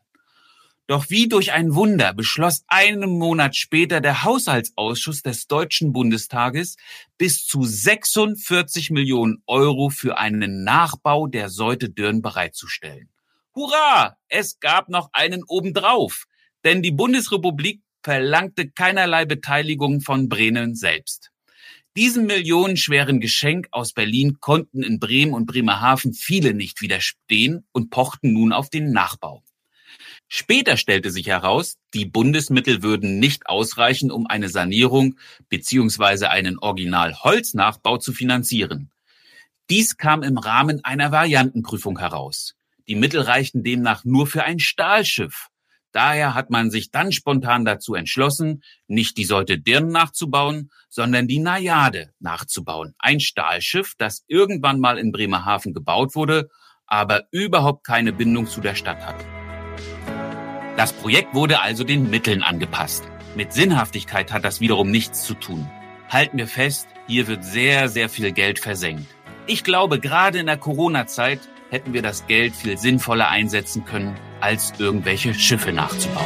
Doch 0.86 1.08
wie 1.08 1.28
durch 1.28 1.52
ein 1.52 1.74
Wunder 1.74 2.12
beschloss 2.12 2.62
einen 2.66 3.18
Monat 3.18 3.56
später 3.56 4.02
der 4.02 4.22
Haushaltsausschuss 4.22 5.22
des 5.22 5.46
Deutschen 5.46 5.92
Bundestages 5.94 6.76
bis 7.16 7.46
zu 7.46 7.64
46 7.64 8.90
Millionen 8.90 9.42
Euro 9.46 9.88
für 9.88 10.18
einen 10.18 10.62
Nachbau 10.62 11.26
der 11.26 11.48
Seute 11.48 11.88
Dürn 11.88 12.20
bereitzustellen. 12.20 13.08
Hurra! 13.54 14.18
Es 14.28 14.60
gab 14.60 14.90
noch 14.90 15.08
einen 15.14 15.42
obendrauf, 15.44 16.24
denn 16.64 16.82
die 16.82 16.90
Bundesrepublik 16.90 17.80
verlangte 18.02 18.68
keinerlei 18.70 19.24
Beteiligung 19.24 20.02
von 20.02 20.28
Bremen 20.28 20.74
selbst. 20.74 21.30
Diesem 21.96 22.26
millionenschweren 22.26 23.20
Geschenk 23.20 23.68
aus 23.70 23.92
Berlin 23.92 24.38
konnten 24.40 24.82
in 24.82 24.98
Bremen 24.98 25.32
und 25.32 25.46
Bremerhaven 25.46 26.12
viele 26.12 26.52
nicht 26.52 26.80
widerstehen 26.80 27.66
und 27.70 27.90
pochten 27.90 28.32
nun 28.32 28.52
auf 28.52 28.68
den 28.68 28.90
Nachbau. 28.90 29.44
Später 30.26 30.76
stellte 30.76 31.12
sich 31.12 31.28
heraus, 31.28 31.76
die 31.94 32.04
Bundesmittel 32.04 32.82
würden 32.82 33.20
nicht 33.20 33.46
ausreichen, 33.46 34.10
um 34.10 34.26
eine 34.26 34.48
Sanierung 34.48 35.16
bzw. 35.48 36.26
einen 36.26 36.58
Original-Holznachbau 36.58 37.98
zu 37.98 38.12
finanzieren. 38.12 38.90
Dies 39.70 39.96
kam 39.96 40.24
im 40.24 40.36
Rahmen 40.36 40.84
einer 40.84 41.12
Variantenprüfung 41.12 42.00
heraus. 42.00 42.56
Die 42.88 42.96
Mittel 42.96 43.20
reichten 43.20 43.62
demnach 43.62 44.04
nur 44.04 44.26
für 44.26 44.42
ein 44.42 44.58
Stahlschiff. 44.58 45.48
Daher 45.94 46.34
hat 46.34 46.50
man 46.50 46.72
sich 46.72 46.90
dann 46.90 47.12
spontan 47.12 47.64
dazu 47.64 47.94
entschlossen, 47.94 48.64
nicht 48.88 49.16
die 49.16 49.24
Seute 49.24 49.58
Dirn 49.58 49.90
nachzubauen, 49.90 50.70
sondern 50.88 51.28
die 51.28 51.38
Najade 51.38 52.10
nachzubauen. 52.18 52.94
Ein 52.98 53.20
Stahlschiff, 53.20 53.94
das 53.96 54.24
irgendwann 54.26 54.80
mal 54.80 54.98
in 54.98 55.12
Bremerhaven 55.12 55.72
gebaut 55.72 56.16
wurde, 56.16 56.48
aber 56.86 57.28
überhaupt 57.30 57.86
keine 57.86 58.12
Bindung 58.12 58.48
zu 58.48 58.60
der 58.60 58.74
Stadt 58.74 59.06
hat. 59.06 59.14
Das 60.76 60.92
Projekt 60.92 61.32
wurde 61.32 61.60
also 61.60 61.84
den 61.84 62.10
Mitteln 62.10 62.42
angepasst. 62.42 63.04
Mit 63.36 63.52
Sinnhaftigkeit 63.52 64.32
hat 64.32 64.44
das 64.44 64.60
wiederum 64.60 64.90
nichts 64.90 65.22
zu 65.22 65.34
tun. 65.34 65.70
Halten 66.08 66.38
wir 66.38 66.48
fest, 66.48 66.88
hier 67.06 67.28
wird 67.28 67.44
sehr, 67.44 67.88
sehr 67.88 68.08
viel 68.08 68.32
Geld 68.32 68.58
versenkt. 68.58 69.06
Ich 69.46 69.62
glaube, 69.62 70.00
gerade 70.00 70.40
in 70.40 70.46
der 70.46 70.56
Corona-Zeit 70.56 71.38
hätten 71.74 71.92
wir 71.92 72.02
das 72.02 72.28
Geld 72.28 72.54
viel 72.54 72.78
sinnvoller 72.78 73.28
einsetzen 73.28 73.84
können, 73.84 74.14
als 74.40 74.72
irgendwelche 74.78 75.34
Schiffe 75.34 75.72
nachzubauen. 75.72 76.24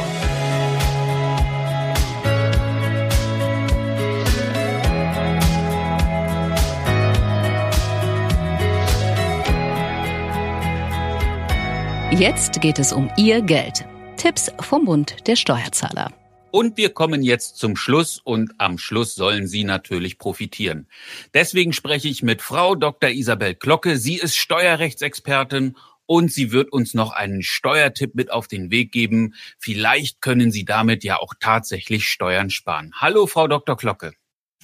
Jetzt 12.11 12.61
geht 12.61 12.77
es 12.77 12.93
um 12.93 13.09
Ihr 13.17 13.41
Geld. 13.41 13.85
Tipps 14.17 14.51
vom 14.59 14.85
Bund 14.85 15.27
der 15.27 15.35
Steuerzahler. 15.35 16.11
Und 16.51 16.77
wir 16.77 16.89
kommen 16.89 17.21
jetzt 17.21 17.57
zum 17.57 17.75
Schluss 17.75 18.19
und 18.23 18.53
am 18.57 18.77
Schluss 18.77 19.15
sollen 19.15 19.47
Sie 19.47 19.63
natürlich 19.63 20.17
profitieren. 20.17 20.87
Deswegen 21.33 21.73
spreche 21.73 22.07
ich 22.07 22.23
mit 22.23 22.41
Frau 22.41 22.75
Dr. 22.75 23.09
Isabel 23.09 23.55
Glocke. 23.55 23.97
Sie 23.97 24.15
ist 24.15 24.35
Steuerrechtsexpertin 24.35 25.75
und 26.05 26.31
sie 26.31 26.51
wird 26.51 26.73
uns 26.73 26.95
noch 26.95 27.11
einen 27.11 27.43
Steuertipp 27.43 28.15
mit 28.15 28.31
auf 28.31 28.47
den 28.47 28.71
Weg 28.71 28.91
geben. 28.91 29.35
Vielleicht 29.59 30.21
können 30.21 30.51
Sie 30.51 30.65
damit 30.65 31.03
ja 31.03 31.17
auch 31.17 31.33
tatsächlich 31.39 32.05
Steuern 32.05 32.49
sparen. 32.49 32.93
Hallo, 32.95 33.27
Frau 33.27 33.47
Dr. 33.47 33.77
Glocke. 33.77 34.13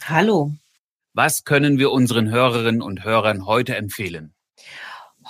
Hallo. 0.01 0.53
Was 1.13 1.43
können 1.43 1.77
wir 1.77 1.91
unseren 1.91 2.29
Hörerinnen 2.29 2.81
und 2.81 3.03
Hörern 3.03 3.45
heute 3.45 3.75
empfehlen? 3.75 4.34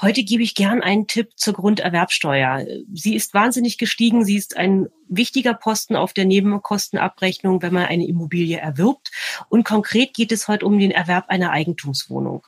Heute 0.02 0.24
gebe 0.24 0.44
ich 0.44 0.56
gern 0.56 0.82
einen 0.82 1.08
Tipp 1.08 1.32
zur 1.38 1.54
Grunderwerbsteuer. 1.54 2.66
Sie 2.94 3.16
ist 3.16 3.34
wahnsinnig 3.34 3.78
gestiegen. 3.78 4.26
Sie 4.26 4.36
ist 4.36 4.58
ein 4.58 4.88
wichtiger 5.08 5.54
Posten 5.54 5.96
auf 5.96 6.12
der 6.12 6.26
Nebenkostenabrechnung, 6.26 7.62
wenn 7.62 7.74
man 7.74 7.86
eine 7.86 8.06
Immobilie 8.06 8.58
erwirbt. 8.58 9.12
Und 9.48 9.64
konkret 9.64 10.14
geht 10.14 10.34
es 10.34 10.48
heute 10.50 10.66
um 10.66 10.78
den 10.80 10.92
Erwerb 10.92 11.26
einer 11.30 11.52
Eigentumswohnung. 11.52 12.46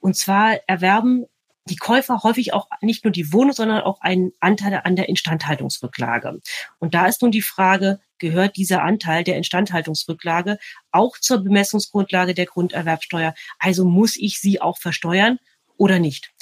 Und 0.00 0.16
zwar 0.16 0.60
erwerben 0.68 1.26
die 1.68 1.76
Käufer 1.76 2.22
häufig 2.22 2.52
auch 2.52 2.68
nicht 2.80 3.04
nur 3.04 3.10
die 3.10 3.32
Wohnung, 3.32 3.52
sondern 3.52 3.82
auch 3.82 4.00
einen 4.00 4.30
Anteil 4.38 4.80
an 4.84 4.94
der 4.94 5.08
Instandhaltungsrücklage. 5.08 6.40
Und 6.78 6.94
da 6.94 7.06
ist 7.06 7.22
nun 7.22 7.32
die 7.32 7.42
Frage, 7.42 7.98
gehört 8.18 8.56
dieser 8.56 8.82
Anteil 8.84 9.24
der 9.24 9.36
Instandhaltungsrücklage 9.36 10.58
auch 10.92 11.18
zur 11.18 11.38
Bemessungsgrundlage 11.38 12.34
der 12.34 12.46
Grunderwerbsteuer? 12.46 13.34
Also 13.58 13.84
muss 13.84 14.16
ich 14.16 14.40
sie 14.40 14.60
auch 14.60 14.78
versteuern? 14.78 15.40
Oder 15.76 15.98
nicht? 15.98 16.32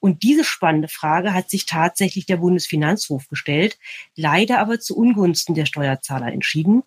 Und 0.00 0.24
diese 0.24 0.42
spannende 0.42 0.88
Frage 0.88 1.32
hat 1.32 1.48
sich 1.48 1.64
tatsächlich 1.64 2.26
der 2.26 2.38
Bundesfinanzhof 2.38 3.28
gestellt, 3.28 3.78
leider 4.16 4.58
aber 4.58 4.80
zu 4.80 4.96
Ungunsten 4.96 5.54
der 5.54 5.66
Steuerzahler 5.66 6.32
entschieden. 6.32 6.82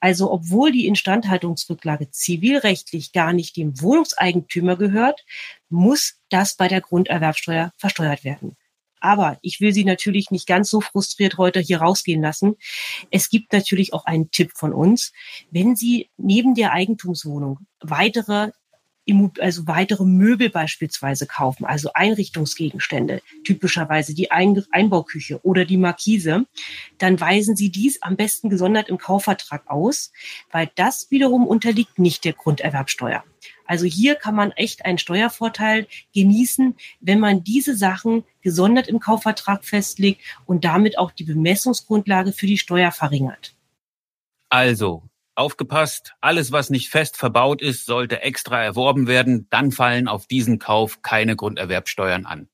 Also 0.00 0.32
obwohl 0.32 0.72
die 0.72 0.86
Instandhaltungsrücklage 0.86 2.10
zivilrechtlich 2.10 3.12
gar 3.12 3.32
nicht 3.32 3.56
dem 3.56 3.80
Wohnungseigentümer 3.80 4.76
gehört, 4.76 5.24
muss 5.68 6.20
das 6.28 6.56
bei 6.56 6.66
der 6.66 6.80
Grunderwerbsteuer 6.80 7.72
versteuert 7.76 8.24
werden. 8.24 8.56
Aber 8.98 9.38
ich 9.42 9.60
will 9.60 9.72
Sie 9.72 9.84
natürlich 9.84 10.32
nicht 10.32 10.48
ganz 10.48 10.68
so 10.68 10.80
frustriert 10.80 11.38
heute 11.38 11.60
hier 11.60 11.78
rausgehen 11.78 12.22
lassen. 12.22 12.56
Es 13.10 13.28
gibt 13.28 13.52
natürlich 13.52 13.92
auch 13.92 14.06
einen 14.06 14.32
Tipp 14.32 14.50
von 14.54 14.72
uns. 14.72 15.12
Wenn 15.52 15.76
Sie 15.76 16.10
neben 16.16 16.56
der 16.56 16.72
Eigentumswohnung 16.72 17.60
weitere 17.80 18.50
also 19.40 19.66
weitere 19.66 20.04
Möbel 20.04 20.50
beispielsweise 20.50 21.26
kaufen, 21.26 21.64
also 21.64 21.90
Einrichtungsgegenstände, 21.94 23.22
typischerweise 23.44 24.14
die 24.14 24.30
Einbauküche 24.30 25.40
oder 25.44 25.64
die 25.64 25.76
Markise, 25.76 26.46
dann 26.98 27.20
weisen 27.20 27.56
Sie 27.56 27.70
dies 27.70 28.02
am 28.02 28.16
besten 28.16 28.50
gesondert 28.50 28.88
im 28.88 28.98
Kaufvertrag 28.98 29.68
aus, 29.68 30.12
weil 30.50 30.70
das 30.74 31.10
wiederum 31.10 31.46
unterliegt 31.46 31.98
nicht 31.98 32.24
der 32.24 32.32
Grunderwerbsteuer. 32.32 33.22
Also 33.66 33.84
hier 33.84 34.14
kann 34.14 34.34
man 34.34 34.52
echt 34.52 34.84
einen 34.84 34.98
Steuervorteil 34.98 35.86
genießen, 36.14 36.76
wenn 37.00 37.20
man 37.20 37.44
diese 37.44 37.76
Sachen 37.76 38.24
gesondert 38.40 38.88
im 38.88 39.00
Kaufvertrag 39.00 39.64
festlegt 39.64 40.22
und 40.46 40.64
damit 40.64 40.98
auch 40.98 41.10
die 41.10 41.24
Bemessungsgrundlage 41.24 42.32
für 42.32 42.46
die 42.46 42.58
Steuer 42.58 42.92
verringert. 42.92 43.54
Also, 44.48 45.02
Aufgepasst, 45.38 46.14
alles, 46.22 46.50
was 46.50 46.70
nicht 46.70 46.88
fest 46.88 47.18
verbaut 47.18 47.60
ist, 47.60 47.84
sollte 47.84 48.22
extra 48.22 48.62
erworben 48.62 49.06
werden. 49.06 49.46
Dann 49.50 49.70
fallen 49.70 50.08
auf 50.08 50.26
diesen 50.26 50.58
Kauf 50.58 51.02
keine 51.02 51.36
Grunderwerbsteuern 51.36 52.24
an. 52.24 52.48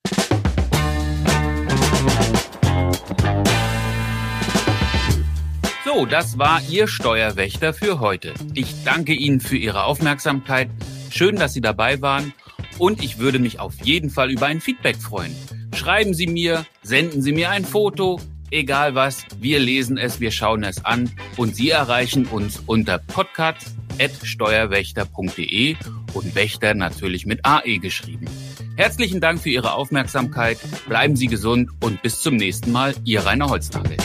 So, 5.85 6.07
das 6.07 6.39
war 6.39 6.61
Ihr 6.68 6.89
Steuerwächter 6.89 7.72
für 7.72 8.01
heute. 8.01 8.35
Ich 8.53 8.83
danke 8.83 9.12
Ihnen 9.12 9.39
für 9.39 9.57
Ihre 9.57 9.85
Aufmerksamkeit. 9.85 10.68
Schön, 11.11 11.37
dass 11.37 11.53
Sie 11.53 11.61
dabei 11.61 12.03
waren. 12.03 12.35
Und 12.78 13.01
ich 13.05 13.18
würde 13.18 13.39
mich 13.39 13.61
auf 13.61 13.74
jeden 13.85 14.11
Fall 14.11 14.33
über 14.33 14.47
ein 14.47 14.61
Feedback 14.61 14.97
freuen. 14.97 15.37
Schreiben 15.76 16.14
Sie 16.14 16.26
mir, 16.26 16.66
senden 16.83 17.22
Sie 17.22 17.33
mir 17.33 17.51
ein 17.51 17.64
Foto, 17.64 18.18
egal 18.53 18.95
was, 18.95 19.25
wir 19.41 19.59
lesen 19.59 19.99
es, 19.99 20.21
wir 20.21 20.31
schauen 20.31 20.63
es 20.63 20.85
an 20.85 21.11
und 21.37 21.57
Sie 21.57 21.71
erreichen 21.71 22.27
uns 22.27 22.63
unter 22.67 22.99
podcast.steuerwächter.de 22.99 25.75
und 26.15 26.35
Wächter 26.35 26.75
natürlich 26.75 27.25
mit 27.27 27.45
AE 27.45 27.79
geschrieben. 27.79 28.25
Herzlichen 28.77 29.21
Dank 29.21 29.41
für 29.41 29.51
Ihre 29.51 29.75
Aufmerksamkeit. 29.75 30.57
Bleiben 30.89 31.15
Sie 31.17 31.27
gesund 31.27 31.69
und 31.81 32.01
bis 32.03 32.21
zum 32.21 32.37
nächsten 32.37 32.71
Mal. 32.73 32.95
Ihr 33.05 33.27
Rainer 33.27 33.49
Holznagel. 33.49 33.97